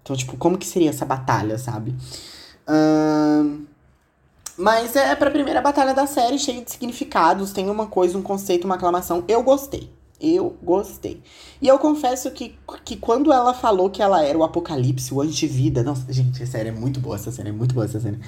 Então, 0.00 0.14
tipo, 0.14 0.36
como 0.36 0.56
que 0.56 0.64
seria 0.64 0.90
essa 0.90 1.04
batalha, 1.04 1.58
sabe? 1.58 1.92
Uh, 2.68 3.64
mas 4.56 4.94
é 4.94 5.16
pra 5.16 5.28
primeira 5.28 5.60
batalha 5.60 5.92
da 5.92 6.06
série, 6.06 6.38
cheia 6.38 6.62
de 6.62 6.70
significados, 6.70 7.52
tem 7.52 7.68
uma 7.68 7.88
coisa, 7.88 8.16
um 8.16 8.22
conceito, 8.22 8.64
uma 8.64 8.76
aclamação. 8.76 9.24
Eu 9.26 9.42
gostei. 9.42 9.90
Eu 10.20 10.56
gostei. 10.62 11.22
E 11.60 11.68
eu 11.68 11.78
confesso 11.78 12.30
que, 12.30 12.58
que 12.84 12.96
quando 12.96 13.32
ela 13.32 13.52
falou 13.52 13.90
que 13.90 14.02
ela 14.02 14.24
era 14.24 14.36
o 14.36 14.42
apocalipse, 14.42 15.12
o 15.12 15.20
antivida. 15.20 15.82
Nossa, 15.82 16.10
gente, 16.10 16.42
essa 16.42 16.52
série 16.52 16.70
é 16.70 16.72
muito 16.72 17.00
boa, 17.00 17.16
essa 17.16 17.30
cena 17.30 17.50
é 17.50 17.52
muito 17.52 17.74
boa 17.74 17.84
essa 17.84 18.00
cena. 18.00 18.18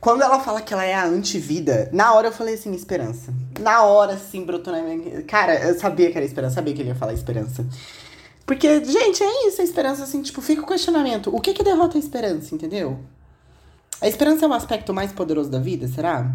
Quando 0.00 0.22
ela 0.22 0.40
fala 0.40 0.62
que 0.62 0.72
ela 0.72 0.84
é 0.84 0.94
a 0.94 1.04
antivida, 1.04 1.90
na 1.92 2.14
hora 2.14 2.28
eu 2.28 2.32
falei 2.32 2.54
assim, 2.54 2.72
esperança. 2.72 3.34
Na 3.60 3.82
hora, 3.82 4.14
assim, 4.14 4.44
brotou 4.46 4.72
na 4.72 4.82
minha. 4.82 5.22
Cara, 5.24 5.62
eu 5.62 5.78
sabia 5.78 6.10
que 6.10 6.16
era 6.16 6.24
esperança, 6.24 6.54
sabia 6.54 6.72
que 6.72 6.80
ele 6.80 6.88
ia 6.88 6.94
falar 6.94 7.12
esperança. 7.12 7.66
Porque, 8.46 8.82
gente, 8.82 9.22
é 9.22 9.46
isso, 9.46 9.60
a 9.60 9.64
esperança, 9.64 10.02
assim, 10.02 10.22
tipo, 10.22 10.40
fica 10.40 10.62
o 10.62 10.66
questionamento. 10.66 11.34
O 11.36 11.38
que 11.38 11.52
que 11.52 11.62
derrota 11.62 11.98
a 11.98 12.00
esperança, 12.00 12.54
entendeu? 12.54 12.98
A 14.00 14.08
esperança 14.08 14.46
é 14.46 14.48
o 14.48 14.54
aspecto 14.54 14.94
mais 14.94 15.12
poderoso 15.12 15.50
da 15.50 15.58
vida, 15.58 15.86
será? 15.86 16.34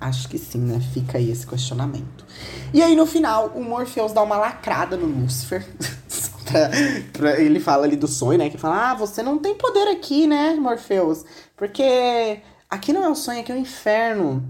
Acho 0.00 0.28
que 0.28 0.38
sim, 0.38 0.60
né? 0.60 0.80
Fica 0.94 1.18
aí 1.18 1.30
esse 1.30 1.46
questionamento. 1.46 2.24
E 2.72 2.82
aí, 2.82 2.96
no 2.96 3.04
final, 3.04 3.48
o 3.48 3.62
Morpheus 3.62 4.12
dá 4.12 4.22
uma 4.22 4.36
lacrada 4.36 4.96
no 4.96 5.06
Lúcifer. 5.06 5.66
pra, 6.50 6.70
pra, 7.12 7.40
ele 7.40 7.60
fala 7.60 7.84
ali 7.84 7.96
do 7.96 8.08
sonho, 8.08 8.38
né? 8.38 8.48
Que 8.48 8.56
fala, 8.56 8.92
ah, 8.92 8.94
você 8.94 9.22
não 9.22 9.38
tem 9.38 9.54
poder 9.54 9.88
aqui, 9.88 10.26
né, 10.26 10.54
Morpheus? 10.54 11.24
Porque 11.56 12.40
aqui 12.68 12.92
não 12.92 13.04
é 13.04 13.08
o 13.10 13.14
sonho, 13.14 13.40
aqui 13.40 13.52
é 13.52 13.54
o 13.54 13.58
inferno. 13.58 14.42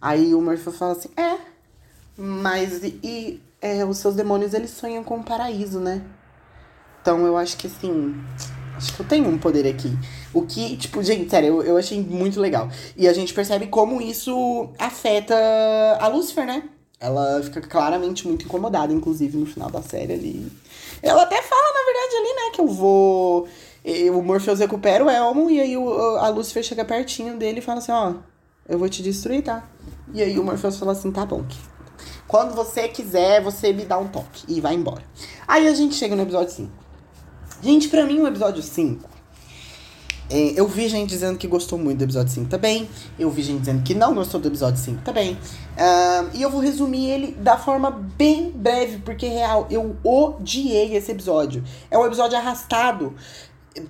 Aí 0.00 0.34
o 0.34 0.40
Morpheus 0.40 0.76
fala 0.76 0.92
assim, 0.92 1.10
é, 1.16 1.36
mas 2.16 2.82
e, 2.82 2.98
e 3.02 3.42
é, 3.60 3.84
os 3.84 3.98
seus 3.98 4.14
demônios, 4.14 4.54
eles 4.54 4.70
sonham 4.70 5.04
com 5.04 5.18
o 5.18 5.24
paraíso, 5.24 5.80
né? 5.80 6.02
Então 7.00 7.26
eu 7.26 7.36
acho 7.36 7.56
que 7.56 7.66
assim, 7.66 8.14
acho 8.76 8.94
que 8.94 9.00
eu 9.00 9.06
tenho 9.06 9.28
um 9.28 9.38
poder 9.38 9.66
aqui. 9.66 9.96
O 10.34 10.42
que, 10.42 10.76
tipo, 10.76 11.00
gente, 11.00 11.30
sério, 11.30 11.48
eu, 11.48 11.62
eu 11.62 11.76
achei 11.76 12.00
muito 12.00 12.40
legal. 12.40 12.68
E 12.96 13.06
a 13.06 13.12
gente 13.12 13.32
percebe 13.32 13.68
como 13.68 14.02
isso 14.02 14.68
afeta 14.78 15.34
a 16.00 16.08
Lucifer, 16.08 16.44
né? 16.44 16.68
Ela 16.98 17.40
fica 17.42 17.60
claramente 17.60 18.26
muito 18.26 18.44
incomodada, 18.44 18.92
inclusive, 18.92 19.38
no 19.38 19.46
final 19.46 19.70
da 19.70 19.80
série 19.80 20.12
ali. 20.12 20.52
Ela 21.00 21.22
até 21.22 21.40
fala, 21.40 21.62
na 21.62 21.84
verdade, 21.84 22.16
ali, 22.16 22.34
né, 22.34 22.50
que 22.52 22.60
eu 22.60 22.66
vou. 22.66 23.48
O 24.12 24.22
Morpheus 24.22 24.58
recupera 24.58 25.04
o 25.04 25.10
Elmo 25.10 25.50
e 25.50 25.60
aí 25.60 25.74
a 26.18 26.28
Lucifer 26.28 26.62
chega 26.62 26.84
pertinho 26.84 27.36
dele 27.36 27.58
e 27.58 27.62
fala 27.62 27.78
assim: 27.78 27.92
Ó, 27.92 28.14
eu 28.66 28.78
vou 28.78 28.88
te 28.88 29.02
destruir, 29.02 29.42
tá? 29.42 29.68
E 30.14 30.22
aí 30.22 30.38
o 30.38 30.42
Morpheus 30.42 30.78
fala 30.78 30.92
assim: 30.92 31.12
Tá 31.12 31.26
bom. 31.26 31.44
Quando 32.26 32.54
você 32.54 32.88
quiser, 32.88 33.42
você 33.42 33.72
me 33.72 33.84
dá 33.84 33.98
um 33.98 34.08
toque 34.08 34.44
e 34.48 34.60
vai 34.60 34.74
embora. 34.74 35.04
Aí 35.46 35.68
a 35.68 35.74
gente 35.74 35.94
chega 35.94 36.16
no 36.16 36.22
episódio 36.22 36.54
5. 36.54 36.72
Gente, 37.62 37.88
pra 37.88 38.06
mim, 38.06 38.20
o 38.20 38.26
episódio 38.26 38.62
5 38.62 39.06
é, 39.06 39.13
eu 40.30 40.66
vi 40.66 40.88
gente 40.88 41.08
dizendo 41.08 41.38
que 41.38 41.46
gostou 41.46 41.78
muito 41.78 41.98
do 41.98 42.04
episódio 42.04 42.32
5 42.32 42.48
também. 42.48 42.88
Eu 43.18 43.30
vi 43.30 43.42
gente 43.42 43.60
dizendo 43.60 43.82
que 43.82 43.94
não 43.94 44.14
gostou 44.14 44.40
do 44.40 44.48
episódio 44.48 44.80
5 44.80 45.02
também. 45.02 45.34
Uh, 45.34 46.30
e 46.32 46.42
eu 46.42 46.50
vou 46.50 46.60
resumir 46.60 47.10
ele 47.10 47.32
da 47.32 47.56
forma 47.56 47.90
bem 47.90 48.50
breve, 48.50 48.98
porque 48.98 49.26
real, 49.26 49.66
eu 49.70 49.96
odiei 50.02 50.96
esse 50.96 51.12
episódio. 51.12 51.62
É 51.90 51.98
um 51.98 52.06
episódio 52.06 52.38
arrastado, 52.38 53.14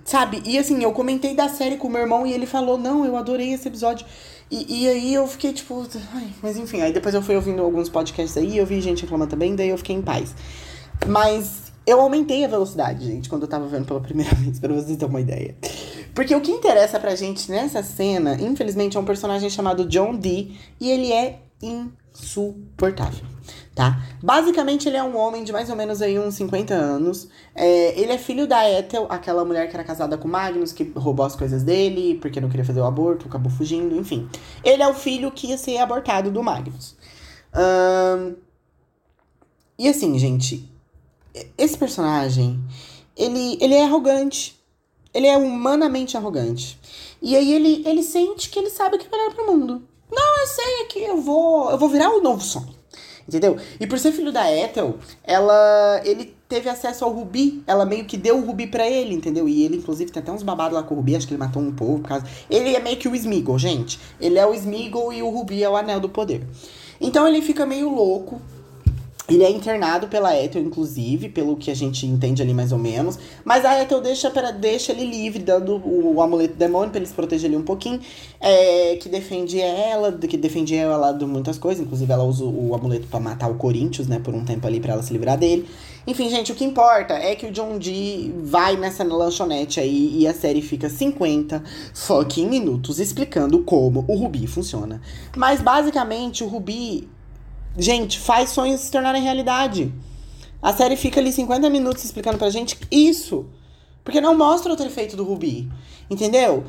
sabe? 0.05 0.43
E 0.45 0.59
assim, 0.59 0.83
eu 0.83 0.93
comentei 0.93 1.35
da 1.35 1.49
série 1.49 1.77
com 1.77 1.89
o 1.89 1.91
meu 1.91 2.01
irmão 2.01 2.27
e 2.27 2.33
ele 2.33 2.47
falou: 2.47 2.77
Não, 2.77 3.05
eu 3.05 3.17
adorei 3.17 3.53
esse 3.53 3.69
episódio. 3.69 4.07
E, 4.51 4.85
e 4.85 4.89
aí 4.89 5.15
eu 5.15 5.27
fiquei 5.27 5.53
tipo, 5.53 5.87
ai, 6.15 6.29
mas 6.43 6.57
enfim, 6.57 6.81
aí 6.81 6.93
depois 6.93 7.15
eu 7.15 7.23
fui 7.23 7.35
ouvindo 7.35 7.63
alguns 7.63 7.89
podcasts 7.89 8.37
aí, 8.37 8.59
eu 8.59 8.67
vi 8.67 8.81
gente 8.81 9.03
reclamando 9.03 9.31
também, 9.31 9.57
daí 9.57 9.71
eu 9.71 9.79
fiquei 9.79 9.97
em 9.97 10.03
paz. 10.03 10.35
Mas 11.07 11.73
eu 11.87 12.01
aumentei 12.01 12.45
a 12.45 12.49
velocidade, 12.49 13.05
gente, 13.05 13.29
quando 13.29 13.43
eu 13.43 13.49
tava 13.49 13.67
vendo 13.67 13.87
pela 13.87 14.01
primeira 14.01 14.35
vez, 14.37 14.59
pra 14.59 14.73
vocês 14.73 14.97
terem 14.97 15.09
uma 15.09 15.21
ideia. 15.21 15.57
Porque 16.15 16.35
o 16.35 16.41
que 16.41 16.51
interessa 16.51 17.01
pra 17.01 17.15
gente 17.17 17.51
nessa 17.51 17.83
cena, 17.83 18.35
infelizmente, 18.41 18.97
é 18.97 19.01
um 19.01 19.05
personagem 19.05 19.51
chamado 19.51 19.85
John 19.87 20.15
Dee 20.15 20.59
e 20.81 20.91
ele 20.91 21.13
é 21.13 21.41
insuportável, 21.61 23.25
tá? 23.75 24.01
Basicamente, 24.23 24.89
ele 24.89 24.97
é 24.97 25.03
um 25.03 25.17
homem 25.17 25.43
de 25.43 25.53
mais 25.53 25.69
ou 25.71 25.77
menos 25.77 26.01
aí 26.01 26.19
uns 26.19 26.35
50 26.35 26.73
anos. 26.73 27.29
É, 27.55 27.99
ele 27.99 28.13
é 28.13 28.19
filho 28.19 28.47
da 28.47 28.71
Ethel, 28.71 29.07
aquela 29.09 29.45
mulher 29.45 29.69
que 29.69 29.75
era 29.75 29.83
casada 29.83 30.17
com 30.17 30.29
Magnus, 30.29 30.73
que 30.73 30.85
roubou 30.95 31.27
as 31.27 31.35
coisas 31.35 31.63
dele 31.65 32.17
porque 32.21 32.41
não 32.41 32.49
queria 32.49 32.65
fazer 32.65 32.81
o 32.81 32.85
aborto, 32.85 33.27
acabou 33.27 33.51
fugindo, 33.51 33.97
enfim. 33.97 34.29
Ele 34.63 34.83
é 34.83 34.89
o 34.89 34.95
filho 34.95 35.33
que 35.33 35.49
ia 35.49 35.59
ser 35.59 35.79
abortado 35.79 36.31
do 36.31 36.43
Magnus. 36.43 36.97
E 39.77 39.89
assim, 39.89 40.17
gente, 40.19 40.71
esse 41.59 41.77
personagem, 41.77 42.63
ele, 43.17 43.59
ele 43.61 43.75
é 43.75 43.85
arrogante. 43.85 44.63
Ele 45.15 45.29
é 45.29 45.37
humanamente 45.37 46.17
arrogante. 46.17 46.79
E 47.23 47.37
aí 47.37 47.55
ele, 47.55 47.83
ele 47.87 48.03
sente 48.03 48.51
que 48.51 48.59
ele 48.59 48.69
sabe 48.69 48.97
o 48.97 48.99
que 48.99 49.07
é 49.07 49.11
melhor 49.11 49.33
pro 49.33 49.47
mundo. 49.47 49.83
Não, 50.11 50.41
eu 50.41 50.47
sei 50.47 50.85
que 50.89 50.99
eu 50.99 51.21
vou, 51.21 51.71
eu 51.71 51.79
vou 51.79 51.89
virar 51.89 52.11
o 52.11 52.21
novo 52.21 52.43
som. 52.43 52.67
Entendeu? 53.27 53.57
E 53.81 53.87
por 53.87 53.99
ser 53.99 54.13
filho 54.13 54.31
da 54.31 54.53
Ethel, 54.53 54.99
ela 55.23 56.01
ele 56.05 56.35
teve 56.47 56.69
acesso 56.69 57.05
ao 57.05 57.11
Rubi, 57.11 57.63
ela 57.67 57.87
meio 57.87 58.05
que 58.05 58.19
deu 58.19 58.37
o 58.37 58.45
Rubi 58.45 58.67
para 58.67 58.89
ele, 58.89 59.15
entendeu? 59.15 59.49
E 59.49 59.65
ele 59.65 59.79
inclusive 59.79 60.13
tem 60.13 60.23
até 60.23 60.31
uns 60.31 60.43
babados 60.43 60.75
lá 60.75 60.83
com 60.83 60.95
o 60.95 60.99
Rubi, 60.99 61.17
acho 61.17 61.27
que 61.27 61.33
ele 61.33 61.41
matou 61.41 61.63
um 61.63 61.73
povo 61.73 62.01
por 62.01 62.09
causa. 62.09 62.27
Ele 62.51 62.77
é 62.77 62.81
meio 62.81 62.99
que 62.99 63.09
o 63.09 63.15
Smeagol, 63.15 63.59
gente. 63.59 63.99
Ele 64.21 64.39
é 64.39 64.47
o 64.47 64.53
Smeagol 64.53 65.13
e 65.13 65.23
o 65.23 65.31
Rubi 65.31 65.63
é 65.63 65.69
o 65.69 65.75
anel 65.75 66.01
do 66.01 66.09
poder. 66.09 66.47
Então 67.01 67.27
ele 67.27 67.41
fica 67.41 67.65
meio 67.65 67.89
louco, 67.89 68.41
ele 69.27 69.43
é 69.43 69.51
internado 69.51 70.07
pela 70.07 70.37
Ethel, 70.37 70.63
inclusive, 70.63 71.31
pelo 71.31 71.57
que 71.57 71.71
a 71.71 71.75
gente 71.75 72.07
entende 72.07 72.43
ali 72.43 72.53
mais 72.53 72.73
ou 72.73 72.79
menos. 72.79 73.19
Mas 73.43 73.65
a 73.65 73.81
Ethel 73.81 74.03
deixa, 74.03 74.31
pra, 74.31 74.51
deixa 74.51 74.93
ele 74.93 75.07
livre, 75.07 75.43
dando 75.43 75.77
o, 75.77 76.17
o 76.17 76.23
amuleto 76.23 76.55
demônio 76.55 76.91
pra 76.91 76.99
ele 76.99 77.07
se 77.07 77.15
proteger 77.15 77.49
ali 77.49 77.57
um 77.57 77.63
pouquinho. 77.63 78.01
É, 78.39 78.97
que 78.97 79.09
defende 79.09 79.59
ela, 79.59 80.13
que 80.13 80.37
defende 80.37 80.77
ela 80.77 81.11
de 81.13 81.25
muitas 81.25 81.57
coisas. 81.57 81.83
Inclusive, 81.83 82.13
ela 82.13 82.25
usa 82.25 82.45
o, 82.45 82.71
o 82.71 82.75
amuleto 82.75 83.07
para 83.07 83.19
matar 83.19 83.51
o 83.51 83.55
Corinthians, 83.55 84.07
né? 84.07 84.21
Por 84.23 84.35
um 84.35 84.45
tempo 84.45 84.67
ali, 84.67 84.79
para 84.79 84.93
ela 84.93 85.03
se 85.03 85.13
livrar 85.13 85.39
dele. 85.39 85.67
Enfim, 86.07 86.29
gente, 86.29 86.53
o 86.53 86.55
que 86.55 86.65
importa 86.65 87.15
é 87.15 87.35
que 87.35 87.47
o 87.47 87.51
John 87.51 87.79
Dee 87.79 88.31
vai 88.43 88.77
nessa 88.77 89.03
lanchonete 89.03 89.81
aí 89.81 90.19
e 90.19 90.27
a 90.27 90.35
série 90.35 90.61
fica 90.61 90.91
50 90.91 91.65
fucking 91.95 92.47
minutos 92.47 93.01
explicando 93.01 93.61
como 93.61 94.05
o 94.07 94.15
Rubi 94.15 94.47
funciona. 94.47 95.01
Mas 95.35 95.63
basicamente 95.63 96.45
o 96.45 96.47
Rubi 96.47 97.09
Gente, 97.77 98.21
faz 98.21 98.51
sonhos 98.51 98.81
se 98.81 98.91
tornarem 98.91 99.23
realidade. 99.23 99.93
A 100.63 100.73
série 100.73 100.97
fica 100.97 101.21
ali 101.21 101.33
50 101.33 101.69
minutos 101.69 102.05
explicando 102.05 102.39
pra 102.39 102.49
gente 102.51 102.79
isso. 102.91 103.47
Porque 104.03 104.21
não 104.21 104.37
mostra 104.37 104.71
outro 104.71 104.87
efeito 104.87 105.17
do 105.17 105.25
Rubi. 105.25 105.69
Entendeu? 106.09 106.65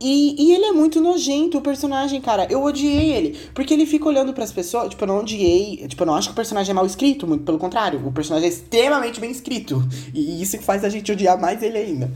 E, 0.00 0.34
e 0.38 0.54
ele 0.54 0.66
é 0.66 0.72
muito 0.72 1.00
nojento, 1.00 1.58
o 1.58 1.62
personagem, 1.62 2.20
cara. 2.20 2.46
Eu 2.50 2.62
odiei 2.62 3.12
ele. 3.12 3.38
Porque 3.54 3.72
ele 3.72 3.86
fica 3.86 4.06
olhando 4.06 4.32
para 4.32 4.44
as 4.44 4.52
pessoas. 4.52 4.90
Tipo, 4.90 5.04
eu 5.04 5.08
não 5.08 5.20
odiei. 5.20 5.86
Tipo, 5.88 6.02
eu 6.02 6.06
não 6.06 6.14
acho 6.14 6.28
que 6.28 6.32
o 6.32 6.36
personagem 6.36 6.70
é 6.70 6.74
mal 6.74 6.86
escrito. 6.86 7.26
Muito 7.26 7.44
pelo 7.44 7.58
contrário. 7.58 8.06
O 8.06 8.12
personagem 8.12 8.48
é 8.48 8.52
extremamente 8.52 9.20
bem 9.20 9.30
escrito. 9.30 9.82
E 10.14 10.42
isso 10.42 10.58
faz 10.62 10.84
a 10.84 10.88
gente 10.88 11.10
odiar 11.12 11.40
mais 11.40 11.62
ele 11.62 11.78
ainda. 11.78 12.10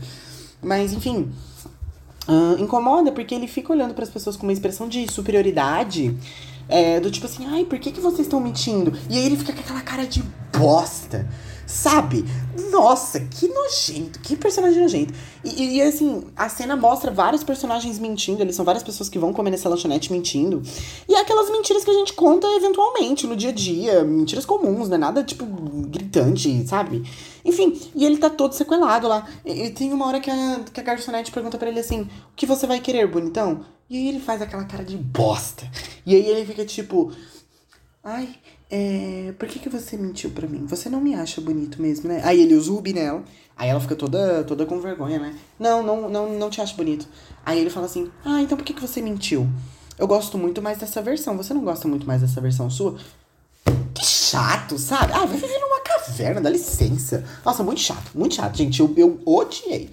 Mas, 0.61 0.93
enfim. 0.93 1.31
Uh, 2.27 2.61
incomoda 2.61 3.11
porque 3.11 3.33
ele 3.33 3.47
fica 3.47 3.73
olhando 3.73 3.93
para 3.93 4.03
as 4.03 4.09
pessoas 4.09 4.35
com 4.35 4.43
uma 4.43 4.53
expressão 4.53 4.87
de 4.87 5.11
superioridade 5.11 6.15
é, 6.71 6.99
do 6.99 7.11
tipo 7.11 7.25
assim, 7.25 7.45
ai, 7.45 7.65
por 7.65 7.77
que, 7.77 7.91
que 7.91 7.99
vocês 7.99 8.21
estão 8.21 8.39
mentindo? 8.39 8.97
E 9.09 9.17
aí 9.17 9.25
ele 9.25 9.37
fica 9.37 9.53
com 9.53 9.59
aquela 9.59 9.81
cara 9.81 10.07
de 10.07 10.23
bosta. 10.57 11.27
Sabe? 11.71 12.25
Nossa, 12.69 13.21
que 13.21 13.47
nojento, 13.47 14.19
que 14.19 14.35
personagem 14.35 14.81
nojento. 14.81 15.13
E, 15.41 15.77
e, 15.77 15.81
assim, 15.81 16.25
a 16.35 16.49
cena 16.49 16.75
mostra 16.75 17.09
vários 17.09 17.45
personagens 17.45 17.97
mentindo, 17.97 18.41
eles 18.41 18.57
são 18.57 18.65
várias 18.65 18.83
pessoas 18.83 19.07
que 19.07 19.17
vão 19.17 19.31
comer 19.31 19.51
nessa 19.51 19.69
lanchonete 19.69 20.11
mentindo. 20.11 20.61
E 21.07 21.15
é 21.15 21.21
aquelas 21.21 21.49
mentiras 21.49 21.85
que 21.85 21.89
a 21.89 21.93
gente 21.93 22.11
conta 22.11 22.45
eventualmente 22.57 23.25
no 23.25 23.37
dia 23.37 23.51
a 23.51 23.53
dia, 23.53 24.03
mentiras 24.03 24.45
comuns, 24.45 24.89
não 24.89 24.95
é 24.95 24.97
nada 24.97 25.23
tipo 25.23 25.45
gritante, 25.45 26.67
sabe? 26.67 27.09
Enfim, 27.45 27.79
e 27.95 28.05
ele 28.05 28.17
tá 28.17 28.29
todo 28.29 28.51
sequelado 28.51 29.07
lá. 29.07 29.25
E, 29.45 29.67
e 29.67 29.69
tem 29.69 29.93
uma 29.93 30.07
hora 30.07 30.19
que 30.19 30.29
a, 30.29 30.59
que 30.73 30.79
a 30.81 30.83
garçonete 30.83 31.31
pergunta 31.31 31.57
para 31.57 31.69
ele 31.69 31.79
assim: 31.79 32.01
O 32.01 32.35
que 32.35 32.45
você 32.45 32.67
vai 32.67 32.81
querer, 32.81 33.07
bonitão? 33.07 33.61
E 33.89 33.95
aí 33.95 34.09
ele 34.09 34.19
faz 34.19 34.41
aquela 34.41 34.65
cara 34.65 34.83
de 34.83 34.97
bosta. 34.97 35.65
E 36.05 36.15
aí 36.15 36.27
ele 36.27 36.45
fica 36.45 36.65
tipo. 36.65 37.13
Ai, 38.03 38.35
é, 38.71 39.33
por 39.37 39.49
que, 39.49 39.59
que 39.59 39.67
você 39.67 39.97
mentiu 39.97 40.29
pra 40.31 40.47
mim? 40.47 40.65
Você 40.65 40.89
não 40.89 41.01
me 41.01 41.13
acha 41.13 41.41
bonito 41.41 41.81
mesmo, 41.81 42.07
né? 42.07 42.21
Aí 42.23 42.41
ele 42.41 42.55
usa 42.55 42.71
o 42.71 42.75
rubi 42.75 42.93
nela. 42.93 43.21
Aí 43.57 43.69
ela 43.69 43.81
fica 43.81 43.95
toda, 43.97 44.45
toda 44.45 44.65
com 44.65 44.79
vergonha, 44.79 45.19
né? 45.19 45.35
Não, 45.59 45.83
não, 45.83 46.09
não, 46.09 46.39
não 46.39 46.49
te 46.49 46.61
acho 46.61 46.75
bonito. 46.77 47.05
Aí 47.45 47.59
ele 47.59 47.69
fala 47.69 47.85
assim: 47.85 48.09
Ah, 48.23 48.41
então 48.41 48.57
por 48.57 48.63
que, 48.63 48.73
que 48.73 48.81
você 48.81 49.01
mentiu? 49.01 49.45
Eu 49.99 50.07
gosto 50.07 50.37
muito 50.37 50.61
mais 50.61 50.77
dessa 50.77 51.01
versão. 51.01 51.35
Você 51.35 51.53
não 51.53 51.61
gosta 51.61 51.85
muito 51.85 52.07
mais 52.07 52.21
dessa 52.21 52.39
versão 52.39 52.69
sua? 52.69 52.97
Que 53.93 54.05
chato, 54.05 54.79
sabe? 54.79 55.11
Ah, 55.13 55.25
vai 55.25 55.37
viver 55.37 55.59
numa 55.59 55.81
caverna, 55.81 56.39
dá 56.39 56.49
licença. 56.49 57.25
Nossa, 57.45 57.61
muito 57.63 57.81
chato, 57.81 58.11
muito 58.15 58.35
chato, 58.35 58.57
gente. 58.57 58.79
Eu, 58.79 58.93
eu 58.95 59.19
odiei. 59.25 59.89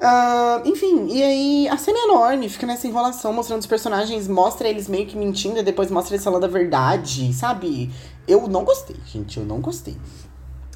Uh, 0.00 0.66
enfim, 0.66 1.08
e 1.08 1.22
aí 1.22 1.68
a 1.68 1.76
cena 1.76 1.98
é 1.98 2.04
enorme, 2.04 2.48
fica 2.48 2.66
nessa 2.66 2.86
enrolação, 2.86 3.34
mostrando 3.34 3.60
os 3.60 3.66
personagens, 3.66 4.26
mostra 4.26 4.66
eles 4.66 4.88
meio 4.88 5.06
que 5.06 5.14
mentindo 5.14 5.58
e 5.58 5.62
depois 5.62 5.90
mostra 5.90 6.14
eles 6.14 6.24
falando 6.24 6.44
a 6.44 6.48
verdade, 6.48 7.34
sabe? 7.34 7.90
Eu 8.26 8.48
não 8.48 8.64
gostei, 8.64 8.96
gente, 9.06 9.36
eu 9.36 9.44
não 9.44 9.60
gostei. 9.60 9.94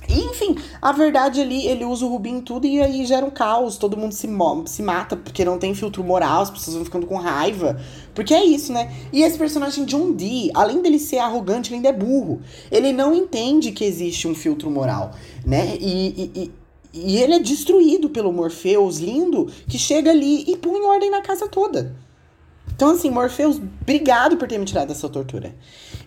E 0.06 0.20
enfim, 0.20 0.56
a 0.82 0.92
verdade 0.92 1.40
ali, 1.40 1.66
ele 1.66 1.84
usa 1.84 2.04
o 2.04 2.08
Rubi 2.08 2.28
em 2.28 2.40
tudo 2.40 2.66
e 2.66 2.80
aí 2.80 3.06
gera 3.06 3.24
um 3.24 3.30
caos. 3.30 3.78
Todo 3.78 3.96
mundo 3.96 4.12
se, 4.12 4.28
se 4.66 4.82
mata 4.82 5.16
porque 5.16 5.44
não 5.44 5.58
tem 5.58 5.74
filtro 5.74 6.04
moral, 6.04 6.42
as 6.42 6.50
pessoas 6.50 6.76
vão 6.76 6.84
ficando 6.84 7.06
com 7.06 7.16
raiva. 7.16 7.80
Porque 8.14 8.34
é 8.34 8.44
isso, 8.44 8.72
né? 8.72 8.92
E 9.12 9.22
esse 9.22 9.38
personagem 9.38 9.84
John 9.84 10.12
Dee, 10.12 10.50
além 10.54 10.82
dele 10.82 10.98
ser 10.98 11.18
arrogante, 11.18 11.70
ele 11.70 11.76
ainda 11.76 11.88
é 11.88 11.92
burro. 11.92 12.42
Ele 12.70 12.92
não 12.92 13.14
entende 13.14 13.72
que 13.72 13.84
existe 13.84 14.28
um 14.28 14.34
filtro 14.34 14.70
moral, 14.70 15.12
né? 15.46 15.76
E, 15.80 16.08
e, 16.08 16.40
e, 16.42 16.52
e 16.94 17.18
ele 17.18 17.34
é 17.34 17.38
destruído 17.40 18.08
pelo 18.08 18.32
Morpheus 18.32 18.98
lindo, 18.98 19.50
que 19.68 19.76
chega 19.76 20.10
ali 20.10 20.44
e 20.48 20.56
põe 20.56 20.80
ordem 20.82 21.10
na 21.10 21.20
casa 21.20 21.48
toda. 21.48 21.94
Então, 22.74 22.90
assim, 22.90 23.10
Morpheus, 23.10 23.60
obrigado 23.82 24.36
por 24.36 24.48
ter 24.48 24.58
me 24.58 24.64
tirado 24.64 24.88
dessa 24.88 25.08
tortura. 25.08 25.54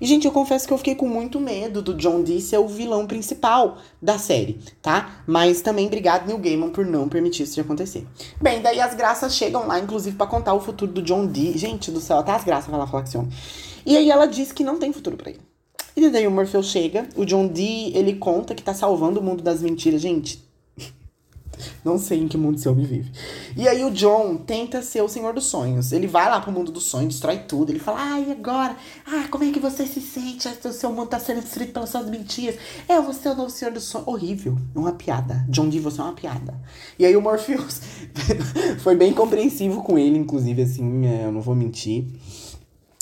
E, 0.02 0.06
gente, 0.06 0.26
eu 0.26 0.32
confesso 0.32 0.68
que 0.68 0.74
eu 0.74 0.78
fiquei 0.78 0.96
com 0.96 1.08
muito 1.08 1.40
medo 1.40 1.82
do 1.82 1.94
John 1.94 2.22
Dee 2.22 2.42
ser 2.42 2.58
o 2.58 2.68
vilão 2.68 3.08
principal 3.08 3.78
da 4.02 4.18
série, 4.18 4.60
tá? 4.82 5.22
Mas 5.26 5.62
também 5.62 5.88
obrigado, 5.88 6.28
Neil 6.28 6.38
Gaiman, 6.38 6.70
por 6.70 6.86
não 6.86 7.08
permitir 7.08 7.44
isso 7.44 7.56
de 7.56 7.62
acontecer. 7.62 8.06
Bem, 8.42 8.62
daí 8.62 8.82
as 8.82 8.96
graças 8.96 9.36
chegam 9.36 9.66
lá, 9.66 9.80
inclusive, 9.80 10.18
para 10.18 10.28
contar 10.28 10.54
o 10.54 10.60
futuro 10.60 10.92
do 10.92 11.02
John 11.02 11.26
Dee. 11.26 11.58
Gente 11.58 11.90
do 11.90 12.02
céu, 12.02 12.18
até 12.18 12.32
as 12.32 12.44
graças 12.44 12.70
vai 12.70 12.80
lá 12.80 12.88
falar 12.88 13.04
com 13.04 13.08
esse 13.08 13.18
homem. 13.18 13.32
E 13.86 13.96
aí 13.96 14.10
ela 14.10 14.26
diz 14.26 14.52
que 14.52 14.64
não 14.64 14.78
tem 14.78 14.92
futuro 14.92 15.16
para 15.16 15.32
ele. 15.32 15.40
E 15.96 16.10
daí 16.10 16.28
o 16.28 16.32
Morpheus 16.32 16.68
chega, 16.68 17.08
o 17.16 17.26
John 17.26 17.48
Dee, 17.48 17.96
ele 17.96 18.18
conta 18.18 18.54
que 18.54 18.62
tá 18.62 18.74
salvando 18.74 19.20
o 19.20 19.24
mundo 19.24 19.42
das 19.42 19.62
mentiras. 19.62 20.02
Gente, 20.02 20.47
não 21.84 21.98
sei 21.98 22.20
em 22.20 22.28
que 22.28 22.38
mundo 22.38 22.58
esse 22.58 22.68
homem 22.68 22.86
vive. 22.86 23.12
E 23.56 23.68
aí 23.68 23.84
o 23.84 23.92
John 23.92 24.38
tenta 24.38 24.82
ser 24.82 25.02
o 25.02 25.08
senhor 25.08 25.34
dos 25.34 25.46
sonhos. 25.46 25.92
Ele 25.92 26.08
vai 26.08 26.30
lá 26.30 26.40
pro 26.40 26.52
mundo 26.52 26.72
dos 26.72 26.84
sonhos, 26.84 27.14
destrói 27.14 27.40
tudo. 27.40 27.72
Ele 27.72 27.80
fala, 27.80 28.14
ah, 28.14 28.20
e 28.20 28.32
agora? 28.32 28.76
Ah, 29.06 29.28
como 29.30 29.44
é 29.44 29.52
que 29.52 29.60
você 29.60 29.86
se 29.86 30.02
sente? 30.02 30.48
O 30.48 30.74
seu 30.74 30.92
mundo 30.92 31.08
tá 31.08 31.20
sendo 31.20 31.42
destruído 31.42 31.74
pelas 31.74 31.90
suas 31.90 32.10
mentiras. 32.10 32.56
É, 32.88 33.00
você 33.02 33.28
é 33.28 33.32
o 33.32 33.36
novo 33.36 33.50
senhor 33.50 33.74
dos 33.74 33.84
sonhos. 33.84 34.08
Horrível. 34.08 34.58
Uma 34.76 34.94
piada. 34.94 35.46
John 35.50 35.70
Dee, 35.70 35.80
você 35.80 36.02
é 36.02 36.04
uma 36.04 36.14
piada. 36.14 36.54
E 36.98 37.06
aí 37.06 37.16
o 37.16 37.22
Morpheus 37.22 37.82
foi 38.80 38.96
bem 38.96 39.14
compreensivo 39.14 39.84
com 39.84 39.98
ele, 39.98 40.18
inclusive, 40.18 40.62
assim, 40.62 41.06
é, 41.06 41.26
eu 41.26 41.32
não 41.32 41.42
vou 41.42 41.56
mentir 41.56 42.06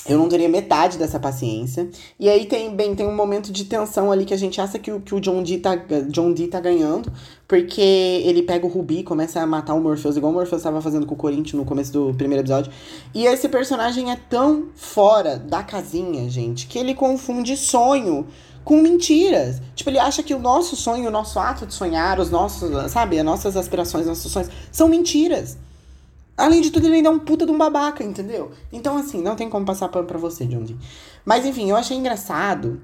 eu 0.08 0.20
não 0.20 0.30
teria 0.30 0.48
metade 0.48 0.98
dessa 0.98 1.20
paciência. 1.20 1.90
E 2.20 2.30
aí 2.30 2.46
tem, 2.46 2.76
bem, 2.76 2.94
tem 2.94 3.08
um 3.08 3.16
momento 3.16 3.52
de 3.52 3.66
tensão 3.66 4.12
ali 4.12 4.24
que 4.24 4.34
a 4.34 4.38
gente 4.38 4.62
acha 4.62 4.78
que 4.78 4.92
o, 4.92 5.02
que 5.02 5.16
o 5.16 5.20
John, 5.20 5.42
Dee 5.42 5.58
tá, 5.58 5.76
John 6.10 6.32
Dee 6.32 6.48
tá 6.48 6.60
ganhando, 6.60 7.12
porque 7.48 7.82
ele 7.82 8.44
pega 8.44 8.66
o 8.66 8.70
Ruby, 8.70 9.04
começa 9.04 9.42
a 9.42 9.48
matar 9.48 9.74
o 9.74 9.82
Morpheus, 9.82 10.16
igual 10.16 10.32
o 10.32 10.36
Morpheus 10.36 10.62
estava 10.62 10.80
fazendo 10.82 11.06
com 11.06 11.16
o 11.16 11.18
Corinthians 11.18 11.54
no 11.54 11.66
começo 11.66 11.92
do 11.92 12.14
primeiro 12.14 12.44
episódio. 12.44 12.72
E 13.14 13.26
esse 13.26 13.50
personagem 13.50 14.12
é 14.12 14.16
tão 14.16 14.68
fora 14.76 15.38
da 15.38 15.64
casinha, 15.64 16.30
gente, 16.30 16.68
que 16.68 16.78
ele 16.78 16.94
confunde 16.94 17.58
sonho 17.58 18.28
com 18.64 18.82
mentiras. 18.82 19.62
Tipo, 19.76 19.90
ele 19.90 20.00
acha 20.00 20.22
que 20.22 20.34
o 20.34 20.40
nosso 20.40 20.76
sonho, 20.76 21.08
o 21.08 21.12
nosso 21.12 21.40
ato 21.40 21.66
de 21.66 21.74
sonhar, 21.74 22.20
os 22.20 22.30
nossos, 22.30 22.92
sabe, 22.92 23.18
as 23.18 23.26
nossas 23.26 23.58
aspirações, 23.58 24.06
nossos 24.06 24.32
sonhos, 24.32 24.50
são 24.72 24.88
mentiras. 24.88 25.58
Além 26.38 26.62
de 26.62 26.70
tudo, 26.70 26.86
ele 26.86 26.98
ainda 26.98 27.10
é 27.10 27.12
um 27.12 27.20
puta 27.20 27.46
de 27.46 27.52
um 27.52 27.58
babaca, 27.58 28.04
entendeu? 28.04 28.52
Então, 28.72 28.98
assim, 28.98 29.22
não 29.22 29.36
tem 29.36 29.50
como 29.50 29.66
passar 29.66 29.88
pano 29.88 30.06
pra 30.06 30.18
você, 30.18 30.46
Dee. 30.46 30.78
Mas, 31.24 31.46
enfim, 31.46 31.70
eu 31.70 31.76
achei 31.76 31.96
engraçado 31.96 32.82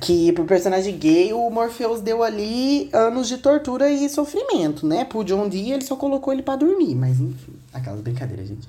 que 0.00 0.32
pro 0.32 0.44
personagem 0.44 0.96
gay, 0.96 1.32
o 1.32 1.50
Morpheus 1.50 2.00
deu 2.00 2.22
ali 2.22 2.88
anos 2.92 3.26
de 3.26 3.38
tortura 3.38 3.90
e 3.90 4.08
sofrimento, 4.08 4.86
né? 4.86 5.04
Pro 5.04 5.24
John 5.24 5.48
Dee, 5.48 5.72
ele 5.72 5.84
só 5.84 5.96
colocou 5.96 6.32
ele 6.32 6.42
para 6.42 6.56
dormir. 6.56 6.94
Mas, 6.94 7.20
enfim, 7.20 7.54
aquelas 7.72 8.00
brincadeiras, 8.00 8.48
gente. 8.48 8.68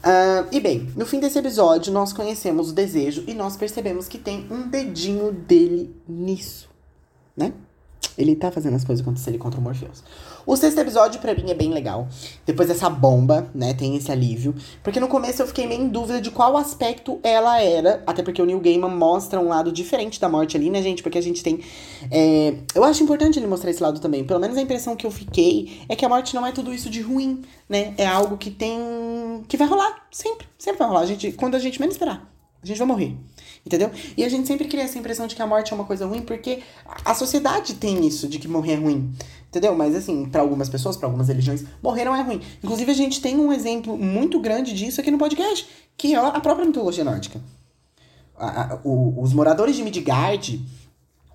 Uh, 0.00 0.48
e 0.52 0.60
bem, 0.60 0.90
no 0.96 1.04
fim 1.04 1.20
desse 1.20 1.38
episódio, 1.38 1.92
nós 1.92 2.12
conhecemos 2.12 2.70
o 2.70 2.72
desejo 2.72 3.24
e 3.26 3.34
nós 3.34 3.56
percebemos 3.56 4.08
que 4.08 4.18
tem 4.18 4.46
um 4.50 4.68
dedinho 4.68 5.32
dele 5.32 5.94
nisso, 6.06 6.68
né? 7.36 7.52
Ele 8.16 8.34
tá 8.34 8.50
fazendo 8.50 8.76
as 8.76 8.84
coisas 8.84 9.02
acontecerem 9.02 9.38
contra 9.38 9.60
o 9.60 9.62
Morpheus. 9.62 10.02
O 10.46 10.56
sexto 10.56 10.78
episódio, 10.78 11.20
pra 11.20 11.34
mim, 11.34 11.50
é 11.50 11.54
bem 11.54 11.70
legal. 11.70 12.08
Depois 12.46 12.68
dessa 12.68 12.88
bomba, 12.88 13.50
né, 13.54 13.74
tem 13.74 13.96
esse 13.96 14.10
alívio. 14.10 14.54
Porque 14.82 14.98
no 14.98 15.08
começo 15.08 15.42
eu 15.42 15.46
fiquei 15.46 15.66
meio 15.66 15.82
em 15.82 15.88
dúvida 15.88 16.20
de 16.20 16.30
qual 16.30 16.56
aspecto 16.56 17.20
ela 17.22 17.60
era. 17.60 18.02
Até 18.06 18.22
porque 18.22 18.40
o 18.40 18.46
Neil 18.46 18.60
Gaiman 18.60 18.90
mostra 18.90 19.40
um 19.40 19.48
lado 19.48 19.70
diferente 19.70 20.20
da 20.20 20.28
morte 20.28 20.56
ali, 20.56 20.70
né, 20.70 20.82
gente? 20.82 21.02
Porque 21.02 21.18
a 21.18 21.22
gente 21.22 21.42
tem... 21.42 21.60
É... 22.10 22.54
Eu 22.74 22.84
acho 22.84 23.02
importante 23.02 23.38
ele 23.38 23.46
mostrar 23.46 23.70
esse 23.70 23.82
lado 23.82 24.00
também. 24.00 24.24
Pelo 24.24 24.40
menos 24.40 24.56
a 24.56 24.62
impressão 24.62 24.96
que 24.96 25.06
eu 25.06 25.10
fiquei 25.10 25.82
é 25.88 25.96
que 25.96 26.04
a 26.04 26.08
morte 26.08 26.34
não 26.34 26.46
é 26.46 26.52
tudo 26.52 26.72
isso 26.72 26.90
de 26.90 27.00
ruim, 27.00 27.42
né? 27.68 27.94
É 27.96 28.06
algo 28.06 28.36
que 28.36 28.50
tem... 28.50 29.44
Que 29.48 29.56
vai 29.56 29.68
rolar, 29.68 30.06
sempre. 30.10 30.46
Sempre 30.58 30.78
vai 30.78 30.88
rolar. 30.88 31.00
A 31.00 31.06
gente, 31.06 31.32
quando 31.32 31.54
a 31.54 31.58
gente 31.58 31.80
menos 31.80 31.94
esperar. 31.94 32.30
A 32.62 32.66
gente 32.66 32.78
vai 32.78 32.86
morrer. 32.86 33.16
Entendeu? 33.64 33.90
E 34.16 34.24
a 34.24 34.28
gente 34.28 34.46
sempre 34.46 34.68
cria 34.68 34.84
essa 34.84 34.98
impressão 34.98 35.26
de 35.26 35.34
que 35.34 35.42
a 35.42 35.46
morte 35.46 35.72
é 35.72 35.74
uma 35.74 35.84
coisa 35.84 36.06
ruim, 36.06 36.22
porque 36.22 36.62
a 37.04 37.14
sociedade 37.14 37.74
tem 37.74 38.06
isso, 38.06 38.28
de 38.28 38.38
que 38.38 38.48
morrer 38.48 38.72
é 38.72 38.76
ruim. 38.76 39.12
Entendeu? 39.48 39.74
Mas 39.74 39.94
assim, 39.94 40.26
para 40.26 40.40
algumas 40.40 40.68
pessoas, 40.68 40.96
para 40.96 41.06
algumas 41.06 41.28
religiões, 41.28 41.64
morrer 41.82 42.04
não 42.04 42.14
é 42.14 42.22
ruim. 42.22 42.40
Inclusive, 42.62 42.90
a 42.90 42.94
gente 42.94 43.20
tem 43.20 43.36
um 43.36 43.52
exemplo 43.52 43.98
muito 43.98 44.40
grande 44.40 44.72
disso 44.72 45.00
aqui 45.00 45.10
no 45.10 45.18
podcast, 45.18 45.68
que 45.96 46.14
é 46.14 46.18
a 46.18 46.40
própria 46.40 46.66
mitologia 46.66 47.04
nórdica. 47.04 47.40
A, 48.36 48.74
a, 48.74 48.80
o, 48.84 49.20
os 49.22 49.32
moradores 49.32 49.76
de 49.76 49.82
Midgard, 49.82 50.64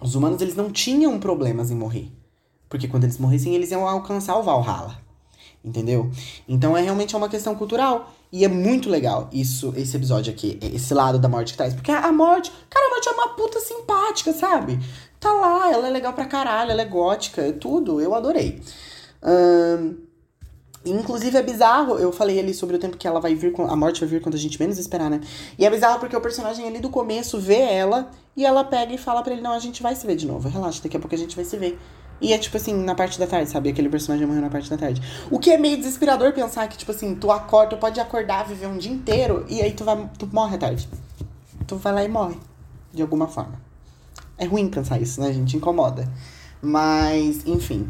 os 0.02 0.16
humanos, 0.16 0.42
eles 0.42 0.56
não 0.56 0.72
tinham 0.72 1.20
problemas 1.20 1.72
em 1.72 1.76
morrer. 1.76 2.12
Porque 2.70 2.88
quando 2.88 3.04
eles 3.04 3.18
morressem, 3.18 3.54
eles 3.54 3.72
iam 3.72 3.88
alcançar 3.88 4.38
o 4.38 4.44
Valhalla. 4.44 5.05
Entendeu? 5.66 6.12
Então 6.48 6.78
é 6.78 6.82
realmente 6.82 7.16
uma 7.16 7.28
questão 7.28 7.56
cultural. 7.56 8.14
E 8.32 8.46
é 8.46 8.48
muito 8.48 8.88
legal 8.88 9.30
isso, 9.34 9.74
esse 9.76 9.98
episódio 9.98 10.32
aqui, 10.32 10.60
esse 10.62 10.94
lado 10.94 11.18
da 11.18 11.28
morte 11.28 11.54
que 11.54 11.58
traz. 11.58 11.74
Porque 11.74 11.92
a 11.92 12.12
morte, 12.12 12.52
cara, 12.70 12.86
a 12.86 12.90
morte 12.90 13.10
é 13.10 13.12
uma 13.12 13.30
puta 13.30 13.60
simpática, 13.60 14.32
sabe? 14.32 14.80
Tá 15.20 15.32
lá, 15.32 15.72
ela 15.72 15.88
é 15.88 15.92
legal 15.92 16.14
pra 16.14 16.26
caralho, 16.26 16.70
ela 16.70 16.82
é 16.82 16.86
gótica, 16.86 17.42
é 17.42 17.52
tudo, 17.52 18.00
eu 18.00 18.14
adorei. 18.14 18.62
Inclusive 20.86 21.36
é 21.36 21.42
bizarro, 21.42 21.98
eu 21.98 22.12
falei 22.12 22.40
ali 22.40 22.54
sobre 22.54 22.76
o 22.76 22.80
tempo 22.80 22.96
que 22.96 23.08
ela 23.08 23.20
vai 23.20 23.34
vir, 23.34 23.52
a 23.58 23.76
morte 23.76 24.02
vai 24.02 24.10
vir 24.10 24.22
quando 24.22 24.36
a 24.36 24.38
gente 24.38 24.60
menos 24.60 24.78
esperar, 24.78 25.10
né? 25.10 25.20
E 25.58 25.66
é 25.66 25.70
bizarro 25.70 26.00
porque 26.00 26.16
o 26.16 26.22
personagem 26.22 26.68
ali 26.68 26.80
do 26.80 26.92
começo 26.92 27.40
vê 27.40 27.60
ela 27.60 28.12
e 28.38 28.46
ela 28.46 28.64
pega 28.64 28.94
e 28.94 28.98
fala 28.98 29.24
para 29.24 29.34
ele: 29.34 29.42
Não, 29.42 29.54
a 29.54 29.60
gente 29.60 29.82
vai 29.82 29.96
se 29.96 30.06
ver 30.06 30.16
de 30.16 30.28
novo, 30.28 30.48
relaxa, 30.48 30.84
daqui 30.84 30.96
a 30.96 31.00
pouco 31.00 31.16
a 31.16 31.18
gente 31.18 31.36
vai 31.36 31.44
se 31.44 31.58
ver. 31.58 31.80
E 32.22 32.34
é 32.34 32.38
tipo 32.38 32.56
assim, 32.56 32.74
na 32.74 32.96
parte 32.96 33.20
da 33.20 33.28
tarde, 33.28 33.50
sabe? 33.50 33.70
Aquele 33.70 33.90
personagem 33.90 34.26
morreu 34.26 34.42
na 34.42 34.50
parte 34.50 34.70
da 34.70 34.78
tarde. 34.78 35.02
O 35.30 35.38
que 35.38 35.52
é 35.52 35.58
meio 35.58 35.78
desesperador 35.78 36.32
pensar 36.34 36.68
que, 36.68 36.78
tipo 36.78 36.92
assim, 36.92 37.14
tu 37.16 37.32
acorda, 37.32 37.76
tu 37.76 37.80
pode 37.80 38.00
acordar, 38.00 38.48
viver 38.48 38.68
um 38.68 38.78
dia 38.78 38.92
inteiro 38.92 39.46
e 39.50 39.62
aí 39.62 39.72
tu 39.72 39.84
vai. 39.84 40.10
tu 40.18 40.28
morre 40.32 40.56
à 40.56 40.58
tarde. 40.58 40.88
Tu 41.68 41.76
vai 41.76 41.94
lá 41.94 42.04
e 42.04 42.08
morre. 42.08 42.38
De 42.94 43.02
alguma 43.02 43.28
forma. 43.28 43.60
É 44.38 44.46
ruim 44.46 44.70
pensar 44.70 45.00
isso, 45.00 45.20
né, 45.22 45.34
gente? 45.34 45.58
Incomoda. 45.58 46.08
Mas, 46.62 47.46
enfim. 47.46 47.90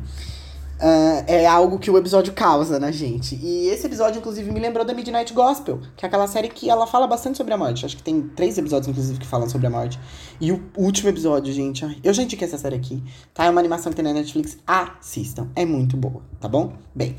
Uh, 0.76 1.24
é 1.26 1.46
algo 1.46 1.80
que 1.80 1.90
o 1.90 1.98
episódio 1.98 2.34
causa 2.34 2.78
na 2.80 2.92
gente. 2.92 3.36
E 3.42 3.70
esse 3.70 3.88
episódio, 3.88 4.20
inclusive, 4.20 4.52
me 4.52 4.60
lembrou 4.60 4.84
da 4.84 4.94
Midnight 4.94 5.34
Gospel, 5.34 5.80
que 5.96 6.06
é 6.06 6.08
aquela 6.08 6.28
série 6.28 6.50
que 6.50 6.70
ela 6.70 6.86
fala 6.86 7.08
bastante 7.08 7.38
sobre 7.38 7.54
a 7.54 7.58
morte. 7.58 7.86
Acho 7.86 7.96
que 7.96 8.04
tem 8.04 8.22
três 8.22 8.58
episódios, 8.58 8.90
inclusive, 8.90 9.18
que 9.18 9.26
falam 9.26 9.48
sobre 9.48 9.68
a 9.68 9.70
morte. 9.70 9.98
E 10.40 10.52
o 10.52 10.62
último 10.78 11.10
episódio, 11.10 11.54
gente, 11.54 11.86
eu 12.04 12.14
já 12.14 12.24
indiquei 12.24 12.46
essa 12.46 12.58
série 12.58 12.76
aqui, 12.76 13.02
tá? 13.34 13.46
É 13.46 13.50
uma 13.50 13.62
animação 13.62 13.90
que 13.90 13.96
tem 13.96 14.04
na 14.04 14.14
Netflix. 14.14 14.58
Assistam. 14.68 15.48
É 15.56 15.66
muito 15.66 15.96
boa, 15.96 16.22
tá 16.42 16.50
bom? 16.50 16.74
Bem. 16.94 17.16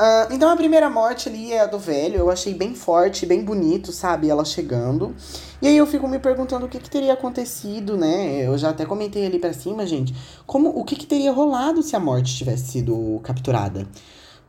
Uh, 0.00 0.32
então 0.32 0.48
a 0.48 0.56
primeira 0.56 0.88
morte 0.88 1.28
ali 1.28 1.52
é 1.52 1.60
a 1.60 1.66
do 1.66 1.78
velho, 1.78 2.16
eu 2.16 2.30
achei 2.30 2.54
bem 2.54 2.74
forte, 2.74 3.26
bem 3.26 3.44
bonito, 3.44 3.92
sabe? 3.92 4.30
Ela 4.30 4.46
chegando. 4.46 5.14
E 5.60 5.68
aí 5.68 5.76
eu 5.76 5.86
fico 5.86 6.08
me 6.08 6.18
perguntando 6.18 6.64
o 6.64 6.70
que, 6.70 6.78
que 6.78 6.88
teria 6.88 7.12
acontecido, 7.12 7.98
né? 7.98 8.46
Eu 8.46 8.56
já 8.56 8.70
até 8.70 8.86
comentei 8.86 9.26
ali 9.26 9.38
para 9.38 9.52
cima, 9.52 9.86
gente. 9.86 10.14
Como 10.46 10.70
o 10.70 10.84
que, 10.84 10.96
que 10.96 11.04
teria 11.04 11.30
rolado 11.30 11.82
se 11.82 11.94
a 11.94 12.00
morte 12.00 12.34
tivesse 12.34 12.72
sido 12.72 13.20
capturada? 13.22 13.86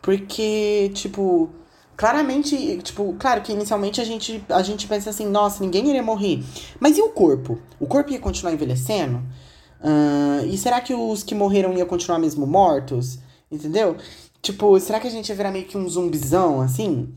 Porque, 0.01 0.89
tipo, 0.93 1.49
claramente, 1.97 2.77
tipo, 2.81 3.13
claro 3.19 3.41
que 3.41 3.51
inicialmente 3.51 3.99
a 3.99 4.05
gente, 4.05 4.41
a 4.47 4.61
gente 4.63 4.87
pensa 4.87 5.09
assim, 5.09 5.25
nossa, 5.25 5.61
ninguém 5.61 5.89
iria 5.89 6.01
morrer. 6.01 6.41
Mas 6.79 6.97
e 6.97 7.01
o 7.01 7.09
corpo? 7.09 7.59
O 7.77 7.85
corpo 7.87 8.09
ia 8.11 8.19
continuar 8.19 8.53
envelhecendo? 8.53 9.17
Uh, 9.81 10.45
e 10.45 10.57
será 10.57 10.79
que 10.79 10.93
os 10.93 11.23
que 11.23 11.35
morreram 11.35 11.77
iam 11.77 11.85
continuar 11.85 12.19
mesmo 12.19 12.47
mortos? 12.47 13.19
Entendeu? 13.51 13.97
Tipo, 14.41 14.79
será 14.79 14.99
que 14.99 15.07
a 15.07 15.11
gente 15.11 15.29
ia 15.29 15.35
virar 15.35 15.51
meio 15.51 15.65
que 15.65 15.77
um 15.77 15.87
zumbizão, 15.87 16.61
assim? 16.61 17.09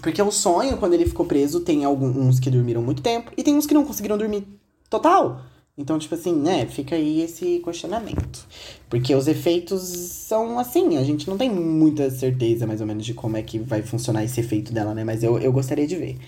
Porque 0.00 0.22
o 0.22 0.30
sonho, 0.30 0.76
quando 0.76 0.94
ele 0.94 1.06
ficou 1.06 1.26
preso, 1.26 1.60
tem 1.60 1.84
alguns 1.84 2.38
que 2.38 2.50
dormiram 2.50 2.82
muito 2.82 3.02
tempo 3.02 3.32
e 3.36 3.42
tem 3.42 3.56
uns 3.56 3.66
que 3.66 3.74
não 3.74 3.84
conseguiram 3.84 4.16
dormir 4.16 4.46
total. 4.88 5.42
Então, 5.76 5.98
tipo 5.98 6.14
assim, 6.14 6.34
né, 6.34 6.66
fica 6.66 6.94
aí 6.94 7.22
esse 7.22 7.60
questionamento. 7.64 8.46
Porque 8.88 9.14
os 9.14 9.26
efeitos 9.26 9.80
são 9.80 10.58
assim, 10.58 10.98
a 10.98 11.04
gente 11.04 11.28
não 11.28 11.38
tem 11.38 11.50
muita 11.50 12.10
certeza, 12.10 12.66
mais 12.66 12.80
ou 12.80 12.86
menos, 12.86 13.04
de 13.04 13.14
como 13.14 13.36
é 13.36 13.42
que 13.42 13.58
vai 13.58 13.82
funcionar 13.82 14.22
esse 14.22 14.38
efeito 14.40 14.72
dela, 14.72 14.94
né? 14.94 15.04
Mas 15.04 15.22
eu, 15.22 15.38
eu 15.38 15.52
gostaria 15.52 15.86
de 15.86 15.96
ver. 15.96 16.18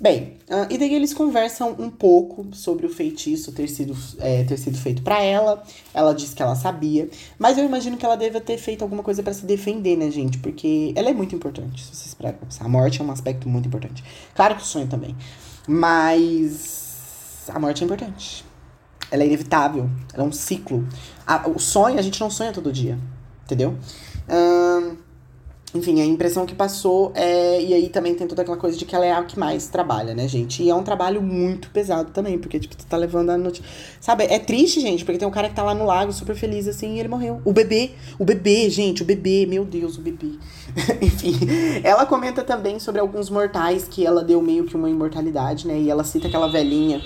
Bem, 0.00 0.38
uh, 0.48 0.66
e 0.70 0.78
daí 0.78 0.94
eles 0.94 1.12
conversam 1.12 1.76
um 1.78 1.90
pouco 1.90 2.46
sobre 2.52 2.86
o 2.86 2.88
feitiço 2.88 3.52
ter 3.52 3.68
sido, 3.68 3.94
é, 4.18 4.44
ter 4.44 4.56
sido 4.56 4.78
feito 4.78 5.02
para 5.02 5.22
ela. 5.22 5.62
Ela 5.92 6.14
diz 6.14 6.32
que 6.32 6.42
ela 6.42 6.54
sabia, 6.54 7.06
mas 7.38 7.58
eu 7.58 7.66
imagino 7.66 7.98
que 7.98 8.06
ela 8.06 8.16
deva 8.16 8.40
ter 8.40 8.56
feito 8.56 8.80
alguma 8.82 9.02
coisa 9.02 9.22
para 9.22 9.34
se 9.34 9.44
defender, 9.44 9.98
né, 9.98 10.10
gente? 10.10 10.38
Porque 10.38 10.94
ela 10.96 11.10
é 11.10 11.12
muito 11.12 11.34
importante, 11.34 11.84
se 11.84 11.94
vocês 11.94 12.14
param 12.14 12.38
A 12.60 12.68
morte 12.68 13.02
é 13.02 13.04
um 13.04 13.10
aspecto 13.10 13.46
muito 13.46 13.68
importante. 13.68 14.02
Claro 14.34 14.56
que 14.56 14.62
o 14.62 14.64
sonho 14.64 14.86
também, 14.86 15.14
mas 15.68 17.44
a 17.48 17.58
morte 17.58 17.82
é 17.82 17.84
importante. 17.84 18.42
ela 19.10 19.22
é 19.22 19.26
inevitável, 19.26 19.90
ela 20.14 20.24
é 20.24 20.26
um 20.26 20.32
ciclo. 20.32 20.86
A, 21.26 21.46
o 21.46 21.58
sonho, 21.58 21.98
a 21.98 22.02
gente 22.02 22.18
não 22.20 22.30
sonha 22.30 22.52
todo 22.52 22.72
dia, 22.72 22.98
entendeu? 23.44 23.76
Hum, 24.30 24.96
enfim, 25.72 26.00
a 26.00 26.04
impressão 26.04 26.44
que 26.44 26.54
passou 26.54 27.12
é. 27.14 27.62
E 27.62 27.72
aí 27.72 27.88
também 27.88 28.14
tem 28.14 28.26
toda 28.26 28.42
aquela 28.42 28.56
coisa 28.56 28.76
de 28.76 28.84
que 28.84 28.94
ela 28.94 29.06
é 29.06 29.12
a 29.12 29.22
que 29.22 29.38
mais 29.38 29.68
trabalha, 29.68 30.14
né, 30.14 30.26
gente? 30.26 30.62
E 30.62 30.70
é 30.70 30.74
um 30.74 30.82
trabalho 30.82 31.22
muito 31.22 31.70
pesado 31.70 32.10
também, 32.10 32.38
porque, 32.38 32.58
tipo, 32.58 32.76
tu 32.76 32.84
tá 32.86 32.96
levando 32.96 33.30
a 33.30 33.38
noite. 33.38 33.62
Sabe? 34.00 34.24
É 34.24 34.38
triste, 34.38 34.80
gente, 34.80 35.04
porque 35.04 35.18
tem 35.18 35.28
um 35.28 35.30
cara 35.30 35.48
que 35.48 35.54
tá 35.54 35.62
lá 35.62 35.74
no 35.74 35.84
lago 35.84 36.12
super 36.12 36.34
feliz 36.34 36.66
assim 36.66 36.96
e 36.96 37.00
ele 37.00 37.08
morreu. 37.08 37.40
O 37.44 37.52
bebê, 37.52 37.92
o 38.18 38.24
bebê, 38.24 38.68
gente, 38.68 39.02
o 39.02 39.04
bebê, 39.04 39.46
meu 39.46 39.64
Deus, 39.64 39.96
o 39.96 40.00
bebê. 40.00 40.32
Enfim, 41.00 41.38
ela 41.84 42.04
comenta 42.04 42.42
também 42.42 42.80
sobre 42.80 43.00
alguns 43.00 43.30
mortais 43.30 43.86
que 43.86 44.04
ela 44.04 44.24
deu 44.24 44.42
meio 44.42 44.64
que 44.64 44.76
uma 44.76 44.90
imortalidade, 44.90 45.68
né? 45.68 45.78
E 45.78 45.88
ela 45.88 46.02
cita 46.02 46.26
aquela 46.26 46.50
velhinha. 46.50 47.00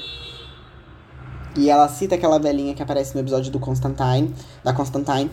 E 1.56 1.70
ela 1.70 1.88
cita 1.88 2.16
aquela 2.16 2.38
velhinha 2.38 2.74
que 2.74 2.82
aparece 2.82 3.14
no 3.14 3.20
episódio 3.20 3.52
do 3.52 3.60
Constantine, 3.60 4.34
da 4.64 4.72
Constantine, 4.72 5.30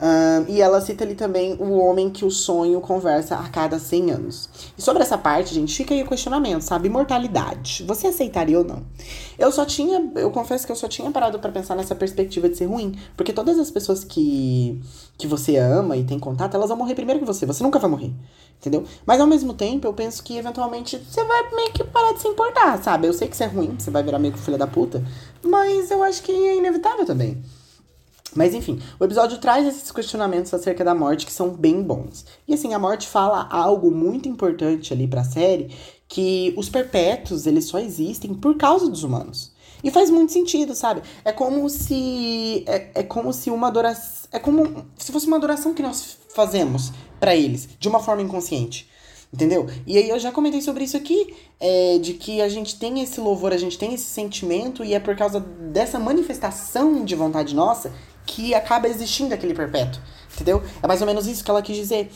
um, 0.00 0.52
e 0.52 0.60
ela 0.60 0.80
cita 0.80 1.04
ali 1.04 1.14
também 1.14 1.54
o 1.54 1.78
homem 1.78 2.10
que 2.10 2.24
o 2.24 2.30
sonho 2.30 2.80
conversa 2.80 3.36
a 3.36 3.48
cada 3.48 3.78
100 3.78 4.10
anos. 4.10 4.48
E 4.76 4.82
sobre 4.82 5.02
essa 5.02 5.16
parte, 5.16 5.54
gente, 5.54 5.74
fica 5.74 5.94
aí 5.94 6.02
o 6.02 6.08
questionamento, 6.08 6.62
sabe? 6.62 6.88
Imortalidade. 6.88 7.84
Você 7.86 8.08
aceitaria 8.08 8.58
ou 8.58 8.64
não? 8.64 8.82
Eu 9.38 9.52
só 9.52 9.64
tinha, 9.64 10.10
eu 10.16 10.30
confesso 10.30 10.66
que 10.66 10.72
eu 10.72 10.76
só 10.76 10.88
tinha 10.88 11.10
parado 11.10 11.38
para 11.38 11.52
pensar 11.52 11.76
nessa 11.76 11.94
perspectiva 11.94 12.48
de 12.48 12.56
ser 12.56 12.66
ruim. 12.66 12.98
Porque 13.16 13.32
todas 13.32 13.58
as 13.58 13.70
pessoas 13.70 14.04
que, 14.04 14.80
que 15.16 15.26
você 15.26 15.56
ama 15.56 15.96
e 15.96 16.04
tem 16.04 16.18
contato, 16.18 16.54
elas 16.54 16.68
vão 16.68 16.78
morrer 16.78 16.94
primeiro 16.94 17.20
que 17.20 17.26
você. 17.26 17.46
Você 17.46 17.62
nunca 17.62 17.78
vai 17.78 17.90
morrer. 17.90 18.12
Entendeu? 18.58 18.84
Mas 19.06 19.20
ao 19.20 19.26
mesmo 19.26 19.54
tempo, 19.54 19.86
eu 19.86 19.92
penso 19.92 20.22
que 20.22 20.36
eventualmente 20.36 20.98
você 20.98 21.22
vai 21.24 21.54
meio 21.54 21.72
que 21.72 21.84
parar 21.84 22.12
de 22.12 22.20
se 22.20 22.28
importar, 22.28 22.82
sabe? 22.82 23.06
Eu 23.06 23.12
sei 23.12 23.28
que 23.28 23.34
isso 23.34 23.42
é 23.42 23.46
ruim, 23.46 23.74
você 23.78 23.90
vai 23.90 24.02
virar 24.02 24.18
meio 24.18 24.32
que 24.32 24.40
filha 24.40 24.56
da 24.56 24.66
puta. 24.66 25.04
Mas 25.42 25.90
eu 25.90 26.02
acho 26.02 26.22
que 26.22 26.32
é 26.32 26.56
inevitável 26.56 27.04
também. 27.04 27.42
Mas 28.34 28.54
enfim, 28.54 28.80
o 28.98 29.04
episódio 29.04 29.38
traz 29.38 29.66
esses 29.66 29.90
questionamentos 29.90 30.52
acerca 30.52 30.84
da 30.84 30.94
morte 30.94 31.24
que 31.24 31.32
são 31.32 31.50
bem 31.50 31.82
bons. 31.82 32.24
E 32.48 32.54
assim, 32.54 32.74
a 32.74 32.78
morte 32.78 33.06
fala 33.06 33.46
algo 33.50 33.90
muito 33.90 34.28
importante 34.28 34.92
ali 34.92 35.06
pra 35.06 35.22
série, 35.24 35.70
que 36.08 36.52
os 36.56 36.68
perpétuos, 36.68 37.46
eles 37.46 37.66
só 37.66 37.78
existem 37.78 38.34
por 38.34 38.56
causa 38.56 38.88
dos 38.88 39.04
humanos. 39.04 39.52
E 39.82 39.90
faz 39.90 40.10
muito 40.10 40.32
sentido, 40.32 40.74
sabe? 40.74 41.02
É 41.24 41.30
como 41.30 41.68
se 41.68 42.64
é, 42.66 42.90
é 42.94 43.02
como 43.02 43.32
se 43.32 43.50
uma 43.50 43.68
adoração, 43.68 44.28
é 44.32 44.38
como 44.38 44.86
se 44.96 45.12
fosse 45.12 45.26
uma 45.26 45.36
adoração 45.36 45.74
que 45.74 45.82
nós 45.82 46.16
fazemos 46.34 46.90
para 47.20 47.36
eles, 47.36 47.68
de 47.78 47.88
uma 47.88 48.00
forma 48.00 48.22
inconsciente. 48.22 48.88
Entendeu? 49.32 49.66
E 49.84 49.98
aí 49.98 50.08
eu 50.08 50.18
já 50.18 50.30
comentei 50.30 50.62
sobre 50.62 50.84
isso 50.84 50.96
aqui, 50.96 51.34
é, 51.58 51.98
de 51.98 52.14
que 52.14 52.40
a 52.40 52.48
gente 52.48 52.78
tem 52.78 53.02
esse 53.02 53.20
louvor, 53.20 53.52
a 53.52 53.56
gente 53.56 53.76
tem 53.76 53.92
esse 53.92 54.04
sentimento, 54.04 54.84
e 54.84 54.94
é 54.94 55.00
por 55.00 55.16
causa 55.16 55.40
dessa 55.40 55.98
manifestação 55.98 57.04
de 57.04 57.16
vontade 57.16 57.54
nossa 57.54 57.92
que 58.26 58.54
acaba 58.54 58.88
existindo 58.88 59.34
aquele 59.34 59.54
perpétuo. 59.54 60.00
Entendeu? 60.34 60.62
É 60.82 60.86
mais 60.86 61.00
ou 61.00 61.06
menos 61.06 61.26
isso 61.26 61.44
que 61.44 61.50
ela 61.50 61.62
quis 61.62 61.76
dizer. 61.76 62.10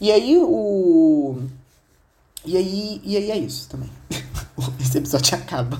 E 0.00 0.10
aí 0.10 0.36
o. 0.36 1.38
E 2.44 2.56
aí, 2.56 3.00
e 3.04 3.16
aí 3.16 3.30
é 3.30 3.36
isso 3.36 3.68
também. 3.68 3.90
Esse 4.80 4.98
episódio 4.98 5.34
acaba. 5.38 5.78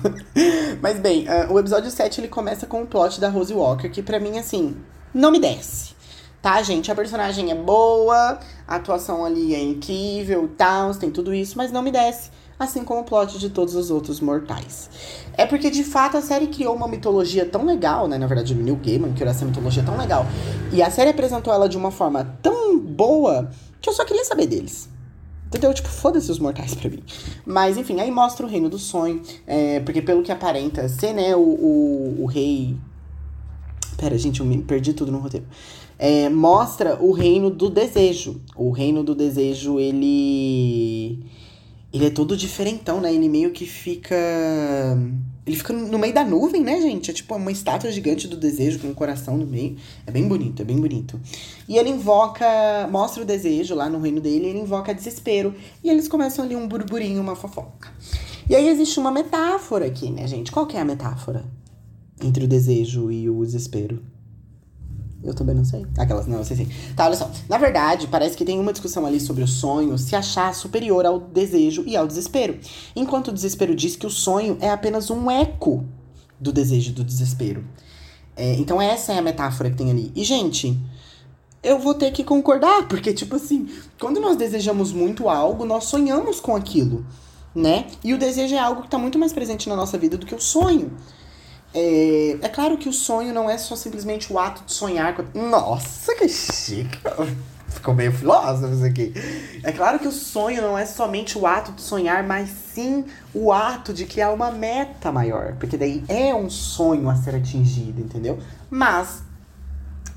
Mas 0.81 0.99
bem, 0.99 1.27
uh, 1.27 1.53
o 1.53 1.59
episódio 1.59 1.91
7 1.91 2.21
ele 2.21 2.27
começa 2.27 2.65
com 2.65 2.81
o 2.81 2.87
plot 2.87 3.19
da 3.19 3.29
Rose 3.29 3.53
Walker, 3.53 3.89
que 3.89 4.01
para 4.01 4.19
mim, 4.19 4.39
assim, 4.39 4.75
não 5.13 5.31
me 5.31 5.39
desce. 5.39 5.93
Tá, 6.41 6.61
gente? 6.61 6.91
A 6.91 6.95
personagem 6.95 7.51
é 7.51 7.55
boa, 7.55 8.39
a 8.67 8.75
atuação 8.75 9.23
ali 9.23 9.55
é 9.55 9.61
incrível 9.61 10.49
tal, 10.57 10.93
tem 10.93 11.09
tudo 11.09 11.33
isso, 11.33 11.57
mas 11.57 11.71
não 11.71 11.81
me 11.81 11.91
desce 11.91 12.31
assim 12.63 12.83
como 12.83 13.01
o 13.01 13.03
plot 13.03 13.37
de 13.37 13.49
todos 13.49 13.75
os 13.75 13.91
outros 13.91 14.19
mortais. 14.19 14.89
É 15.35 15.45
porque, 15.45 15.69
de 15.69 15.83
fato, 15.83 16.17
a 16.17 16.21
série 16.21 16.47
criou 16.47 16.75
uma 16.75 16.87
mitologia 16.87 17.45
tão 17.45 17.65
legal, 17.65 18.07
né? 18.07 18.17
Na 18.17 18.27
verdade, 18.27 18.53
o 18.53 18.55
Neil 18.55 18.79
Gaiman 18.83 19.13
criou 19.13 19.29
essa 19.29 19.45
mitologia 19.45 19.83
tão 19.83 19.97
legal. 19.97 20.25
E 20.71 20.81
a 20.81 20.89
série 20.89 21.09
apresentou 21.09 21.53
ela 21.53 21.67
de 21.67 21.77
uma 21.77 21.91
forma 21.91 22.37
tão 22.41 22.79
boa 22.79 23.49
que 23.81 23.89
eu 23.89 23.93
só 23.93 24.05
queria 24.05 24.23
saber 24.25 24.47
deles. 24.47 24.89
Entendeu? 25.47 25.73
Tipo, 25.73 25.89
foda-se 25.89 26.31
os 26.31 26.39
mortais 26.39 26.73
pra 26.73 26.89
mim. 26.89 27.03
Mas, 27.45 27.77
enfim, 27.77 27.99
aí 27.99 28.09
mostra 28.09 28.45
o 28.45 28.49
reino 28.49 28.69
do 28.69 28.79
sonho. 28.79 29.21
É, 29.45 29.79
porque, 29.81 30.01
pelo 30.01 30.23
que 30.23 30.31
aparenta 30.31 30.87
ser, 30.89 31.13
né, 31.13 31.35
o, 31.35 31.39
o, 31.39 32.23
o 32.23 32.25
rei. 32.25 32.75
Pera, 33.97 34.17
gente, 34.17 34.39
eu 34.39 34.45
me 34.45 34.61
perdi 34.63 34.93
tudo 34.93 35.11
no 35.11 35.19
roteiro. 35.19 35.45
É, 35.97 36.27
mostra 36.27 36.97
o 36.99 37.11
reino 37.11 37.49
do 37.49 37.69
desejo. 37.69 38.41
O 38.55 38.71
reino 38.71 39.03
do 39.03 39.13
desejo, 39.13 39.79
ele 39.79 41.23
ele 41.93 42.07
é 42.07 42.09
todo 42.09 42.35
diferentão, 42.35 42.99
né? 42.99 43.13
Ele 43.13 43.29
meio 43.29 43.51
que 43.51 43.67
fica. 43.67 44.17
Ele 45.45 45.55
fica 45.55 45.71
no 45.71 45.99
meio 45.99 46.13
da 46.13 46.25
nuvem, 46.25 46.63
né, 46.63 46.81
gente? 46.81 47.11
É 47.11 47.13
tipo 47.13 47.35
uma 47.35 47.51
estátua 47.51 47.91
gigante 47.91 48.27
do 48.27 48.35
desejo 48.35 48.79
com 48.79 48.87
um 48.87 48.93
coração 48.95 49.37
no 49.37 49.45
meio. 49.45 49.77
É 50.07 50.11
bem 50.11 50.27
bonito, 50.27 50.61
é 50.63 50.65
bem 50.65 50.77
bonito. 50.77 51.21
E 51.69 51.77
ele 51.77 51.89
invoca. 51.89 52.47
Mostra 52.89 53.21
o 53.21 53.25
desejo 53.25 53.75
lá 53.75 53.87
no 53.89 53.99
reino 53.99 54.19
dele, 54.19 54.47
ele 54.47 54.59
invoca 54.59 54.91
desespero. 54.91 55.53
E 55.83 55.89
eles 55.89 56.07
começam 56.07 56.43
ali 56.43 56.55
um 56.55 56.67
burburinho, 56.67 57.21
uma 57.21 57.35
fofoca. 57.35 57.91
E 58.49 58.55
aí 58.55 58.67
existe 58.69 58.99
uma 58.99 59.11
metáfora 59.11 59.85
aqui, 59.85 60.09
né, 60.09 60.27
gente? 60.27 60.51
Qual 60.51 60.65
que 60.65 60.75
é 60.75 60.81
a 60.81 60.85
metáfora 60.85 61.45
entre 62.23 62.45
o 62.45 62.47
desejo 62.47 63.11
e 63.11 63.29
o 63.29 63.45
desespero? 63.45 64.01
Eu 65.23 65.33
também 65.33 65.55
não 65.55 65.63
sei. 65.63 65.85
Aquelas, 65.97 66.27
não, 66.27 66.39
eu 66.39 66.43
sei 66.43 66.57
sim. 66.57 66.67
Tá, 66.95 67.05
olha 67.05 67.15
só. 67.15 67.31
Na 67.47 67.57
verdade, 67.57 68.07
parece 68.07 68.35
que 68.35 68.43
tem 68.43 68.59
uma 68.59 68.73
discussão 68.73 69.05
ali 69.05 69.19
sobre 69.19 69.43
o 69.43 69.47
sonho 69.47 69.97
se 69.97 70.15
achar 70.15 70.53
superior 70.53 71.05
ao 71.05 71.19
desejo 71.19 71.83
e 71.87 71.95
ao 71.95 72.05
desespero. 72.05 72.59
Enquanto 72.95 73.29
o 73.29 73.33
desespero 73.33 73.73
diz 73.73 73.95
que 73.95 74.05
o 74.05 74.09
sonho 74.09 74.57
é 74.59 74.69
apenas 74.69 75.09
um 75.09 75.31
eco 75.31 75.85
do 76.39 76.51
desejo 76.51 76.91
e 76.91 76.93
do 76.93 77.03
desespero. 77.03 77.63
É, 78.35 78.55
então 78.55 78.81
essa 78.81 79.13
é 79.13 79.17
a 79.17 79.21
metáfora 79.21 79.69
que 79.69 79.77
tem 79.77 79.89
ali. 79.89 80.11
E, 80.15 80.23
gente, 80.23 80.77
eu 81.63 81.79
vou 81.79 81.93
ter 81.93 82.11
que 82.11 82.23
concordar, 82.23 82.87
porque, 82.89 83.13
tipo 83.13 83.35
assim, 83.35 83.69
quando 83.99 84.19
nós 84.19 84.35
desejamos 84.35 84.91
muito 84.91 85.29
algo, 85.29 85.65
nós 85.65 85.85
sonhamos 85.85 86.39
com 86.39 86.55
aquilo, 86.55 87.05
né? 87.55 87.87
E 88.03 88.13
o 88.13 88.17
desejo 88.17 88.55
é 88.55 88.59
algo 88.59 88.81
que 88.81 88.89
tá 88.89 88.97
muito 88.97 89.17
mais 89.17 89.31
presente 89.31 89.69
na 89.69 89.75
nossa 89.75 89.97
vida 89.97 90.17
do 90.17 90.25
que 90.25 90.35
o 90.35 90.41
sonho. 90.41 90.91
É, 91.73 92.37
é 92.41 92.49
claro 92.49 92.77
que 92.77 92.87
o 92.87 92.93
sonho 92.93 93.33
não 93.33 93.49
é 93.49 93.57
só 93.57 93.75
simplesmente 93.75 94.31
o 94.31 94.37
ato 94.37 94.63
de 94.63 94.73
sonhar. 94.73 95.15
Com... 95.15 95.23
Nossa, 95.49 96.15
que 96.15 96.29
chique! 96.29 96.99
Ficou 97.67 97.95
meio 97.95 98.11
filósofo 98.11 98.71
isso 98.71 98.85
aqui. 98.85 99.13
É 99.63 99.71
claro 99.71 99.97
que 99.97 100.07
o 100.07 100.11
sonho 100.11 100.61
não 100.61 100.77
é 100.77 100.85
somente 100.85 101.37
o 101.37 101.47
ato 101.47 101.71
de 101.71 101.81
sonhar, 101.81 102.23
mas 102.23 102.49
sim 102.71 103.03
o 103.33 103.51
ato 103.51 103.91
de 103.91 104.05
criar 104.05 104.31
uma 104.31 104.51
meta 104.51 105.11
maior. 105.11 105.55
Porque 105.59 105.75
daí 105.75 106.03
é 106.07 106.35
um 106.35 106.51
sonho 106.51 107.09
a 107.09 107.15
ser 107.15 107.33
atingido, 107.33 107.99
entendeu? 107.99 108.37
Mas 108.69 109.23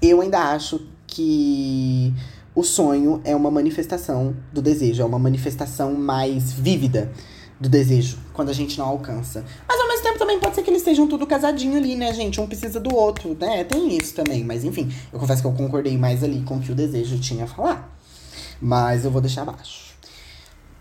eu 0.02 0.20
ainda 0.20 0.38
acho 0.52 0.86
que 1.06 2.12
o 2.54 2.62
sonho 2.62 3.22
é 3.24 3.34
uma 3.34 3.50
manifestação 3.50 4.36
do 4.52 4.60
desejo, 4.60 5.02
é 5.02 5.04
uma 5.04 5.18
manifestação 5.18 5.94
mais 5.94 6.52
vívida 6.52 7.10
do 7.58 7.68
desejo, 7.68 8.18
quando 8.34 8.50
a 8.50 8.52
gente 8.52 8.78
não 8.78 8.86
alcança. 8.86 9.44
Mas 9.66 9.80
ao 9.80 9.88
mesmo 9.88 10.02
tempo 10.02 10.18
também 10.18 10.38
pode 10.38 10.54
ser 10.54 10.62
que 10.62 10.70
eles 10.70 10.82
estejam 10.82 11.06
tudo 11.06 11.26
casadinho 11.26 11.76
ali, 11.76 11.94
né, 11.94 12.12
gente? 12.12 12.40
Um 12.40 12.46
precisa 12.46 12.78
do 12.78 12.94
outro, 12.94 13.36
né? 13.40 13.64
Tem 13.64 13.96
isso 13.96 14.14
também. 14.14 14.44
Mas 14.44 14.64
enfim, 14.64 14.92
eu 15.12 15.18
confesso 15.18 15.40
que 15.40 15.48
eu 15.48 15.52
concordei 15.52 15.96
mais 15.96 16.22
ali 16.22 16.42
com 16.42 16.56
o 16.56 16.60
que 16.60 16.70
o 16.70 16.74
desejo 16.74 17.18
tinha 17.18 17.44
a 17.44 17.46
falar. 17.46 17.96
Mas 18.60 19.04
eu 19.04 19.10
vou 19.10 19.20
deixar 19.20 19.42
abaixo. 19.42 19.86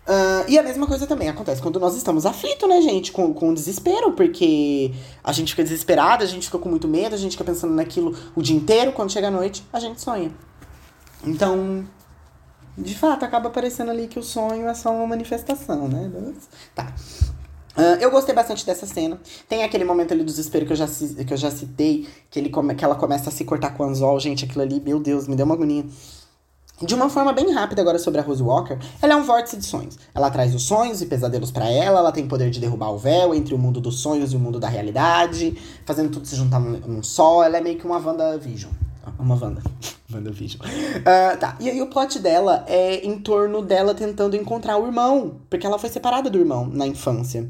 Uh, 0.05 0.45
e 0.47 0.59
a 0.59 0.61
mesma 0.61 0.85
coisa 0.85 1.07
também 1.07 1.27
acontece 1.27 1.59
quando 1.59 1.79
nós 1.79 1.95
estamos 1.95 2.27
aflitos, 2.27 2.69
né, 2.69 2.79
gente? 2.81 3.11
Com, 3.11 3.33
com 3.33 3.53
desespero, 3.53 4.11
porque 4.11 4.93
a 5.23 5.31
gente 5.31 5.51
fica 5.51 5.63
desesperado, 5.63 6.23
a 6.23 6.27
gente 6.27 6.45
fica 6.45 6.59
com 6.59 6.69
muito 6.69 6.87
medo, 6.87 7.15
a 7.15 7.17
gente 7.17 7.31
fica 7.31 7.43
pensando 7.43 7.73
naquilo 7.73 8.15
o 8.35 8.41
dia 8.41 8.55
inteiro. 8.55 8.91
Quando 8.91 9.11
chega 9.11 9.29
a 9.29 9.31
noite, 9.31 9.63
a 9.73 9.79
gente 9.79 9.99
sonha. 9.99 10.31
Então, 11.25 11.85
de 12.77 12.95
fato, 12.95 13.23
acaba 13.23 13.49
parecendo 13.49 13.91
ali 13.91 14.07
que 14.07 14.19
o 14.19 14.23
sonho 14.23 14.67
é 14.67 14.73
só 14.73 14.93
uma 14.93 15.07
manifestação, 15.07 15.87
né? 15.87 16.11
Tá. 16.73 16.93
Uh, 17.77 17.99
eu 17.99 18.09
gostei 18.09 18.33
bastante 18.33 18.65
dessa 18.65 18.85
cena. 18.85 19.19
Tem 19.49 19.63
aquele 19.63 19.83
momento 19.83 20.13
ali 20.13 20.23
do 20.23 20.27
desespero 20.27 20.65
que 20.65 20.71
eu 20.71 20.77
já, 20.77 20.87
que 20.87 21.33
eu 21.33 21.37
já 21.37 21.51
citei, 21.51 22.07
que, 22.29 22.39
ele 22.39 22.49
come, 22.49 22.73
que 22.73 22.85
ela 22.85 22.95
começa 22.95 23.29
a 23.29 23.31
se 23.31 23.43
cortar 23.43 23.71
com 23.71 23.83
o 23.83 23.87
anzol. 23.87 24.19
Gente, 24.19 24.45
aquilo 24.45 24.61
ali, 24.61 24.79
meu 24.79 24.99
Deus, 24.99 25.27
me 25.27 25.35
deu 25.35 25.45
uma 25.45 25.55
agonia. 25.55 25.85
De 26.81 26.93
uma 26.93 27.09
forma 27.09 27.31
bem 27.31 27.53
rápida 27.53 27.81
agora 27.81 27.97
sobre 27.97 28.19
a 28.19 28.23
Rose 28.23 28.43
Walker, 28.43 28.77
ela 29.01 29.13
é 29.13 29.15
um 29.15 29.23
vórtice 29.23 29.55
de 29.55 29.65
sonhos. 29.65 29.97
Ela 30.13 30.29
traz 30.29 30.53
os 30.53 30.63
sonhos 30.63 31.01
e 31.01 31.05
pesadelos 31.05 31.49
para 31.49 31.69
ela, 31.69 31.99
ela 31.99 32.11
tem 32.11 32.27
poder 32.27 32.49
de 32.49 32.59
derrubar 32.59 32.91
o 32.91 32.97
véu 32.97 33.33
entre 33.33 33.53
o 33.53 33.57
mundo 33.57 33.79
dos 33.79 34.01
sonhos 34.01 34.33
e 34.33 34.35
o 34.35 34.39
mundo 34.39 34.59
da 34.59 34.67
realidade, 34.67 35.57
fazendo 35.85 36.09
tudo 36.09 36.27
se 36.27 36.35
juntar 36.35 36.59
num, 36.59 37.01
só. 37.01 37.45
Ela 37.45 37.59
é 37.59 37.61
meio 37.61 37.77
que 37.77 37.85
uma 37.85 37.97
WandaVision. 37.97 38.71
Uma 39.19 39.35
Wanda. 39.35 39.61
WandaVision. 40.13 40.61
Uh, 40.61 41.37
tá, 41.39 41.57
e 41.59 41.69
aí 41.69 41.81
o 41.81 41.87
plot 41.87 42.19
dela 42.19 42.63
é 42.67 43.05
em 43.05 43.17
torno 43.19 43.61
dela 43.61 43.93
tentando 43.93 44.35
encontrar 44.35 44.77
o 44.77 44.85
irmão, 44.85 45.41
porque 45.49 45.65
ela 45.65 45.79
foi 45.79 45.89
separada 45.89 46.29
do 46.29 46.37
irmão 46.37 46.67
na 46.67 46.85
infância. 46.85 47.47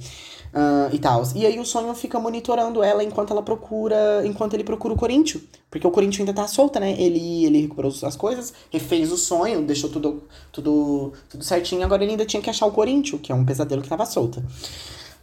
Uh, 0.56 0.88
e 0.96 1.00
tal. 1.00 1.22
E 1.36 1.46
aí 1.46 1.60
o 1.60 1.66
sonho 1.66 1.94
fica 1.94 2.18
monitorando 2.18 2.82
ela 2.82 3.04
enquanto 3.04 3.32
ela 3.32 3.44
procura. 3.44 4.26
Enquanto 4.26 4.54
ele 4.54 4.64
procura 4.64 4.94
o 4.94 4.98
Corinthians. 4.98 5.44
Porque 5.70 5.86
o 5.86 5.92
Corinthians 5.92 6.22
ainda 6.22 6.34
tá 6.34 6.48
solta, 6.48 6.80
né? 6.80 6.96
Ele, 6.98 7.46
ele 7.46 7.60
recuperou 7.60 7.92
as 8.04 8.16
coisas, 8.16 8.54
refez 8.72 9.12
o 9.12 9.18
sonho, 9.18 9.64
deixou 9.64 9.90
tudo, 9.90 10.24
tudo, 10.54 11.12
tudo 11.28 11.44
certinho. 11.44 11.84
Agora 11.84 12.04
ele 12.04 12.12
ainda 12.12 12.26
tinha 12.26 12.42
que 12.42 12.50
achar 12.50 12.68
o 12.68 12.72
Corinthians, 12.72 13.22
que 13.22 13.34
é 13.34 13.36
um 13.36 13.44
pesadelo 13.44 13.82
que 13.82 13.90
tava 13.90 14.06
solta. 14.06 14.42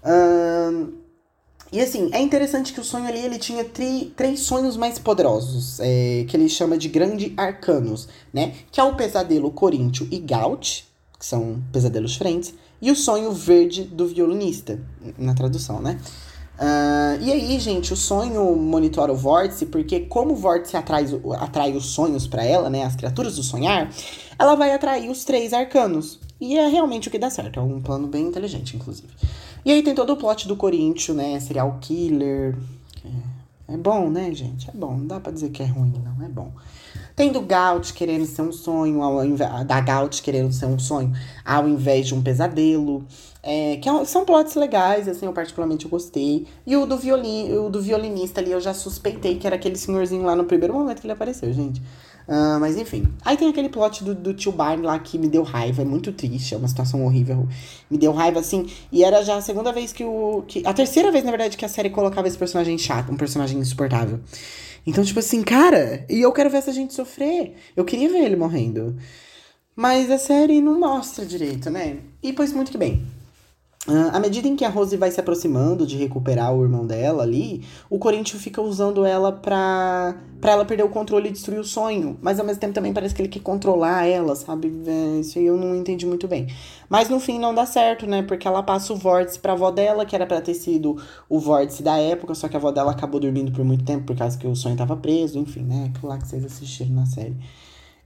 Uh, 0.05 0.93
E 1.73 1.81
assim, 1.81 2.11
é 2.13 2.21
interessante 2.21 2.71
que 2.73 2.81
o 2.81 2.85
sonho 2.85 3.07
ali 3.07 3.19
ele 3.19 3.39
tinha 3.39 3.65
tri, 3.65 4.13
três 4.15 4.41
sonhos 4.41 4.77
mais 4.77 4.99
poderosos, 4.99 5.81
é, 5.81 6.27
que 6.29 6.37
ele 6.37 6.47
chama 6.47 6.77
de 6.77 6.87
grande 6.87 7.33
arcanos, 7.35 8.09
né? 8.31 8.53
Que 8.71 8.79
é 8.79 8.85
o 8.85 8.95
pesadelo 8.95 9.51
coríntio 9.51 10.07
e 10.11 10.19
Gaut, 10.19 10.87
que 11.19 11.25
são 11.25 11.63
pesadelos 11.73 12.11
diferentes, 12.11 12.53
e 12.81 12.91
o 12.91 12.97
sonho 12.97 13.33
verde 13.33 13.85
do 13.85 14.07
violinista, 14.07 14.79
na 15.17 15.33
tradução, 15.33 15.81
né? 15.81 15.99
Uh, 16.59 17.23
e 17.23 17.33
aí, 17.33 17.59
gente, 17.59 17.93
o 17.93 17.97
sonho 17.97 18.55
monitora 18.55 19.11
o 19.11 19.17
vórtice, 19.17 19.67
porque 19.67 20.01
como 20.01 20.35
o 20.35 20.37
vórtice 20.37 20.77
atrai, 20.77 21.07
atrai 21.39 21.73
os 21.75 21.87
sonhos 21.87 22.27
para 22.27 22.45
ela, 22.45 22.69
né, 22.69 22.85
as 22.85 22.95
criaturas 22.95 23.37
do 23.37 23.43
sonhar, 23.43 23.91
ela 24.39 24.55
vai 24.55 24.73
atrair 24.73 25.11
os 25.11 25.25
três 25.25 25.53
arcanos. 25.53 26.21
E 26.43 26.59
é 26.59 26.67
realmente 26.67 27.07
o 27.07 27.11
que 27.13 27.21
dá 27.21 27.31
certo, 27.31 27.61
é 27.61 27.63
um 27.63 27.81
plano 27.81 28.09
bem 28.09 28.27
inteligente, 28.27 28.77
inclusive. 28.77 29.07
E 29.65 29.71
aí 29.71 29.81
tem 29.81 29.95
todo 29.95 30.13
o 30.13 30.17
plot 30.17 30.49
do 30.49 30.57
Corinthians, 30.57 31.17
né, 31.17 31.39
serial 31.39 31.79
killer. 31.81 32.59
É, 33.69 33.75
é 33.75 33.77
bom, 33.77 34.11
né, 34.11 34.35
gente? 34.35 34.69
É 34.69 34.73
bom, 34.75 34.97
não 34.97 35.07
dá 35.07 35.21
pra 35.21 35.31
dizer 35.31 35.51
que 35.51 35.63
é 35.63 35.67
ruim, 35.67 35.95
não, 36.05 36.27
é 36.27 36.29
bom. 36.29 36.51
Tem 37.15 37.31
do 37.31 37.43
Gaut 37.43 37.95
querendo 37.95 38.27
ser 38.27 38.43
um 38.43 38.51
sonho, 38.51 39.05
ao 39.05 39.25
invés, 39.25 39.65
da 39.65 39.81
Gaut 39.81 40.21
querendo 40.21 40.53
ser 40.53 40.67
um 40.67 40.81
sonho, 40.81 41.13
ao 41.45 41.69
invés 41.69 42.09
de 42.09 42.15
um 42.17 42.21
pesadelo. 42.21 43.07
É, 43.41 43.77
que 43.77 43.89
é 43.89 44.05
são 44.05 44.25
plots 44.25 44.57
legais, 44.57 45.07
assim, 45.07 45.27
eu 45.27 45.33
particularmente 45.33 45.87
gostei. 45.87 46.49
E 46.67 46.77
o 46.77 46.87
do, 46.87 46.97
violin, 46.97 47.53
o 47.53 47.71
do 47.71 47.81
violinista 47.81 48.41
ali, 48.41 48.51
eu 48.51 48.61
já 48.61 48.75
suspeitei 48.75 49.37
que 49.37 49.47
era 49.47 49.55
aquele 49.55 49.77
senhorzinho 49.77 50.25
lá 50.25 50.35
no 50.35 50.43
primeiro 50.45 50.75
momento 50.75 51.01
que 51.01 51.07
ele 51.07 51.13
apareceu, 51.13 51.53
gente. 51.53 51.81
Uh, 52.29 52.61
mas 52.61 52.77
enfim. 52.77 53.07
Aí 53.25 53.37
tem 53.37 53.49
aquele 53.49 53.69
plot 53.69 54.05
do, 54.05 54.15
do 54.15 54.35
tio 54.35 54.53
Barney 54.53 54.85
lá 54.85 54.99
que 54.99 55.19
me 55.19 55.29
deu 55.29 55.43
raiva, 55.43 55.83
é 55.83 55.85
muito 55.85 56.13
triste, 56.13 56.55
é 56.55 56.57
uma 56.57 56.69
situação 56.69 57.05
horrível. 57.05 57.49
Me 57.91 57.99
deu 57.99 58.13
raiva, 58.13 58.41
assim, 58.41 58.67
e 58.91 59.05
era 59.05 59.23
já 59.23 59.37
a 59.37 59.43
segunda 59.43 59.73
vez 59.73 59.93
que 59.93 60.05
o. 60.05 60.45
Que, 60.47 60.63
a 60.67 60.73
terceira 60.73 61.11
vez, 61.11 61.25
na 61.25 61.31
verdade, 61.31 61.57
que 61.57 61.65
a 61.65 61.69
série 61.69 61.91
colocava 61.91 62.29
esse 62.29 62.39
personagem 62.39 62.79
chato, 62.79 63.13
um 63.13 63.17
personagem 63.17 63.59
insuportável. 63.59 64.21
Então, 64.87 65.05
tipo 65.05 65.21
assim, 65.21 65.43
cara, 65.43 66.05
e 66.09 66.21
eu 66.21 66.33
quero 66.33 66.51
ver 66.51 66.59
essa 66.59 66.73
gente 66.73 66.95
sofrer. 66.95 67.55
Eu 67.77 67.85
queria 67.85 68.09
ver 68.09 68.25
ele 68.25 68.37
morrendo. 68.37 68.97
Mas 69.75 70.11
a 70.11 70.19
série 70.19 70.61
não 70.61 70.79
mostra 70.79 71.25
direito, 71.25 71.71
né? 71.71 71.99
E 72.23 72.33
pois 72.33 72.53
muito 72.53 72.71
que 72.71 72.79
bem. 72.79 73.07
Uh, 73.89 74.15
à 74.15 74.21
medida 74.21 74.47
em 74.47 74.55
que 74.55 74.65
a 74.65 74.69
Rose 74.69 74.97
vai 74.97 75.11
se 75.11 75.19
aproximando 75.19 75.85
de 75.85 75.97
recuperar 75.97 76.55
o 76.55 76.63
irmão 76.63 76.87
dela 76.87 77.25
ali, 77.25 77.65
o 77.91 77.99
Corinthians 77.99 78.41
fica 78.41 78.63
usando 78.63 79.05
ela 79.05 79.33
pra, 79.33 80.15
pra 80.41 80.53
ela 80.53 80.65
perder 80.65 80.85
o 80.85 80.89
controle 80.89 81.29
e 81.29 81.33
destruir 81.33 81.59
o 81.59 81.65
sonho. 81.65 82.17
Mas 82.23 82.39
ao 82.39 82.47
mesmo 82.47 82.61
tempo 82.61 82.73
também 82.73 82.93
parece 82.93 83.13
que 83.13 83.21
ele 83.21 83.29
quer 83.29 83.41
controlar 83.41 84.07
ela, 84.07 84.37
sabe? 84.37 84.73
É, 84.87 85.19
isso 85.19 85.37
eu 85.41 85.57
não 85.57 85.75
entendi 85.75 86.07
muito 86.07 86.29
bem. 86.29 86.47
Mas 86.89 87.09
no 87.09 87.19
fim 87.19 87.41
não 87.41 87.53
dá 87.53 87.67
certo, 87.67 88.07
né? 88.07 88.23
Porque 88.23 88.47
ela 88.47 88.63
passa 88.63 88.93
o 88.93 88.97
vórtice 88.97 89.41
pra 89.41 89.55
avó 89.55 89.73
dela, 89.73 90.07
que 90.07 90.15
era 90.15 90.27
pra 90.27 90.41
ter 90.41 90.55
sido 90.55 91.03
o 91.29 91.41
vórtice 91.41 91.83
da 91.83 91.99
época, 91.99 92.37
só 92.37 92.47
que 92.47 92.57
a 92.57 92.61
avó 92.61 92.71
dela 92.71 92.93
acabou 92.93 93.19
dormindo 93.19 93.51
por 93.51 93.65
muito 93.65 93.85
tempo 93.85 94.05
por 94.05 94.17
causa 94.17 94.39
que 94.39 94.47
o 94.47 94.55
sonho 94.55 94.77
tava 94.77 94.97
preso, 94.97 95.41
enfim, 95.41 95.63
né? 95.65 95.91
Aquilo 95.91 96.07
lá 96.07 96.19
que 96.19 96.29
vocês 96.29 96.45
assistiram 96.45 96.93
na 96.93 97.07
série. 97.07 97.37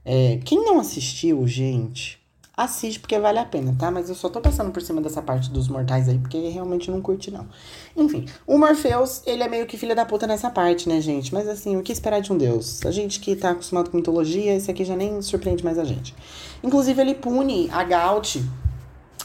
É, 0.03 0.39
quem 0.43 0.65
não 0.65 0.79
assistiu, 0.79 1.45
gente 1.45 2.25
assiste 2.57 2.99
porque 2.99 3.19
vale 3.19 3.37
a 3.37 3.45
pena, 3.45 3.75
tá? 3.77 3.91
Mas 3.91 4.09
eu 4.09 4.15
só 4.15 4.27
tô 4.27 4.41
passando 4.41 4.71
por 4.71 4.81
cima 4.81 4.99
dessa 4.99 5.21
parte 5.21 5.51
dos 5.51 5.67
mortais 5.67 6.09
aí, 6.09 6.17
porque 6.17 6.49
realmente 6.49 6.89
não 6.89 6.99
curti, 6.99 7.29
não. 7.29 7.47
Enfim, 7.95 8.25
o 8.47 8.57
Morpheus, 8.57 9.21
ele 9.27 9.43
é 9.43 9.47
meio 9.47 9.67
que 9.67 9.77
filha 9.77 9.93
da 9.93 10.03
puta 10.03 10.25
nessa 10.25 10.49
parte, 10.49 10.89
né, 10.89 10.99
gente? 10.99 11.31
Mas 11.31 11.47
assim, 11.47 11.77
o 11.77 11.83
que 11.83 11.93
esperar 11.93 12.19
de 12.19 12.33
um 12.33 12.37
deus? 12.37 12.83
A 12.83 12.89
gente 12.89 13.19
que 13.19 13.35
tá 13.35 13.51
acostumado 13.51 13.91
com 13.91 13.97
mitologia, 13.97 14.55
esse 14.55 14.71
aqui 14.71 14.83
já 14.83 14.95
nem 14.95 15.21
surpreende 15.21 15.63
mais 15.63 15.77
a 15.77 15.83
gente. 15.83 16.15
Inclusive, 16.63 16.99
ele 16.99 17.13
pune 17.13 17.69
a 17.71 17.83
Gaut, 17.83 18.43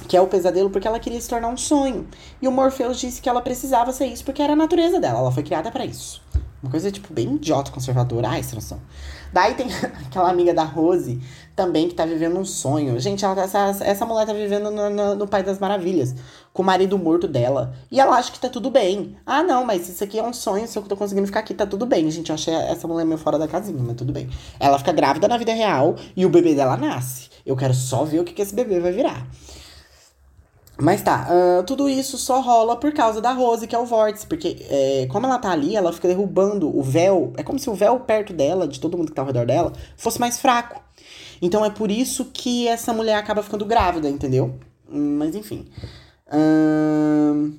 que 0.06 0.14
é 0.14 0.20
o 0.20 0.26
pesadelo, 0.26 0.68
porque 0.68 0.86
ela 0.86 1.00
queria 1.00 1.20
se 1.20 1.28
tornar 1.28 1.48
um 1.48 1.56
sonho. 1.56 2.06
E 2.40 2.46
o 2.46 2.52
Morpheus 2.52 3.00
disse 3.00 3.22
que 3.22 3.30
ela 3.30 3.40
precisava 3.40 3.92
ser 3.92 4.06
isso 4.06 4.24
porque 4.24 4.42
era 4.42 4.52
a 4.52 4.56
natureza 4.56 5.00
dela, 5.00 5.20
ela 5.20 5.32
foi 5.32 5.42
criada 5.42 5.70
para 5.70 5.86
isso. 5.86 6.20
Uma 6.62 6.70
coisa, 6.70 6.92
tipo, 6.92 7.12
bem 7.12 7.34
idiota, 7.34 7.72
conservadora. 7.72 8.28
Ai, 8.28 8.40
essa 8.40 8.54
noção. 8.54 8.80
Daí 9.32 9.54
tem 9.54 9.68
aquela 10.06 10.30
amiga 10.30 10.52
da 10.52 10.64
Rose, 10.64 11.20
também, 11.54 11.88
que 11.88 11.94
tá 11.94 12.04
vivendo 12.04 12.38
um 12.38 12.44
sonho. 12.44 12.98
Gente, 12.98 13.24
ela, 13.24 13.34
tá, 13.34 13.42
essa, 13.42 13.84
essa 13.84 14.06
mulher 14.06 14.26
tá 14.26 14.32
vivendo 14.32 14.70
no, 14.70 14.90
no, 14.90 15.14
no 15.14 15.28
Pai 15.28 15.42
das 15.42 15.58
Maravilhas, 15.58 16.14
com 16.52 16.62
o 16.62 16.64
marido 16.64 16.98
morto 16.98 17.28
dela. 17.28 17.74
E 17.90 18.00
ela 18.00 18.16
acha 18.16 18.32
que 18.32 18.40
tá 18.40 18.48
tudo 18.48 18.70
bem. 18.70 19.16
Ah, 19.26 19.42
não, 19.42 19.64
mas 19.64 19.88
isso 19.88 20.02
aqui 20.02 20.18
é 20.18 20.22
um 20.22 20.32
sonho, 20.32 20.66
se 20.66 20.78
eu 20.78 20.82
tô 20.82 20.96
conseguindo 20.96 21.26
ficar 21.26 21.40
aqui, 21.40 21.54
tá 21.54 21.66
tudo 21.66 21.84
bem. 21.86 22.10
Gente, 22.10 22.30
eu 22.30 22.34
achei 22.34 22.54
essa 22.54 22.88
mulher 22.88 23.04
meio 23.04 23.18
fora 23.18 23.38
da 23.38 23.46
casinha, 23.46 23.82
mas 23.82 23.96
tudo 23.96 24.12
bem. 24.12 24.28
Ela 24.58 24.78
fica 24.78 24.92
grávida 24.92 25.28
na 25.28 25.36
vida 25.36 25.52
real 25.52 25.96
e 26.16 26.24
o 26.24 26.30
bebê 26.30 26.54
dela 26.54 26.76
nasce. 26.76 27.30
Eu 27.44 27.56
quero 27.56 27.74
só 27.74 28.04
ver 28.04 28.20
o 28.20 28.24
que, 28.24 28.32
que 28.32 28.42
esse 28.42 28.54
bebê 28.54 28.80
vai 28.80 28.92
virar. 28.92 29.26
Mas 30.80 31.02
tá, 31.02 31.28
uh, 31.30 31.62
tudo 31.64 31.88
isso 31.88 32.16
só 32.16 32.40
rola 32.40 32.76
por 32.76 32.92
causa 32.92 33.20
da 33.20 33.32
Rose, 33.32 33.66
que 33.66 33.74
é 33.74 33.78
o 33.78 33.84
vórtice. 33.84 34.26
Porque, 34.26 34.56
é, 34.68 35.06
como 35.10 35.26
ela 35.26 35.38
tá 35.38 35.50
ali, 35.50 35.76
ela 35.76 35.92
fica 35.92 36.08
derrubando 36.08 36.76
o 36.76 36.82
véu. 36.82 37.32
É 37.36 37.42
como 37.42 37.58
se 37.58 37.68
o 37.68 37.74
véu 37.74 38.00
perto 38.00 38.32
dela, 38.32 38.66
de 38.66 38.80
todo 38.80 38.96
mundo 38.96 39.08
que 39.08 39.14
tá 39.14 39.22
ao 39.22 39.26
redor 39.26 39.46
dela, 39.46 39.72
fosse 39.96 40.18
mais 40.18 40.40
fraco. 40.40 40.82
Então 41.40 41.64
é 41.64 41.70
por 41.70 41.90
isso 41.90 42.26
que 42.32 42.68
essa 42.68 42.92
mulher 42.92 43.16
acaba 43.16 43.42
ficando 43.42 43.64
grávida, 43.64 44.08
entendeu? 44.08 44.58
Mas 44.88 45.34
enfim. 45.34 45.66
Uh, 46.28 47.52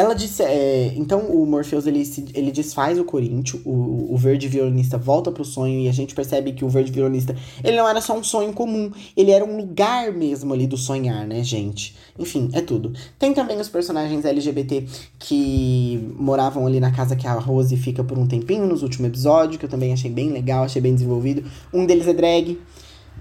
ela 0.00 0.14
disse. 0.14 0.42
É, 0.42 0.92
então 0.96 1.20
o 1.26 1.46
Morpheus 1.46 1.86
ele, 1.86 2.02
ele 2.34 2.50
desfaz 2.50 2.98
o 2.98 3.04
Corinthians, 3.04 3.60
o, 3.64 4.14
o 4.14 4.16
verde 4.16 4.48
violinista 4.48 4.96
volta 4.96 5.30
pro 5.30 5.44
sonho 5.44 5.80
e 5.80 5.88
a 5.88 5.92
gente 5.92 6.14
percebe 6.14 6.52
que 6.52 6.64
o 6.64 6.68
verde 6.68 6.90
violinista 6.90 7.36
ele 7.62 7.76
não 7.76 7.88
era 7.88 8.00
só 8.00 8.16
um 8.16 8.24
sonho 8.24 8.52
comum, 8.52 8.90
ele 9.16 9.30
era 9.30 9.44
um 9.44 9.56
lugar 9.56 10.12
mesmo 10.12 10.52
ali 10.54 10.66
do 10.66 10.76
sonhar, 10.76 11.26
né, 11.26 11.42
gente? 11.44 11.96
Enfim, 12.18 12.48
é 12.52 12.60
tudo. 12.60 12.92
Tem 13.18 13.32
também 13.34 13.60
os 13.60 13.68
personagens 13.68 14.24
LGBT 14.24 14.86
que 15.18 16.12
moravam 16.16 16.66
ali 16.66 16.80
na 16.80 16.90
casa 16.90 17.14
que 17.14 17.26
a 17.26 17.34
Rose 17.34 17.76
fica 17.76 18.02
por 18.02 18.18
um 18.18 18.26
tempinho 18.26 18.66
nos 18.66 18.82
últimos 18.82 19.08
episódios, 19.08 19.58
que 19.58 19.64
eu 19.64 19.70
também 19.70 19.92
achei 19.92 20.10
bem 20.10 20.30
legal, 20.30 20.64
achei 20.64 20.80
bem 20.80 20.94
desenvolvido. 20.94 21.44
Um 21.72 21.84
deles 21.84 22.08
é 22.08 22.12
drag. 22.12 22.58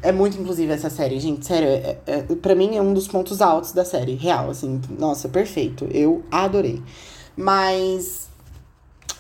É 0.01 0.11
muito 0.11 0.39
inclusive 0.39 0.71
essa 0.71 0.89
série, 0.89 1.19
gente. 1.19 1.45
Sério, 1.45 1.67
é, 1.67 1.97
é, 2.07 2.21
pra 2.35 2.55
mim 2.55 2.77
é 2.77 2.81
um 2.81 2.93
dos 2.93 3.07
pontos 3.07 3.41
altos 3.41 3.73
da 3.73 3.83
série. 3.83 4.15
Real, 4.15 4.49
assim. 4.49 4.81
Nossa, 4.97 5.27
perfeito. 5.27 5.85
Eu 5.91 6.23
adorei. 6.31 6.81
Mas 7.35 8.28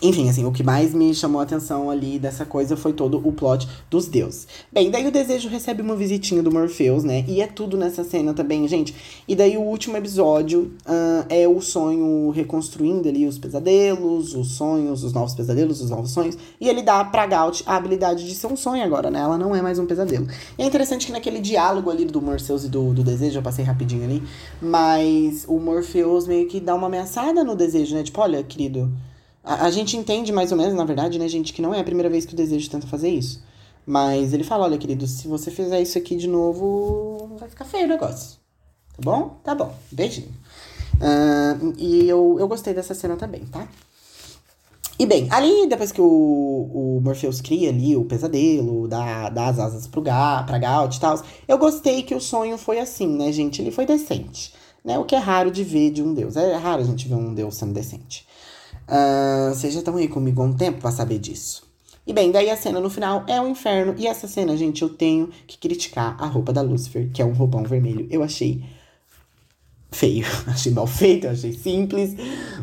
enfim, 0.01 0.29
assim, 0.29 0.45
o 0.45 0.51
que 0.51 0.63
mais 0.63 0.93
me 0.93 1.13
chamou 1.13 1.41
a 1.41 1.43
atenção 1.43 1.89
ali 1.89 2.17
dessa 2.17 2.45
coisa 2.45 2.77
foi 2.77 2.93
todo 2.93 3.17
o 3.17 3.33
plot 3.33 3.67
dos 3.89 4.07
deuses. 4.07 4.47
Bem, 4.71 4.89
daí 4.89 5.05
o 5.05 5.11
desejo 5.11 5.49
recebe 5.49 5.81
uma 5.81 5.95
visitinha 5.95 6.41
do 6.41 6.51
Morpheus, 6.51 7.03
né? 7.03 7.25
E 7.27 7.41
é 7.41 7.47
tudo 7.47 7.75
nessa 7.75 8.03
cena 8.03 8.33
também, 8.33 8.65
gente. 8.67 8.95
E 9.27 9.35
daí 9.35 9.57
o 9.57 9.61
último 9.61 9.97
episódio 9.97 10.71
uh, 10.85 11.25
é 11.27 11.47
o 11.47 11.59
sonho 11.61 12.29
reconstruindo 12.29 13.09
ali 13.09 13.27
os 13.27 13.37
pesadelos, 13.37 14.33
os 14.35 14.53
sonhos, 14.53 15.03
os 15.03 15.11
novos 15.11 15.33
pesadelos, 15.33 15.81
os 15.81 15.89
novos 15.89 16.11
sonhos. 16.11 16.37
E 16.61 16.69
ele 16.69 16.81
dá 16.81 17.03
pra 17.03 17.27
Gaut 17.27 17.61
a 17.65 17.75
habilidade 17.75 18.25
de 18.25 18.35
ser 18.35 18.47
um 18.47 18.55
sonho 18.55 18.83
agora, 18.83 19.11
né? 19.11 19.19
Ela 19.19 19.37
não 19.37 19.53
é 19.53 19.61
mais 19.61 19.79
um 19.79 19.85
pesadelo. 19.85 20.27
E 20.57 20.63
é 20.63 20.65
interessante 20.65 21.07
que 21.07 21.11
naquele 21.11 21.39
diálogo 21.39 21.89
ali 21.89 22.05
do 22.05 22.21
Morpheus 22.21 22.63
e 22.63 22.69
do, 22.69 22.93
do 22.93 23.03
desejo, 23.03 23.39
eu 23.39 23.43
passei 23.43 23.65
rapidinho 23.65 24.03
ali, 24.05 24.23
mas 24.61 25.43
o 25.47 25.59
Morpheus 25.59 26.25
meio 26.25 26.47
que 26.47 26.59
dá 26.61 26.73
uma 26.73 26.87
ameaçada 26.87 27.43
no 27.43 27.55
desejo, 27.55 27.95
né? 27.95 28.03
Tipo, 28.03 28.21
olha, 28.21 28.41
querido 28.43 28.89
a, 29.49 29.65
a, 29.65 29.71
gente 29.71 29.97
entende 29.97 30.31
mais 30.31 30.51
ou 30.51 30.57
menos, 30.57 30.75
na 30.75 30.85
verdade, 30.85 31.17
né, 31.17 31.27
gente, 31.27 31.51
que 31.51 31.61
não 31.61 31.73
é 31.73 31.79
a 31.79 31.83
primeira 31.83 32.09
vez 32.09 32.23
que 32.23 32.33
o 32.33 32.37
desejo 32.37 32.69
tenta 32.69 32.85
fazer 32.85 33.09
isso. 33.09 33.43
Mas 33.85 34.31
ele 34.33 34.43
fala: 34.43 34.65
olha, 34.65 34.77
querido, 34.77 35.07
se 35.07 35.27
você 35.27 35.49
fizer 35.49 35.81
isso 35.81 35.97
aqui 35.97 36.15
de 36.15 36.27
novo, 36.27 37.35
vai 37.39 37.49
ficar 37.49 37.65
feio 37.65 37.85
o 37.85 37.89
negócio. 37.89 38.37
Tá 38.95 39.01
bom? 39.01 39.39
Tá 39.43 39.55
bom. 39.55 39.73
Beijinho. 39.91 40.29
Uh, 40.95 41.73
e 41.77 42.07
eu, 42.07 42.37
eu 42.39 42.47
gostei 42.47 42.73
dessa 42.73 42.93
cena 42.93 43.15
também, 43.15 43.45
tá? 43.45 43.67
E 44.99 45.05
bem, 45.05 45.27
ali, 45.31 45.65
depois 45.67 45.93
que 45.93 46.01
o, 46.01 46.05
o 46.05 47.01
Morpheus 47.01 47.39
cria 47.39 47.69
ali 47.69 47.95
o 47.95 48.03
pesadelo, 48.03 48.85
dá, 48.85 49.29
dá 49.29 49.47
as 49.47 49.57
asas 49.57 49.87
pro 49.87 50.01
Ga, 50.01 50.43
pra 50.43 50.59
Gaut 50.59 50.97
e 50.97 50.99
tal, 50.99 51.23
eu 51.47 51.57
gostei 51.57 52.03
que 52.03 52.13
o 52.13 52.19
sonho 52.19 52.57
foi 52.57 52.79
assim, 52.79 53.07
né, 53.07 53.31
gente? 53.31 53.61
Ele 53.61 53.71
foi 53.71 53.85
decente, 53.85 54.53
né? 54.83 54.99
O 54.99 55.05
que 55.05 55.15
é 55.15 55.17
raro 55.17 55.49
de 55.49 55.63
ver 55.63 55.89
de 55.91 56.03
um 56.03 56.13
deus. 56.13 56.35
É 56.35 56.53
raro 56.57 56.81
a 56.81 56.85
gente 56.85 57.07
ver 57.07 57.15
um 57.15 57.33
deus 57.33 57.55
sendo 57.55 57.73
decente. 57.73 58.27
Uh, 58.89 59.53
vocês 59.53 59.71
já 59.71 59.79
estão 59.79 59.95
aí 59.97 60.07
comigo 60.07 60.41
há 60.41 60.45
um 60.45 60.53
tempo 60.53 60.81
para 60.81 60.89
saber 60.89 61.19
disso. 61.19 61.63
E 62.07 62.11
bem, 62.11 62.31
daí 62.31 62.49
a 62.49 62.57
cena 62.57 62.79
no 62.79 62.89
final 62.89 63.23
é 63.27 63.39
o 63.39 63.43
um 63.43 63.49
inferno. 63.49 63.93
E 63.95 64.07
essa 64.07 64.27
cena, 64.27 64.57
gente, 64.57 64.81
eu 64.81 64.89
tenho 64.89 65.29
que 65.45 65.59
criticar 65.59 66.15
a 66.19 66.25
roupa 66.25 66.51
da 66.51 66.61
Lucifer, 66.61 67.07
que 67.13 67.21
é 67.21 67.25
um 67.25 67.33
roupão 67.33 67.63
vermelho. 67.63 68.07
Eu 68.09 68.23
achei 68.23 68.63
feio, 69.91 70.25
achei 70.47 70.71
mal 70.71 70.87
feito, 70.87 71.27
achei 71.27 71.53
simples, 71.53 72.15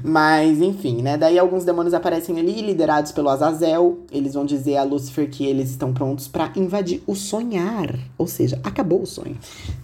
mas 0.02 0.60
enfim, 0.60 1.00
né? 1.00 1.16
Daí 1.16 1.38
alguns 1.38 1.64
demônios 1.64 1.94
aparecem 1.94 2.38
ali, 2.40 2.60
liderados 2.60 3.12
pelo 3.12 3.28
Azazel. 3.28 4.00
Eles 4.10 4.34
vão 4.34 4.44
dizer 4.44 4.78
a 4.78 4.82
Lucifer 4.82 5.30
que 5.30 5.46
eles 5.46 5.70
estão 5.70 5.94
prontos 5.94 6.26
para 6.26 6.52
invadir 6.56 7.02
o 7.06 7.14
sonhar, 7.14 7.96
ou 8.18 8.26
seja, 8.26 8.58
acabou 8.64 9.02
o 9.02 9.06
sonho. 9.06 9.38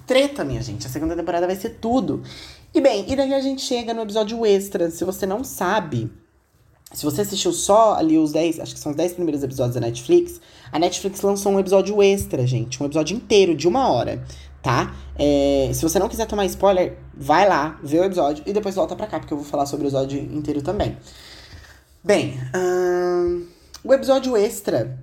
Treta, 0.06 0.44
minha 0.44 0.60
gente, 0.60 0.88
a 0.88 0.90
segunda 0.90 1.14
temporada 1.14 1.46
vai 1.46 1.54
ser 1.54 1.78
tudo. 1.80 2.22
E 2.74 2.80
bem, 2.80 3.04
e 3.06 3.14
daí 3.14 3.32
a 3.32 3.40
gente 3.40 3.62
chega 3.62 3.94
no 3.94 4.02
episódio 4.02 4.44
extra. 4.46 4.90
Se 4.90 5.04
você 5.04 5.26
não 5.26 5.44
sabe, 5.44 6.10
se 6.92 7.04
você 7.04 7.22
assistiu 7.22 7.52
só 7.52 7.94
ali 7.94 8.18
os 8.18 8.32
10, 8.32 8.60
acho 8.60 8.74
que 8.74 8.80
são 8.80 8.90
os 8.90 8.96
10 8.96 9.14
primeiros 9.14 9.42
episódios 9.42 9.74
da 9.74 9.80
Netflix, 9.80 10.40
a 10.70 10.78
Netflix 10.78 11.20
lançou 11.20 11.52
um 11.52 11.60
episódio 11.60 12.02
extra, 12.02 12.46
gente. 12.46 12.82
Um 12.82 12.86
episódio 12.86 13.16
inteiro, 13.16 13.54
de 13.54 13.66
uma 13.68 13.90
hora. 13.90 14.24
tá? 14.62 14.94
É, 15.18 15.70
se 15.74 15.82
você 15.82 15.98
não 15.98 16.08
quiser 16.08 16.26
tomar 16.26 16.46
spoiler, 16.46 16.96
vai 17.14 17.48
lá, 17.48 17.78
vê 17.82 17.98
o 17.98 18.04
episódio 18.04 18.44
e 18.46 18.52
depois 18.52 18.74
volta 18.74 18.94
pra 18.94 19.06
cá, 19.06 19.18
porque 19.18 19.34
eu 19.34 19.38
vou 19.38 19.46
falar 19.46 19.66
sobre 19.66 19.84
o 19.84 19.88
episódio 19.88 20.18
inteiro 20.18 20.62
também. 20.62 20.96
Bem, 22.04 22.38
hum, 22.54 23.46
o 23.84 23.92
episódio 23.92 24.36
extra 24.36 24.98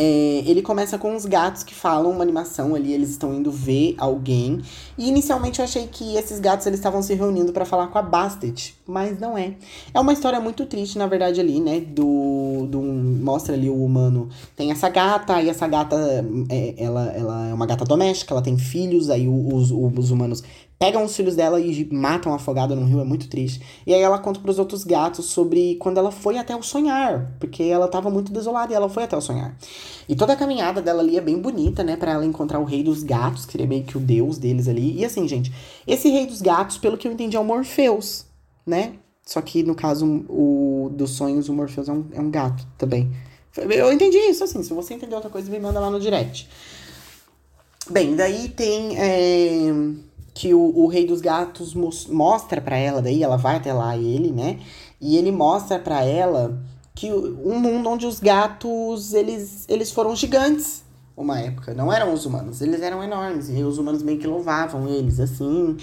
é, 0.00 0.44
ele 0.46 0.62
começa 0.62 0.96
com 0.96 1.16
os 1.16 1.26
gatos 1.26 1.64
que 1.64 1.74
falam 1.74 2.12
uma 2.12 2.22
animação 2.22 2.76
ali, 2.76 2.92
eles 2.92 3.10
estão 3.10 3.34
indo 3.34 3.50
ver 3.50 3.96
alguém. 3.98 4.62
E 4.96 5.08
inicialmente 5.08 5.58
eu 5.58 5.64
achei 5.64 5.88
que 5.88 6.16
esses 6.16 6.38
gatos 6.38 6.64
eles 6.68 6.78
estavam 6.78 7.02
se 7.02 7.14
reunindo 7.14 7.52
para 7.52 7.64
falar 7.64 7.88
com 7.88 7.98
a 7.98 8.02
Bastet, 8.02 8.76
mas 8.86 9.18
não 9.18 9.36
é. 9.36 9.54
É 9.92 9.98
uma 9.98 10.12
história 10.12 10.38
muito 10.38 10.64
triste, 10.66 10.96
na 10.98 11.08
verdade, 11.08 11.40
ali, 11.40 11.60
né? 11.60 11.80
Do, 11.80 12.64
do 12.68 12.80
mostra 12.80 13.54
ali 13.54 13.68
o 13.68 13.84
humano 13.84 14.28
tem 14.54 14.70
essa 14.70 14.88
gata, 14.88 15.42
e 15.42 15.48
essa 15.48 15.66
gata 15.66 15.96
é, 16.48 16.74
ela, 16.78 17.06
ela 17.06 17.48
é 17.48 17.54
uma 17.54 17.66
gata 17.66 17.84
doméstica, 17.84 18.32
ela 18.32 18.42
tem 18.42 18.56
filhos, 18.56 19.10
aí 19.10 19.26
os, 19.26 19.72
os 19.72 20.10
humanos 20.12 20.44
pegam 20.78 21.04
os 21.04 21.14
filhos 21.16 21.34
dela 21.34 21.60
e 21.60 21.88
matam 21.92 22.32
afogada 22.32 22.74
no 22.76 22.86
rio, 22.86 23.00
é 23.00 23.04
muito 23.04 23.28
triste. 23.28 23.60
E 23.86 23.92
aí 23.92 24.00
ela 24.00 24.18
conta 24.18 24.38
para 24.38 24.50
os 24.50 24.58
outros 24.58 24.84
gatos 24.84 25.26
sobre 25.26 25.74
quando 25.76 25.98
ela 25.98 26.12
foi 26.12 26.38
até 26.38 26.54
o 26.54 26.62
sonhar, 26.62 27.34
porque 27.40 27.64
ela 27.64 27.88
tava 27.88 28.08
muito 28.08 28.32
desolada 28.32 28.72
e 28.72 28.76
ela 28.76 28.88
foi 28.88 29.02
até 29.02 29.16
o 29.16 29.20
sonhar. 29.20 29.56
E 30.08 30.14
toda 30.14 30.34
a 30.34 30.36
caminhada 30.36 30.80
dela 30.80 31.02
ali 31.02 31.16
é 31.18 31.20
bem 31.20 31.38
bonita, 31.38 31.82
né, 31.82 31.96
para 31.96 32.12
ela 32.12 32.24
encontrar 32.24 32.60
o 32.60 32.64
rei 32.64 32.82
dos 32.82 33.02
gatos, 33.02 33.44
que 33.44 33.52
seria 33.52 33.66
meio 33.66 33.82
que 33.82 33.96
o 33.96 34.00
deus 34.00 34.38
deles 34.38 34.68
ali. 34.68 34.98
E 34.98 35.04
assim, 35.04 35.26
gente, 35.26 35.52
esse 35.86 36.08
rei 36.08 36.26
dos 36.26 36.40
gatos, 36.40 36.78
pelo 36.78 36.96
que 36.96 37.08
eu 37.08 37.12
entendi, 37.12 37.36
é 37.36 37.40
o 37.40 37.44
Morpheus, 37.44 38.24
né? 38.64 38.92
Só 39.26 39.42
que 39.42 39.62
no 39.62 39.74
caso 39.74 40.24
o 40.28 40.90
dos 40.94 41.10
sonhos, 41.10 41.48
o 41.48 41.52
Morpheus 41.52 41.88
é 41.88 41.92
um, 41.92 42.06
é 42.12 42.20
um 42.20 42.30
gato 42.30 42.66
também. 42.78 43.10
Eu 43.56 43.92
entendi 43.92 44.16
isso, 44.16 44.44
assim. 44.44 44.62
Se 44.62 44.72
você 44.72 44.94
entendeu 44.94 45.16
outra 45.16 45.30
coisa, 45.30 45.50
me 45.50 45.58
manda 45.58 45.80
lá 45.80 45.90
no 45.90 46.00
direct. 46.00 46.48
Bem, 47.90 48.14
daí 48.14 48.48
tem. 48.48 48.96
É 48.96 49.72
que 50.38 50.54
o, 50.54 50.60
o 50.60 50.86
rei 50.86 51.04
dos 51.04 51.20
gatos 51.20 51.74
mostra 51.74 52.60
para 52.60 52.76
ela, 52.76 53.02
daí 53.02 53.24
ela 53.24 53.36
vai 53.36 53.56
até 53.56 53.72
lá 53.72 53.96
ele, 53.96 54.30
né? 54.30 54.60
E 55.00 55.16
ele 55.16 55.32
mostra 55.32 55.80
para 55.80 56.04
ela 56.04 56.62
que 56.94 57.12
um 57.12 57.58
mundo 57.58 57.88
onde 57.88 58.06
os 58.06 58.20
gatos 58.20 59.14
eles, 59.14 59.64
eles 59.68 59.90
foram 59.90 60.14
gigantes 60.14 60.84
uma 61.16 61.40
época, 61.40 61.74
não 61.74 61.92
eram 61.92 62.14
os 62.14 62.24
humanos, 62.24 62.60
eles 62.60 62.80
eram 62.80 63.02
enormes 63.02 63.50
e 63.50 63.64
os 63.64 63.78
humanos 63.78 64.00
meio 64.00 64.20
que 64.20 64.28
louvavam 64.28 64.86
eles 64.86 65.18
assim. 65.18 65.76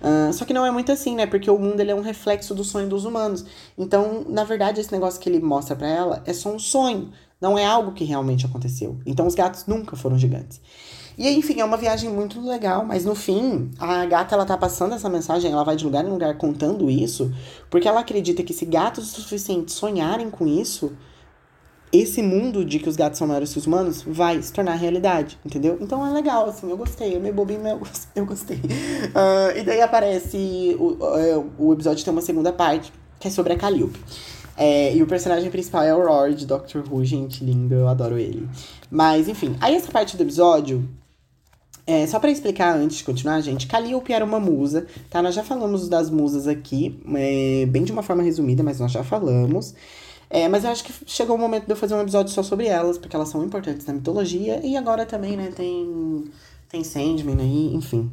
Uh, 0.00 0.32
só 0.32 0.44
que 0.44 0.54
não 0.54 0.64
é 0.64 0.70
muito 0.70 0.92
assim, 0.92 1.16
né? 1.16 1.26
Porque 1.26 1.50
o 1.50 1.58
mundo 1.58 1.80
ele 1.80 1.90
é 1.90 1.94
um 1.94 2.00
reflexo 2.00 2.54
do 2.54 2.62
sonho 2.62 2.88
dos 2.88 3.04
humanos. 3.04 3.44
Então, 3.76 4.24
na 4.28 4.44
verdade, 4.44 4.80
esse 4.80 4.92
negócio 4.92 5.20
que 5.20 5.28
ele 5.28 5.40
mostra 5.40 5.74
para 5.74 5.88
ela 5.88 6.22
é 6.24 6.32
só 6.32 6.54
um 6.54 6.60
sonho, 6.60 7.10
não 7.40 7.58
é 7.58 7.66
algo 7.66 7.90
que 7.90 8.04
realmente 8.04 8.46
aconteceu. 8.46 9.00
Então, 9.04 9.26
os 9.26 9.34
gatos 9.34 9.66
nunca 9.66 9.96
foram 9.96 10.16
gigantes. 10.16 10.60
E 11.16 11.28
enfim, 11.30 11.60
é 11.60 11.64
uma 11.64 11.76
viagem 11.76 12.10
muito 12.10 12.40
legal, 12.40 12.84
mas 12.84 13.04
no 13.04 13.14
fim, 13.14 13.70
a 13.78 14.04
gata 14.04 14.34
ela 14.34 14.44
tá 14.44 14.56
passando 14.56 14.94
essa 14.94 15.08
mensagem, 15.08 15.50
ela 15.50 15.64
vai 15.64 15.74
de 15.74 15.84
lugar 15.84 16.04
em 16.04 16.10
lugar 16.10 16.36
contando 16.36 16.90
isso, 16.90 17.32
porque 17.70 17.88
ela 17.88 18.00
acredita 18.00 18.42
que 18.42 18.52
se 18.52 18.66
gatos 18.66 19.16
o 19.16 19.22
suficiente 19.22 19.72
sonharem 19.72 20.28
com 20.28 20.46
isso, 20.46 20.92
esse 21.90 22.20
mundo 22.20 22.64
de 22.64 22.78
que 22.78 22.88
os 22.88 22.96
gatos 22.96 23.18
são 23.18 23.26
maiores 23.26 23.52
que 23.52 23.58
os 23.58 23.66
humanos 23.66 24.02
vai 24.02 24.42
se 24.42 24.52
tornar 24.52 24.74
realidade, 24.74 25.38
entendeu? 25.44 25.78
Então 25.80 26.06
é 26.06 26.10
legal, 26.10 26.46
assim, 26.46 26.68
eu 26.68 26.76
gostei, 26.76 27.16
eu 27.16 27.20
meio 27.20 27.32
bobinho, 27.32 27.62
mas 27.62 28.08
eu 28.14 28.26
gostei. 28.26 28.58
Uh, 28.58 29.56
e 29.56 29.62
daí 29.62 29.80
aparece, 29.80 30.76
o, 30.78 30.98
o 31.58 31.72
episódio 31.72 32.04
tem 32.04 32.12
uma 32.12 32.22
segunda 32.22 32.52
parte, 32.52 32.92
que 33.18 33.28
é 33.28 33.30
sobre 33.30 33.54
a 33.54 33.56
Calliope. 33.56 33.98
É, 34.56 34.94
e 34.94 35.02
o 35.02 35.06
personagem 35.06 35.50
principal 35.50 35.82
é 35.82 35.94
o 35.94 36.06
Rory 36.06 36.34
de 36.34 36.46
Doctor 36.46 36.82
Who, 36.90 37.04
gente, 37.04 37.44
lindo, 37.44 37.74
eu 37.74 37.88
adoro 37.88 38.18
ele. 38.18 38.48
Mas, 38.90 39.28
enfim, 39.28 39.54
aí 39.60 39.74
essa 39.74 39.92
parte 39.92 40.16
do 40.16 40.22
episódio 40.22 40.88
é, 41.86 42.06
só 42.06 42.18
para 42.18 42.30
explicar 42.30 42.76
antes 42.76 42.98
de 42.98 43.04
continuar, 43.04 43.40
gente, 43.40 43.66
Calliope 43.68 44.12
era 44.12 44.24
uma 44.24 44.40
musa, 44.40 44.86
tá? 45.08 45.22
Nós 45.22 45.34
já 45.34 45.44
falamos 45.44 45.88
das 45.88 46.10
musas 46.10 46.48
aqui, 46.48 47.00
é, 47.14 47.64
bem 47.66 47.84
de 47.84 47.92
uma 47.92 48.02
forma 48.02 48.24
resumida, 48.24 48.62
mas 48.62 48.80
nós 48.80 48.90
já 48.90 49.04
falamos. 49.04 49.72
É, 50.28 50.48
mas 50.48 50.64
eu 50.64 50.70
acho 50.70 50.82
que 50.82 50.92
chegou 51.06 51.36
o 51.36 51.38
momento 51.38 51.66
de 51.66 51.70
eu 51.72 51.76
fazer 51.76 51.94
um 51.94 52.00
episódio 52.00 52.32
só 52.32 52.42
sobre 52.42 52.66
elas, 52.66 52.98
porque 52.98 53.14
elas 53.14 53.28
são 53.28 53.44
importantes 53.44 53.86
na 53.86 53.94
mitologia, 53.94 54.60
e 54.64 54.76
agora 54.76 55.06
também, 55.06 55.36
né, 55.36 55.52
tem, 55.54 56.24
tem 56.68 56.82
Sandman 56.82 57.40
aí, 57.40 57.74
enfim. 57.74 58.10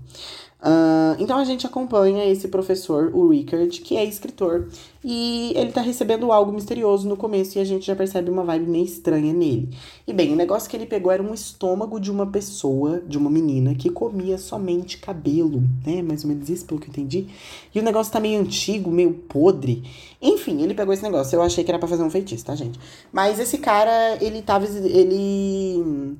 Então 1.20 1.38
a 1.38 1.44
gente 1.44 1.66
acompanha 1.68 2.26
esse 2.26 2.48
professor, 2.48 3.12
o 3.14 3.30
Rickard, 3.30 3.82
que 3.82 3.96
é 3.98 4.04
escritor, 4.04 4.68
e 5.04 5.54
ele 5.56 5.72
tá 5.72 5.82
recebendo 5.82 6.32
algo 6.32 6.52
misterioso 6.52 7.08
no 7.08 7.18
começo 7.18 7.58
e 7.58 7.62
a 7.62 7.66
gente 7.66 7.86
já 7.86 7.96
percebe 7.96 8.32
uma 8.32 8.44
vibe 8.44 8.70
meio 8.70 8.86
estranha 8.86 9.34
nele. 9.34 9.70
E 10.08 10.14
bem, 10.14 10.32
o 10.32 10.36
negócio 10.36 10.70
que 10.70 10.76
ele 10.76 10.86
pegou 10.86 11.12
era 11.12 11.22
um 11.22 11.34
estômago 11.34 12.00
de 12.00 12.10
uma 12.10 12.26
pessoa, 12.26 13.02
de 13.06 13.18
uma 13.18 13.30
menina, 13.30 13.76
que 13.76 13.90
comia 13.90 14.38
somente 14.38 14.98
cabelo, 14.98 15.62
né? 15.86 16.02
Mais 16.02 16.24
ou 16.24 16.30
menos 16.30 16.50
isso, 16.50 16.66
pelo 16.66 16.80
que 16.80 16.88
eu 16.88 16.92
entendi. 16.92 17.28
E 17.76 17.80
o 17.80 17.84
negócio 17.84 18.12
tá 18.12 18.20
meio 18.20 18.40
antigo, 18.40 18.90
meio 18.90 19.14
podre. 19.14 19.84
Enfim, 20.22 20.62
ele 20.62 20.74
pegou 20.74 20.94
esse 20.94 21.04
negócio. 21.04 21.36
Eu 21.36 21.42
achei 21.42 21.64
que 21.64 21.72
era 21.72 21.80
para 21.80 21.88
fazer 21.88 22.04
um 22.04 22.10
feitiço, 22.10 22.46
tá, 22.46 22.56
gente? 22.56 22.80
Mas 23.12 23.40
esse 23.40 23.58
cara, 23.58 24.18
ele 24.22 24.42
tava. 24.42 24.66
Ele. 24.66 26.18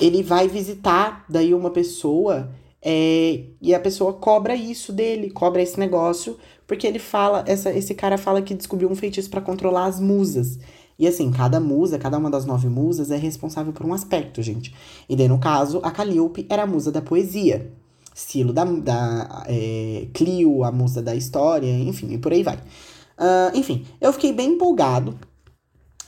Ele 0.00 0.22
vai 0.22 0.48
visitar 0.48 1.24
daí 1.28 1.54
uma 1.54 1.70
pessoa 1.70 2.50
é, 2.84 3.44
e 3.60 3.72
a 3.74 3.78
pessoa 3.78 4.12
cobra 4.12 4.54
isso 4.54 4.92
dele, 4.92 5.30
cobra 5.30 5.62
esse 5.62 5.78
negócio, 5.78 6.36
porque 6.66 6.86
ele 6.86 6.98
fala, 6.98 7.44
essa, 7.46 7.72
esse 7.72 7.94
cara 7.94 8.18
fala 8.18 8.42
que 8.42 8.54
descobriu 8.54 8.90
um 8.90 8.96
feitiço 8.96 9.30
para 9.30 9.40
controlar 9.40 9.86
as 9.86 10.00
musas. 10.00 10.58
E 10.98 11.06
assim, 11.06 11.30
cada 11.30 11.60
musa, 11.60 11.98
cada 11.98 12.18
uma 12.18 12.30
das 12.30 12.44
nove 12.44 12.68
musas 12.68 13.10
é 13.10 13.16
responsável 13.16 13.72
por 13.72 13.86
um 13.86 13.94
aspecto, 13.94 14.42
gente. 14.42 14.74
E 15.08 15.16
daí, 15.16 15.28
no 15.28 15.38
caso, 15.38 15.80
a 15.82 15.90
Calliope 15.90 16.46
era 16.48 16.64
a 16.64 16.66
musa 16.66 16.90
da 16.90 17.00
poesia. 17.00 17.72
Estilo 18.14 18.52
da, 18.52 18.64
da 18.64 19.44
é, 19.46 20.06
Clio, 20.12 20.64
a 20.64 20.70
musa 20.70 21.00
da 21.00 21.14
história, 21.14 21.70
enfim, 21.70 22.12
e 22.12 22.18
por 22.18 22.32
aí 22.32 22.42
vai. 22.42 22.56
Uh, 22.56 23.56
enfim, 23.56 23.86
eu 24.00 24.12
fiquei 24.12 24.32
bem 24.32 24.50
empolgado 24.50 25.18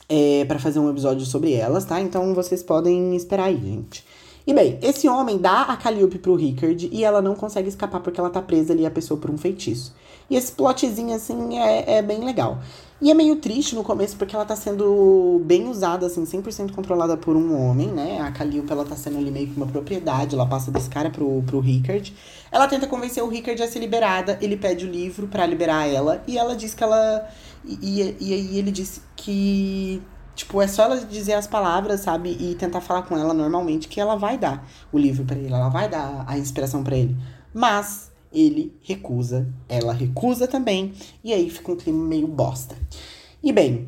é, 0.07 0.45
para 0.45 0.59
fazer 0.59 0.79
um 0.79 0.89
episódio 0.89 1.25
sobre 1.25 1.53
elas, 1.53 1.85
tá? 1.85 1.99
Então 1.99 2.33
vocês 2.35 2.61
podem 2.61 3.15
esperar 3.15 3.45
aí, 3.45 3.59
gente. 3.59 4.03
E 4.47 4.53
bem, 4.53 4.77
esse 4.83 5.07
homem 5.09 5.39
dá 5.39 5.63
a 5.63 5.75
Calliope 5.75 6.19
pro 6.19 6.35
Rickard 6.35 6.87
e 6.91 7.03
ela 7.03 7.19
não 7.19 7.33
consegue 7.33 7.67
escapar 7.67 7.99
porque 7.99 8.19
ela 8.19 8.29
tá 8.29 8.41
presa 8.41 8.73
ali 8.73 8.85
a 8.85 8.91
pessoa 8.91 9.19
por 9.19 9.31
um 9.31 9.37
feitiço. 9.37 9.95
E 10.29 10.35
esse 10.35 10.51
plotzinho, 10.51 11.15
assim, 11.15 11.57
é, 11.57 11.97
é 11.97 12.01
bem 12.01 12.23
legal. 12.23 12.59
E 13.01 13.09
é 13.09 13.13
meio 13.13 13.37
triste 13.37 13.75
no 13.75 13.83
começo 13.83 14.15
porque 14.15 14.35
ela 14.35 14.45
tá 14.45 14.55
sendo 14.55 15.41
bem 15.45 15.67
usada, 15.67 16.05
assim, 16.05 16.23
100% 16.23 16.73
controlada 16.73 17.17
por 17.17 17.35
um 17.35 17.59
homem, 17.59 17.87
né? 17.87 18.21
A 18.21 18.31
Calliope, 18.31 18.71
ela 18.71 18.85
tá 18.85 18.95
sendo 18.95 19.17
ali 19.17 19.31
meio 19.31 19.47
que 19.47 19.57
uma 19.57 19.65
propriedade, 19.65 20.35
ela 20.35 20.45
passa 20.45 20.71
desse 20.71 20.89
cara 20.89 21.09
pro, 21.09 21.41
pro 21.43 21.59
Rickard. 21.59 22.15
Ela 22.51 22.67
tenta 22.67 22.85
convencer 22.85 23.23
o 23.23 23.27
Rickard 23.27 23.61
a 23.63 23.67
ser 23.67 23.79
liberada, 23.79 24.37
ele 24.41 24.55
pede 24.55 24.85
o 24.85 24.89
livro 24.89 25.27
para 25.27 25.45
liberar 25.45 25.87
ela 25.87 26.23
e 26.27 26.37
ela 26.37 26.55
diz 26.55 26.73
que 26.75 26.83
ela... 26.83 27.27
E, 27.65 27.77
e, 27.81 28.17
e 28.19 28.33
aí 28.33 28.57
ele 28.59 28.71
disse 28.71 29.01
que 29.15 30.01
Tipo, 30.35 30.61
é 30.61 30.67
só 30.67 30.83
ela 30.83 30.97
dizer 30.97 31.33
as 31.33 31.47
palavras, 31.47 32.01
sabe? 32.01 32.37
E 32.39 32.55
tentar 32.55 32.81
falar 32.81 33.03
com 33.03 33.17
ela 33.17 33.33
normalmente 33.33 33.87
que 33.87 33.99
ela 33.99 34.15
vai 34.15 34.37
dar 34.37 34.67
o 34.91 34.97
livro 34.97 35.23
para 35.23 35.37
ele, 35.37 35.53
ela 35.53 35.69
vai 35.69 35.89
dar 35.89 36.25
a 36.27 36.37
inspiração 36.37 36.83
para 36.83 36.97
ele. 36.97 37.15
Mas 37.53 38.11
ele 38.33 38.75
recusa, 38.81 39.47
ela 39.69 39.93
recusa 39.93 40.45
também, 40.47 40.93
e 41.23 41.33
aí 41.33 41.49
fica 41.49 41.71
um 41.71 41.77
clima 41.77 42.05
meio 42.05 42.27
bosta. 42.27 42.75
E 43.41 43.53
bem, 43.53 43.87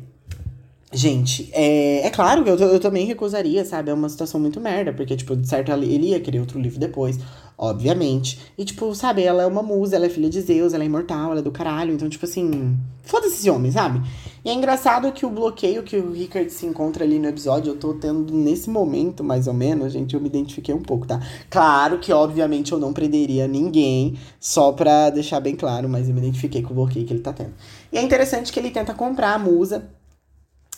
gente, 0.90 1.50
é, 1.52 2.06
é 2.06 2.10
claro 2.10 2.42
que 2.42 2.50
eu, 2.50 2.56
eu 2.56 2.80
também 2.80 3.04
recusaria, 3.04 3.62
sabe? 3.64 3.90
É 3.90 3.94
uma 3.94 4.08
situação 4.08 4.40
muito 4.40 4.58
merda, 4.58 4.92
porque, 4.92 5.16
tipo, 5.16 5.36
de 5.36 5.46
certo 5.46 5.70
ele 5.70 6.08
ia 6.08 6.20
querer 6.20 6.40
outro 6.40 6.58
livro 6.58 6.80
depois 6.80 7.18
obviamente. 7.58 8.38
E, 8.56 8.64
tipo, 8.64 8.94
sabe, 8.94 9.24
ela 9.24 9.42
é 9.42 9.46
uma 9.46 9.62
musa, 9.62 9.96
ela 9.96 10.06
é 10.06 10.08
filha 10.08 10.30
de 10.30 10.40
Zeus, 10.40 10.72
ela 10.72 10.84
é 10.84 10.86
imortal, 10.86 11.32
ela 11.32 11.40
é 11.40 11.42
do 11.42 11.50
caralho. 11.50 11.92
Então, 11.92 12.08
tipo 12.08 12.24
assim, 12.24 12.78
foda-se 13.02 13.34
esse 13.34 13.50
homem, 13.50 13.72
sabe? 13.72 14.00
E 14.44 14.48
é 14.48 14.54
engraçado 14.54 15.10
que 15.10 15.26
o 15.26 15.30
bloqueio 15.30 15.82
que 15.82 15.96
o 15.96 16.12
Rickard 16.12 16.48
se 16.50 16.64
encontra 16.64 17.04
ali 17.04 17.18
no 17.18 17.26
episódio, 17.26 17.72
eu 17.72 17.76
tô 17.76 17.94
tendo 17.94 18.32
nesse 18.32 18.70
momento, 18.70 19.24
mais 19.24 19.48
ou 19.48 19.54
menos, 19.54 19.92
gente, 19.92 20.14
eu 20.14 20.20
me 20.20 20.28
identifiquei 20.28 20.72
um 20.72 20.82
pouco, 20.82 21.06
tá? 21.06 21.20
Claro 21.50 21.98
que, 21.98 22.12
obviamente, 22.12 22.70
eu 22.70 22.78
não 22.78 22.92
prenderia 22.92 23.48
ninguém, 23.48 24.16
só 24.38 24.70
pra 24.70 25.10
deixar 25.10 25.40
bem 25.40 25.56
claro, 25.56 25.88
mas 25.88 26.08
eu 26.08 26.14
me 26.14 26.20
identifiquei 26.20 26.62
com 26.62 26.70
o 26.72 26.76
bloqueio 26.76 27.04
que 27.04 27.12
ele 27.12 27.20
tá 27.20 27.32
tendo. 27.32 27.54
E 27.92 27.98
é 27.98 28.02
interessante 28.02 28.52
que 28.52 28.60
ele 28.60 28.70
tenta 28.70 28.94
comprar 28.94 29.34
a 29.34 29.38
musa. 29.38 29.90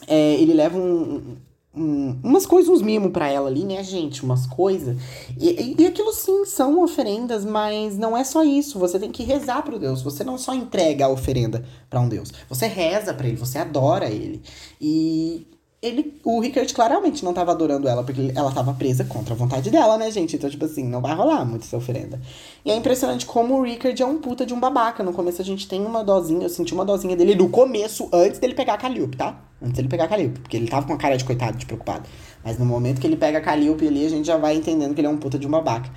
É, 0.07 0.35
ele 0.37 0.55
leva 0.55 0.79
um, 0.79 1.37
um, 1.75 2.19
umas 2.23 2.47
coisas, 2.47 2.69
uns 2.69 2.83
mimos 2.83 3.13
para 3.13 3.29
ela 3.29 3.49
ali, 3.49 3.65
né, 3.65 3.83
gente? 3.83 4.25
Umas 4.25 4.47
coisas. 4.47 4.97
E, 5.39 5.77
e, 5.79 5.87
aquilo 5.87 6.13
sim 6.13 6.45
são 6.45 6.83
oferendas, 6.83 7.45
mas 7.45 7.97
não 7.97 8.17
é 8.17 8.25
só 8.25 8.43
isso. 8.43 8.79
Você 8.79 8.99
tem 8.99 9.11
que 9.11 9.23
rezar 9.23 9.63
pro 9.63 9.79
Deus. 9.79 10.03
Você 10.03 10.25
não 10.25 10.37
só 10.37 10.53
entrega 10.53 11.07
a 11.07 11.09
oferenda 11.09 11.65
para 11.89 12.01
um 12.01 12.09
Deus. 12.09 12.33
Você 12.49 12.67
reza 12.67 13.15
para 13.15 13.29
ele, 13.29 13.37
você 13.37 13.59
adora 13.59 14.11
ele. 14.11 14.43
E 14.81 15.47
ele, 15.83 16.21
o 16.25 16.41
Rickard 16.41 16.73
claramente 16.75 17.25
não 17.25 17.33
tava 17.33 17.53
adorando 17.53 17.89
ela, 17.89 18.05
porque 18.05 18.33
ela 18.35 18.53
tava 18.53 18.75
presa 18.75 19.03
contra 19.03 19.33
a 19.33 19.37
vontade 19.37 19.71
dela, 19.71 19.97
né, 19.97 20.11
gente? 20.11 20.37
Então, 20.37 20.51
tipo 20.51 20.67
assim, 20.67 20.85
não 20.85 21.01
vai 21.01 21.15
rolar 21.15 21.43
muito 21.47 21.63
essa 21.63 21.77
oferenda. 21.77 22.21
E 22.63 22.71
é 22.71 22.77
impressionante 22.77 23.25
como 23.25 23.55
o 23.55 23.63
Rickard 23.63 24.03
é 24.03 24.05
um 24.05 24.19
puta 24.19 24.45
de 24.45 24.53
um 24.53 24.61
babaca. 24.61 25.03
No 25.03 25.15
começo 25.15 25.41
a 25.41 25.45
gente 25.45 25.67
tem 25.67 25.85
uma 25.85 26.05
dosinha, 26.05 26.43
eu 26.43 26.51
senti 26.51 26.75
uma 26.75 26.85
dosinha 26.85 27.17
dele 27.17 27.35
no 27.35 27.49
começo, 27.49 28.11
antes 28.13 28.39
dele 28.39 28.53
pegar 28.53 28.75
a 28.75 28.79
Calliope, 28.79 29.17
tá? 29.17 29.43
Antes 29.63 29.77
dele 29.77 29.89
pegar 29.89 30.05
a 30.05 30.09
Calliope, 30.09 30.41
porque 30.41 30.57
ele 30.59 30.69
tava 30.69 30.87
com 30.87 30.93
a 30.93 30.99
cara 30.99 31.17
de 31.17 31.25
coitado, 31.25 31.57
de 31.57 31.65
preocupado. 31.65 32.07
Mas 32.45 32.59
no 32.59 32.67
momento 32.67 33.01
que 33.01 33.07
ele 33.07 33.17
pega 33.17 33.39
a 33.39 33.41
Calliope 33.41 33.87
ali, 33.87 34.05
a 34.05 34.11
gente 34.11 34.27
já 34.27 34.37
vai 34.37 34.57
entendendo 34.57 34.95
que 34.95 35.01
ele 35.01 35.09
é 35.09 35.11
um 35.11 35.17
puta 35.17 35.39
de 35.39 35.47
um 35.47 35.51
babaca. 35.51 35.91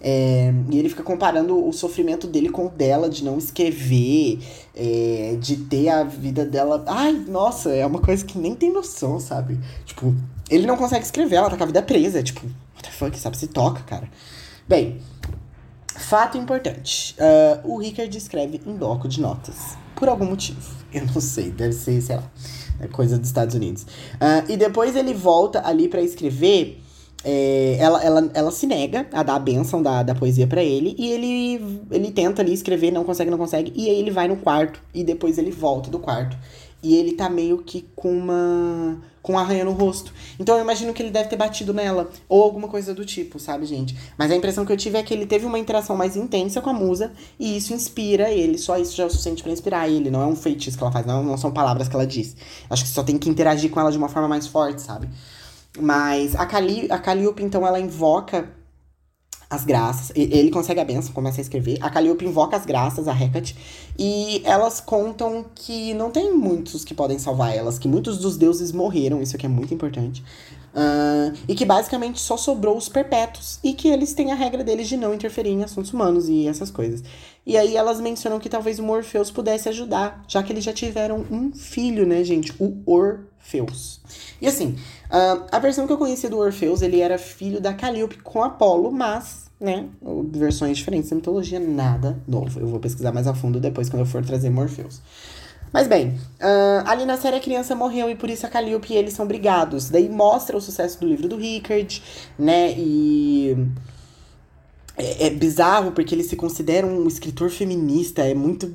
É, 0.00 0.52
e 0.70 0.78
ele 0.78 0.88
fica 0.88 1.02
comparando 1.02 1.66
o 1.66 1.72
sofrimento 1.72 2.26
dele 2.26 2.48
com 2.48 2.66
o 2.66 2.70
dela, 2.70 3.08
de 3.10 3.22
não 3.22 3.36
escrever, 3.36 4.38
é, 4.74 5.36
de 5.38 5.56
ter 5.56 5.88
a 5.88 6.04
vida 6.04 6.44
dela. 6.44 6.82
Ai, 6.86 7.12
nossa, 7.28 7.70
é 7.70 7.84
uma 7.84 8.00
coisa 8.00 8.24
que 8.24 8.38
nem 8.38 8.54
tem 8.54 8.72
noção, 8.72 9.20
sabe? 9.20 9.58
Tipo, 9.84 10.14
ele 10.48 10.66
não 10.66 10.76
consegue 10.76 11.04
escrever, 11.04 11.36
ela 11.36 11.50
tá 11.50 11.56
com 11.56 11.64
a 11.64 11.66
vida 11.66 11.82
presa. 11.82 12.22
Tipo, 12.22 12.40
what 12.74 12.82
the 12.82 12.90
fuck, 12.90 13.18
sabe? 13.18 13.36
Se 13.36 13.48
toca, 13.48 13.82
cara. 13.82 14.08
Bem, 14.66 15.00
fato 15.98 16.38
importante: 16.38 17.14
uh, 17.18 17.72
o 17.72 17.78
Rickard 17.78 18.16
escreve 18.16 18.60
em 18.66 18.74
bloco 18.74 19.06
de 19.06 19.20
notas. 19.20 19.76
Por 19.94 20.08
algum 20.08 20.24
motivo. 20.24 20.80
Eu 20.92 21.04
não 21.06 21.20
sei, 21.20 21.50
deve 21.50 21.74
ser, 21.74 22.00
sei 22.00 22.16
lá, 22.16 22.24
é 22.80 22.88
coisa 22.88 23.18
dos 23.18 23.28
Estados 23.28 23.54
Unidos. 23.54 23.82
Uh, 23.82 24.50
e 24.50 24.56
depois 24.56 24.96
ele 24.96 25.12
volta 25.12 25.66
ali 25.66 25.88
para 25.88 26.00
escrever 26.00 26.82
é, 27.24 27.76
ela, 27.78 28.02
ela, 28.02 28.30
ela 28.32 28.50
se 28.50 28.66
nega 28.66 29.06
a 29.12 29.22
dar 29.22 29.34
a 29.34 29.38
benção 29.38 29.82
da, 29.82 30.02
da 30.02 30.14
poesia 30.14 30.46
para 30.46 30.62
ele 30.62 30.94
e 30.98 31.10
ele, 31.10 31.82
ele 31.90 32.10
tenta 32.10 32.40
ali 32.42 32.52
escrever, 32.52 32.90
não 32.90 33.04
consegue, 33.04 33.30
não 33.30 33.38
consegue, 33.38 33.72
e 33.74 33.88
aí 33.88 33.98
ele 33.98 34.10
vai 34.10 34.26
no 34.26 34.36
quarto 34.36 34.80
e 34.94 35.04
depois 35.04 35.36
ele 35.36 35.50
volta 35.50 35.90
do 35.90 35.98
quarto. 35.98 36.36
E 36.82 36.96
ele 36.96 37.12
tá 37.12 37.28
meio 37.28 37.58
que 37.58 37.86
com 37.94 38.10
uma. 38.10 38.98
com 39.20 39.38
arranha 39.38 39.66
no 39.66 39.72
rosto. 39.72 40.14
Então 40.38 40.56
eu 40.56 40.62
imagino 40.62 40.94
que 40.94 41.02
ele 41.02 41.10
deve 41.10 41.28
ter 41.28 41.36
batido 41.36 41.74
nela. 41.74 42.10
Ou 42.26 42.42
alguma 42.42 42.68
coisa 42.68 42.94
do 42.94 43.04
tipo, 43.04 43.38
sabe, 43.38 43.66
gente? 43.66 43.94
Mas 44.16 44.30
a 44.30 44.34
impressão 44.34 44.64
que 44.64 44.72
eu 44.72 44.78
tive 44.78 44.96
é 44.96 45.02
que 45.02 45.12
ele 45.12 45.26
teve 45.26 45.44
uma 45.44 45.58
interação 45.58 45.94
mais 45.94 46.16
intensa 46.16 46.58
com 46.62 46.70
a 46.70 46.72
musa. 46.72 47.12
E 47.38 47.54
isso 47.54 47.74
inspira 47.74 48.30
ele. 48.30 48.56
Só 48.56 48.78
isso 48.78 48.96
já 48.96 49.02
é 49.02 49.06
o 49.06 49.10
suficiente 49.10 49.42
pra 49.42 49.52
inspirar 49.52 49.90
ele. 49.90 50.10
Não 50.10 50.22
é 50.22 50.26
um 50.26 50.34
feitiço 50.34 50.78
que 50.78 50.82
ela 50.82 50.90
faz, 50.90 51.04
não, 51.04 51.22
não 51.22 51.36
são 51.36 51.52
palavras 51.52 51.86
que 51.86 51.94
ela 51.94 52.06
diz. 52.06 52.34
Acho 52.70 52.82
que 52.82 52.88
só 52.88 53.02
tem 53.02 53.18
que 53.18 53.28
interagir 53.28 53.70
com 53.70 53.78
ela 53.78 53.92
de 53.92 53.98
uma 53.98 54.08
forma 54.08 54.26
mais 54.26 54.46
forte, 54.46 54.80
sabe? 54.80 55.06
Mas 55.78 56.34
a, 56.34 56.46
Cali, 56.46 56.88
a 56.90 56.98
Calliope, 56.98 57.42
então, 57.42 57.66
ela 57.66 57.78
invoca 57.78 58.48
as 59.50 59.64
graças. 59.64 60.12
Ele 60.14 60.50
consegue 60.50 60.80
a 60.80 60.84
benção, 60.84 61.12
começa 61.12 61.40
a 61.40 61.42
escrever. 61.42 61.78
A 61.80 61.90
Calliope 61.90 62.24
invoca 62.24 62.56
as 62.56 62.64
graças, 62.64 63.08
a 63.08 63.12
Hecate. 63.12 63.56
E 63.98 64.40
elas 64.44 64.80
contam 64.80 65.44
que 65.54 65.92
não 65.94 66.10
tem 66.10 66.32
muitos 66.32 66.84
que 66.84 66.94
podem 66.94 67.18
salvar 67.18 67.54
elas, 67.54 67.76
que 67.76 67.88
muitos 67.88 68.18
dos 68.18 68.36
deuses 68.36 68.70
morreram, 68.70 69.20
isso 69.20 69.34
aqui 69.34 69.46
é 69.46 69.48
muito 69.48 69.74
importante. 69.74 70.22
Uh, 70.72 71.36
e 71.48 71.54
que 71.56 71.64
basicamente 71.64 72.20
só 72.20 72.36
sobrou 72.36 72.76
os 72.76 72.88
perpétuos. 72.88 73.58
E 73.64 73.74
que 73.74 73.88
eles 73.88 74.12
têm 74.14 74.30
a 74.30 74.36
regra 74.36 74.62
deles 74.62 74.88
de 74.88 74.96
não 74.96 75.12
interferir 75.12 75.50
em 75.50 75.64
assuntos 75.64 75.92
humanos 75.92 76.28
e 76.28 76.46
essas 76.46 76.70
coisas. 76.70 77.02
E 77.44 77.56
aí 77.56 77.76
elas 77.76 78.00
mencionam 78.00 78.38
que 78.38 78.48
talvez 78.48 78.78
o 78.78 78.84
Morpheus 78.84 79.32
pudesse 79.32 79.68
ajudar, 79.68 80.24
já 80.28 80.44
que 80.44 80.52
eles 80.52 80.62
já 80.62 80.72
tiveram 80.72 81.26
um 81.28 81.52
filho, 81.52 82.06
né, 82.06 82.22
gente? 82.22 82.54
O 82.60 82.68
Orfeus. 83.50 84.00
E 84.40 84.46
assim, 84.46 84.76
uh, 85.10 85.46
a 85.50 85.58
versão 85.58 85.86
que 85.86 85.92
eu 85.92 85.98
conhecia 85.98 86.30
do 86.30 86.38
Orfeus, 86.38 86.82
ele 86.82 87.00
era 87.00 87.18
filho 87.18 87.60
da 87.60 87.74
Calliope 87.74 88.18
com 88.18 88.42
Apolo, 88.42 88.90
mas, 88.90 89.50
né, 89.60 89.86
versões 90.30 90.78
diferentes 90.78 91.10
da 91.10 91.16
mitologia, 91.16 91.58
nada 91.58 92.20
novo. 92.26 92.60
Eu 92.60 92.68
vou 92.68 92.78
pesquisar 92.78 93.12
mais 93.12 93.26
a 93.26 93.34
fundo 93.34 93.60
depois, 93.60 93.88
quando 93.88 94.00
eu 94.00 94.06
for 94.06 94.24
trazer 94.24 94.50
Morpheus. 94.50 95.00
Mas 95.72 95.86
bem, 95.86 96.18
uh, 96.40 96.86
ali 96.86 97.04
na 97.04 97.16
série 97.16 97.36
a 97.36 97.40
criança 97.40 97.76
morreu 97.76 98.10
e 98.10 98.16
por 98.16 98.28
isso 98.28 98.44
a 98.44 98.48
Calliope 98.48 98.92
e 98.92 98.96
eles 98.96 99.14
são 99.14 99.26
brigados. 99.26 99.88
Daí 99.88 100.08
mostra 100.08 100.56
o 100.56 100.60
sucesso 100.60 101.00
do 101.00 101.06
livro 101.06 101.28
do 101.28 101.36
Rickard, 101.36 102.02
né? 102.38 102.72
E. 102.76 103.56
É, 104.96 105.28
é 105.28 105.30
bizarro 105.30 105.92
porque 105.92 106.14
ele 106.14 106.24
se 106.24 106.34
considera 106.34 106.84
um 106.86 107.06
escritor 107.06 107.50
feminista, 107.50 108.22
é 108.22 108.34
muito 108.34 108.66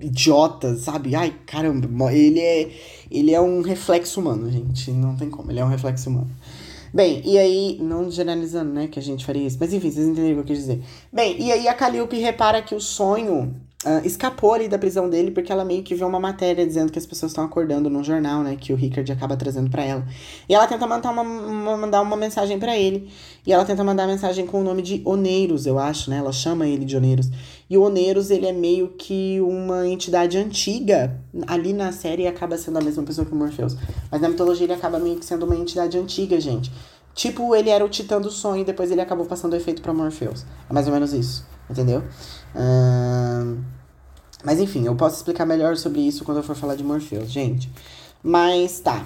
idiota, 0.00 0.76
sabe? 0.76 1.14
Ai, 1.14 1.34
caramba, 1.46 2.12
ele 2.12 2.40
é, 2.40 2.70
ele 3.10 3.34
é 3.34 3.40
um 3.40 3.62
reflexo 3.62 4.20
humano, 4.20 4.50
gente. 4.50 4.90
Não 4.90 5.16
tem 5.16 5.30
como, 5.30 5.50
ele 5.50 5.60
é 5.60 5.64
um 5.64 5.68
reflexo 5.68 6.10
humano. 6.10 6.30
Bem, 6.92 7.22
e 7.24 7.38
aí, 7.38 7.78
não 7.80 8.10
generalizando, 8.10 8.72
né, 8.72 8.88
que 8.88 8.98
a 8.98 9.02
gente 9.02 9.24
faria 9.24 9.46
isso, 9.46 9.56
mas 9.60 9.72
enfim, 9.72 9.90
vocês 9.90 10.08
entenderam 10.08 10.40
o 10.40 10.44
que 10.44 10.52
eu 10.52 10.56
quis 10.56 10.58
dizer. 10.58 10.82
Bem, 11.12 11.40
e 11.40 11.52
aí 11.52 11.68
a 11.68 11.74
Calliope 11.74 12.18
repara 12.18 12.60
que 12.62 12.74
o 12.74 12.80
sonho 12.80 13.54
uh, 13.84 14.04
escapou 14.04 14.54
ali 14.54 14.68
da 14.68 14.78
prisão 14.78 15.08
dele 15.08 15.30
porque 15.30 15.50
ela 15.50 15.64
meio 15.64 15.82
que 15.82 15.94
vê 15.94 16.04
uma 16.04 16.20
matéria 16.20 16.66
dizendo 16.66 16.92
que 16.92 16.98
as 16.98 17.06
pessoas 17.06 17.32
estão 17.32 17.44
acordando 17.44 17.88
no 17.88 18.02
jornal, 18.04 18.42
né? 18.42 18.56
Que 18.58 18.72
o 18.72 18.76
Rickard 18.76 19.10
acaba 19.10 19.36
trazendo 19.36 19.70
para 19.70 19.84
ela. 19.84 20.04
E 20.48 20.54
ela 20.54 20.66
tenta 20.66 20.86
mandar 20.86 21.10
uma, 21.10 21.22
uma 21.22 21.76
mandar 21.76 22.02
uma 22.02 22.16
mensagem 22.16 22.58
para 22.58 22.76
ele. 22.76 23.10
E 23.46 23.52
ela 23.52 23.64
tenta 23.64 23.82
mandar 23.82 24.04
a 24.04 24.06
mensagem 24.06 24.46
com 24.46 24.60
o 24.60 24.64
nome 24.64 24.82
de 24.82 25.00
Oneiros, 25.04 25.66
eu 25.66 25.78
acho, 25.78 26.10
né? 26.10 26.18
Ela 26.18 26.32
chama 26.32 26.66
ele 26.66 26.84
de 26.84 26.96
Oneiros. 26.96 27.30
E 27.68 27.78
o 27.78 27.82
Oneiros, 27.82 28.30
ele 28.30 28.46
é 28.46 28.52
meio 28.52 28.88
que 28.98 29.40
uma 29.40 29.86
entidade 29.86 30.36
antiga. 30.36 31.18
Ali 31.46 31.72
na 31.72 31.92
série 31.92 32.26
acaba 32.26 32.58
sendo 32.58 32.78
a 32.78 32.82
mesma 32.82 33.02
pessoa 33.04 33.24
que 33.24 33.32
o 33.32 33.36
Morpheus. 33.36 33.76
Mas 34.10 34.20
na 34.20 34.28
mitologia 34.28 34.66
ele 34.66 34.74
acaba 34.74 34.98
meio 34.98 35.16
que 35.16 35.24
sendo 35.24 35.46
uma 35.46 35.56
entidade 35.56 35.96
antiga, 35.96 36.40
gente. 36.40 36.70
Tipo, 37.14 37.54
ele 37.54 37.70
era 37.70 37.84
o 37.84 37.88
titã 37.88 38.20
do 38.20 38.30
sonho 38.30 38.62
e 38.62 38.64
depois 38.64 38.90
ele 38.90 39.00
acabou 39.00 39.26
passando 39.26 39.52
o 39.52 39.56
efeito 39.56 39.82
pra 39.82 39.92
Morpheus. 39.92 40.44
É 40.68 40.72
mais 40.72 40.86
ou 40.86 40.92
menos 40.92 41.12
isso, 41.12 41.44
entendeu? 41.68 42.02
Mas 44.44 44.58
enfim, 44.58 44.86
eu 44.86 44.94
posso 44.94 45.16
explicar 45.16 45.46
melhor 45.46 45.76
sobre 45.76 46.00
isso 46.00 46.24
quando 46.24 46.38
eu 46.38 46.42
for 46.42 46.56
falar 46.56 46.74
de 46.74 46.84
Morpheus, 46.84 47.30
gente. 47.30 47.70
Mas 48.22 48.80
tá. 48.80 49.04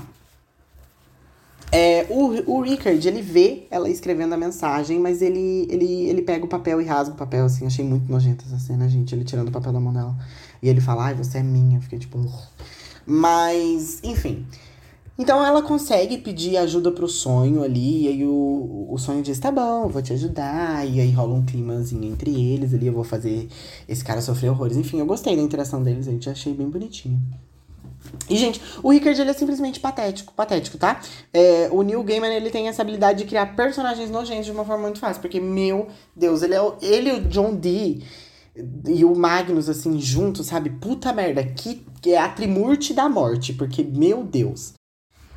É, 1.72 2.06
o, 2.08 2.52
o 2.52 2.60
Rickard, 2.60 3.06
ele 3.08 3.20
vê 3.20 3.66
ela 3.68 3.88
escrevendo 3.88 4.32
a 4.32 4.36
mensagem, 4.36 5.00
mas 5.00 5.20
ele, 5.20 5.66
ele, 5.68 6.08
ele 6.08 6.22
pega 6.22 6.44
o 6.44 6.48
papel 6.48 6.80
e 6.80 6.84
rasga 6.84 7.14
o 7.14 7.18
papel, 7.18 7.44
assim. 7.46 7.66
Achei 7.66 7.84
muito 7.84 8.10
nojenta 8.10 8.44
essa 8.46 8.58
cena, 8.60 8.88
gente. 8.88 9.12
Ele 9.12 9.24
tirando 9.24 9.48
o 9.48 9.52
papel 9.52 9.72
da 9.72 9.80
mão 9.80 9.92
dela. 9.92 10.14
E 10.62 10.68
ele 10.68 10.80
fala, 10.80 11.06
ai, 11.06 11.14
você 11.14 11.38
é 11.38 11.42
minha. 11.42 11.80
Fiquei 11.80 11.98
tipo. 11.98 12.24
Mas, 13.04 13.98
enfim. 14.04 14.46
Então 15.16 15.44
ela 15.44 15.62
consegue 15.62 16.18
pedir 16.18 16.56
ajuda 16.56 16.90
pro 16.90 17.08
sonho 17.08 17.62
ali, 17.62 18.04
e 18.04 18.08
aí 18.08 18.24
o, 18.24 18.88
o 18.90 18.98
sonho 18.98 19.22
diz, 19.22 19.38
tá 19.38 19.52
bom, 19.52 19.88
vou 19.88 20.02
te 20.02 20.12
ajudar, 20.12 20.84
e 20.86 21.00
aí 21.00 21.10
rola 21.12 21.34
um 21.34 21.44
climazinho 21.44 22.04
entre 22.04 22.30
eles 22.30 22.74
ali, 22.74 22.88
eu 22.88 22.92
vou 22.92 23.04
fazer 23.04 23.48
esse 23.88 24.02
cara 24.04 24.20
sofrer 24.20 24.50
horrores. 24.50 24.76
Enfim, 24.76 24.98
eu 24.98 25.06
gostei 25.06 25.36
da 25.36 25.42
interação 25.42 25.82
deles, 25.82 26.06
gente 26.06 26.28
achei 26.28 26.52
bem 26.52 26.68
bonitinho. 26.68 27.20
E, 28.28 28.36
gente, 28.36 28.60
o 28.82 28.90
Rickard, 28.90 29.20
ele 29.20 29.30
é 29.30 29.34
simplesmente 29.34 29.80
patético, 29.80 30.32
patético, 30.34 30.78
tá? 30.78 31.00
É, 31.32 31.68
o 31.70 31.82
Neil 31.82 32.02
Gaiman, 32.02 32.32
ele 32.32 32.50
tem 32.50 32.68
essa 32.68 32.82
habilidade 32.82 33.18
de 33.18 33.24
criar 33.24 33.54
personagens 33.54 34.10
nojentos 34.10 34.46
de 34.46 34.52
uma 34.52 34.64
forma 34.64 34.82
muito 34.84 34.98
fácil, 34.98 35.22
porque, 35.22 35.40
meu 35.40 35.88
Deus, 36.14 36.42
ele 36.42 36.54
é 36.54 36.60
o, 36.60 36.74
ele 36.80 37.12
o 37.12 37.20
John 37.22 37.54
Dee 37.54 38.02
e 38.86 39.04
o 39.04 39.14
Magnus, 39.14 39.68
assim, 39.68 40.00
juntos, 40.00 40.46
sabe? 40.46 40.70
Puta 40.70 41.12
merda, 41.12 41.44
que, 41.44 41.86
que 42.00 42.12
é 42.12 42.18
a 42.18 42.28
trimurte 42.28 42.92
da 42.94 43.08
morte, 43.08 43.52
porque, 43.52 43.82
meu 43.82 44.22
Deus. 44.22 44.74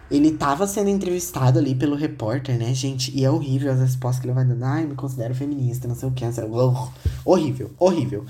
Ele 0.09 0.31
tava 0.31 0.65
sendo 0.65 0.89
entrevistado 0.89 1.59
ali 1.59 1.75
pelo 1.75 1.95
repórter, 1.95 2.57
né, 2.57 2.73
gente? 2.73 3.11
E 3.15 3.25
é 3.25 3.29
horrível 3.29 3.71
as 3.71 3.79
respostas 3.79 4.21
que 4.21 4.27
ele 4.27 4.33
vai 4.33 4.45
dando. 4.45 4.63
Ai, 4.63 4.85
me 4.85 4.95
considero 4.95 5.35
feminista, 5.35 5.87
não 5.87 5.95
sei 5.95 6.07
o 6.07 6.11
que. 6.11 6.23
Horrível, 7.25 7.71
horrível. 7.77 8.25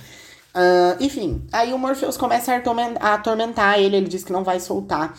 Uh, 0.55 1.03
enfim, 1.03 1.43
aí 1.51 1.71
o 1.71 1.77
Morpheus 1.77 2.17
começa 2.17 2.51
a 2.99 3.13
atormentar 3.13 3.79
ele. 3.79 3.97
Ele 3.97 4.07
diz 4.07 4.23
que 4.23 4.31
não 4.33 4.43
vai 4.43 4.59
soltar 4.59 5.15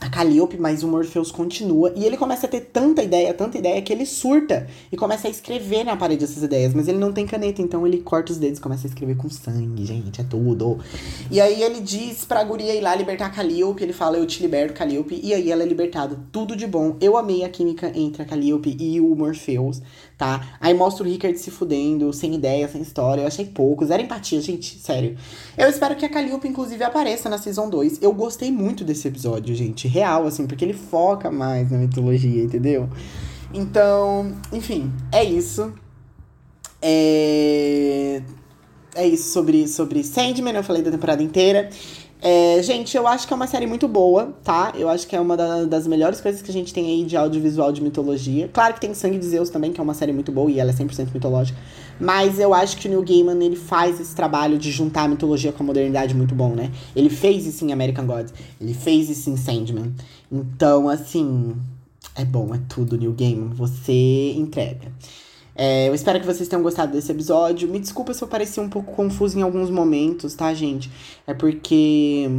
a 0.00 0.08
Calliope, 0.08 0.56
mas 0.56 0.82
o 0.82 0.88
Morpheus 0.88 1.30
continua. 1.30 1.92
E 1.94 2.04
ele 2.04 2.16
começa 2.16 2.46
a 2.46 2.48
ter 2.48 2.60
tanta 2.60 3.02
ideia, 3.02 3.34
tanta 3.34 3.58
ideia, 3.58 3.82
que 3.82 3.92
ele 3.92 4.06
surta 4.06 4.66
e 4.90 4.96
começa 4.96 5.28
a 5.28 5.30
escrever 5.30 5.84
na 5.84 5.96
parede 5.96 6.24
essas 6.24 6.42
ideias. 6.42 6.72
Mas 6.72 6.88
ele 6.88 6.98
não 6.98 7.12
tem 7.12 7.26
caneta, 7.26 7.60
então 7.60 7.86
ele 7.86 7.98
corta 7.98 8.32
os 8.32 8.38
dedos 8.38 8.58
começa 8.58 8.86
a 8.86 8.88
escrever 8.88 9.16
com 9.16 9.28
sangue, 9.28 9.84
gente, 9.84 10.20
é 10.20 10.24
tudo. 10.24 10.78
E 11.30 11.40
aí 11.40 11.62
ele 11.62 11.80
diz 11.80 12.24
pra 12.24 12.42
guria 12.42 12.74
ir 12.74 12.80
lá 12.80 12.94
libertar 12.94 13.26
a 13.26 13.30
Calliope. 13.30 13.82
Ele 13.82 13.92
fala, 13.92 14.16
eu 14.16 14.26
te 14.26 14.40
liberto, 14.42 14.74
Calliope. 14.74 15.20
E 15.22 15.34
aí 15.34 15.50
ela 15.50 15.62
é 15.62 15.66
libertada. 15.66 16.18
Tudo 16.32 16.56
de 16.56 16.66
bom. 16.66 16.96
Eu 17.00 17.16
amei 17.16 17.44
a 17.44 17.48
química 17.48 17.92
entre 17.94 18.22
a 18.22 18.24
Calliope 18.24 18.76
e 18.80 19.00
o 19.00 19.14
Morpheus 19.14 19.82
tá? 20.20 20.58
Aí 20.60 20.74
mostra 20.74 21.02
o 21.02 21.08
Rickard 21.08 21.38
se 21.38 21.50
fudendo, 21.50 22.12
sem 22.12 22.34
ideia, 22.34 22.68
sem 22.68 22.82
história. 22.82 23.22
Eu 23.22 23.26
achei 23.26 23.46
pouco. 23.46 23.86
Zero 23.86 24.02
empatia, 24.02 24.38
gente. 24.42 24.78
Sério. 24.78 25.16
Eu 25.56 25.66
espero 25.66 25.96
que 25.96 26.04
a 26.04 26.10
Calliope, 26.10 26.46
inclusive, 26.46 26.84
apareça 26.84 27.30
na 27.30 27.38
Season 27.38 27.70
2. 27.70 28.02
Eu 28.02 28.12
gostei 28.12 28.52
muito 28.52 28.84
desse 28.84 29.08
episódio, 29.08 29.54
gente. 29.54 29.88
Real, 29.88 30.26
assim, 30.26 30.46
porque 30.46 30.62
ele 30.62 30.74
foca 30.74 31.30
mais 31.30 31.70
na 31.70 31.78
mitologia, 31.78 32.42
entendeu? 32.42 32.86
Então, 33.54 34.36
enfim, 34.52 34.92
é 35.10 35.24
isso. 35.24 35.72
É... 36.82 38.20
É 38.94 39.06
isso 39.06 39.32
sobre, 39.32 39.68
sobre 39.68 40.04
Sandman, 40.04 40.54
eu 40.54 40.64
falei 40.64 40.82
da 40.82 40.90
temporada 40.90 41.22
inteira. 41.22 41.70
É, 42.22 42.62
gente, 42.62 42.94
eu 42.96 43.06
acho 43.06 43.26
que 43.26 43.32
é 43.32 43.36
uma 43.36 43.46
série 43.46 43.66
muito 43.66 43.88
boa, 43.88 44.34
tá? 44.44 44.72
Eu 44.76 44.88
acho 44.88 45.06
que 45.06 45.16
é 45.16 45.20
uma 45.20 45.36
da, 45.36 45.64
das 45.64 45.86
melhores 45.86 46.20
coisas 46.20 46.42
que 46.42 46.50
a 46.50 46.52
gente 46.52 46.72
tem 46.72 46.86
aí 46.86 47.04
de 47.04 47.16
audiovisual 47.16 47.72
de 47.72 47.82
mitologia. 47.82 48.48
Claro 48.52 48.74
que 48.74 48.80
tem 48.80 48.92
Sangue 48.92 49.18
de 49.18 49.26
Zeus 49.26 49.48
também, 49.48 49.72
que 49.72 49.80
é 49.80 49.82
uma 49.82 49.94
série 49.94 50.12
muito 50.12 50.30
boa 50.30 50.50
e 50.50 50.60
ela 50.60 50.70
é 50.70 50.74
100% 50.74 51.08
mitológica. 51.14 51.58
Mas 51.98 52.38
eu 52.38 52.52
acho 52.52 52.76
que 52.76 52.86
o 52.86 52.90
Neil 52.90 53.02
Gaiman, 53.02 53.42
ele 53.42 53.56
faz 53.56 53.98
esse 54.00 54.14
trabalho 54.14 54.58
de 54.58 54.70
juntar 54.70 55.04
a 55.04 55.08
mitologia 55.08 55.50
com 55.52 55.62
a 55.62 55.66
modernidade 55.66 56.14
muito 56.14 56.34
bom, 56.34 56.54
né? 56.54 56.70
Ele 56.94 57.08
fez 57.08 57.46
isso 57.46 57.64
em 57.64 57.72
American 57.72 58.06
Gods. 58.06 58.34
Ele 58.60 58.74
fez 58.74 59.08
isso 59.08 59.30
em 59.30 59.36
Sandman. 59.36 59.92
Então, 60.30 60.88
assim... 60.88 61.54
É 62.16 62.24
bom, 62.24 62.54
é 62.54 62.60
tudo, 62.68 62.98
Neil 62.98 63.12
Gaiman. 63.12 63.50
Você 63.54 64.32
entrega. 64.36 64.92
É, 65.62 65.90
eu 65.90 65.94
espero 65.94 66.18
que 66.18 66.24
vocês 66.24 66.48
tenham 66.48 66.62
gostado 66.62 66.92
desse 66.92 67.12
episódio. 67.12 67.68
Me 67.68 67.78
desculpa 67.78 68.14
se 68.14 68.24
eu 68.24 68.28
pareci 68.28 68.58
um 68.58 68.70
pouco 68.70 68.94
confuso 68.94 69.38
em 69.38 69.42
alguns 69.42 69.68
momentos, 69.68 70.32
tá, 70.34 70.54
gente? 70.54 70.90
É 71.26 71.34
porque 71.34 72.30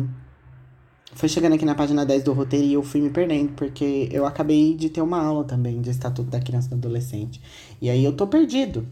foi 1.13 1.29
chegando 1.29 1.53
aqui 1.53 1.63
na 1.63 1.75
página 1.75 2.03
10 2.03 2.23
do 2.23 2.33
roteiro 2.33 2.65
e 2.65 2.73
eu 2.73 2.81
fui 2.81 2.99
me 2.99 3.11
perdendo, 3.11 3.51
porque 3.53 4.09
eu 4.11 4.25
acabei 4.25 4.73
de 4.73 4.89
ter 4.89 5.01
uma 5.01 5.21
aula 5.21 5.43
também 5.43 5.79
de 5.81 5.91
Estatuto 5.91 6.31
da 6.31 6.39
Criança 6.39 6.65
e 6.65 6.69
do 6.71 6.77
Adolescente. 6.77 7.39
E 7.79 7.91
aí 7.91 8.03
eu 8.03 8.11
tô 8.11 8.25
perdido. 8.25 8.87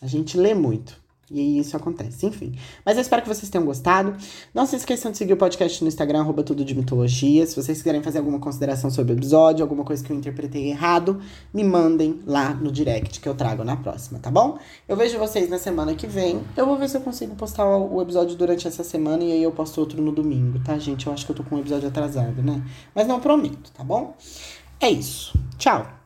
A 0.00 0.06
gente 0.06 0.38
lê 0.38 0.54
muito. 0.54 0.96
E 1.30 1.58
isso 1.58 1.76
acontece, 1.76 2.24
enfim. 2.26 2.54
Mas 2.84 2.96
eu 2.96 3.02
espero 3.02 3.22
que 3.22 3.28
vocês 3.28 3.50
tenham 3.50 3.64
gostado. 3.64 4.16
Não 4.54 4.64
se 4.64 4.76
esqueçam 4.76 5.10
de 5.10 5.18
seguir 5.18 5.34
o 5.34 5.36
podcast 5.36 5.82
no 5.82 5.88
Instagram, 5.88 6.20
arroba 6.20 6.42
tudo 6.42 6.64
de 6.64 6.74
mitologia. 6.74 7.46
Se 7.46 7.54
vocês 7.54 7.78
quiserem 7.78 8.02
fazer 8.02 8.18
alguma 8.18 8.38
consideração 8.38 8.90
sobre 8.90 9.12
o 9.12 9.16
episódio, 9.16 9.62
alguma 9.62 9.84
coisa 9.84 10.02
que 10.02 10.10
eu 10.10 10.16
interpretei 10.16 10.70
errado, 10.70 11.20
me 11.52 11.62
mandem 11.62 12.20
lá 12.26 12.54
no 12.54 12.72
direct 12.72 13.20
que 13.20 13.28
eu 13.28 13.34
trago 13.34 13.62
na 13.62 13.76
próxima, 13.76 14.18
tá 14.18 14.30
bom? 14.30 14.58
Eu 14.88 14.96
vejo 14.96 15.18
vocês 15.18 15.50
na 15.50 15.58
semana 15.58 15.94
que 15.94 16.06
vem. 16.06 16.40
Eu 16.56 16.64
vou 16.64 16.76
ver 16.76 16.88
se 16.88 16.96
eu 16.96 17.00
consigo 17.00 17.34
postar 17.34 17.66
o 17.66 18.00
episódio 18.00 18.36
durante 18.36 18.66
essa 18.66 18.82
semana 18.82 19.22
e 19.22 19.32
aí 19.32 19.42
eu 19.42 19.52
posto 19.52 19.78
outro 19.80 20.00
no 20.00 20.12
domingo, 20.12 20.58
tá, 20.64 20.78
gente? 20.78 21.06
Eu 21.06 21.12
acho 21.12 21.26
que 21.26 21.32
eu 21.32 21.36
tô 21.36 21.44
com 21.44 21.56
um 21.56 21.60
episódio 21.60 21.88
atrasado, 21.88 22.42
né? 22.42 22.62
Mas 22.94 23.06
não 23.06 23.20
prometo, 23.20 23.70
tá 23.72 23.84
bom? 23.84 24.14
É 24.80 24.90
isso. 24.90 25.38
Tchau! 25.58 25.97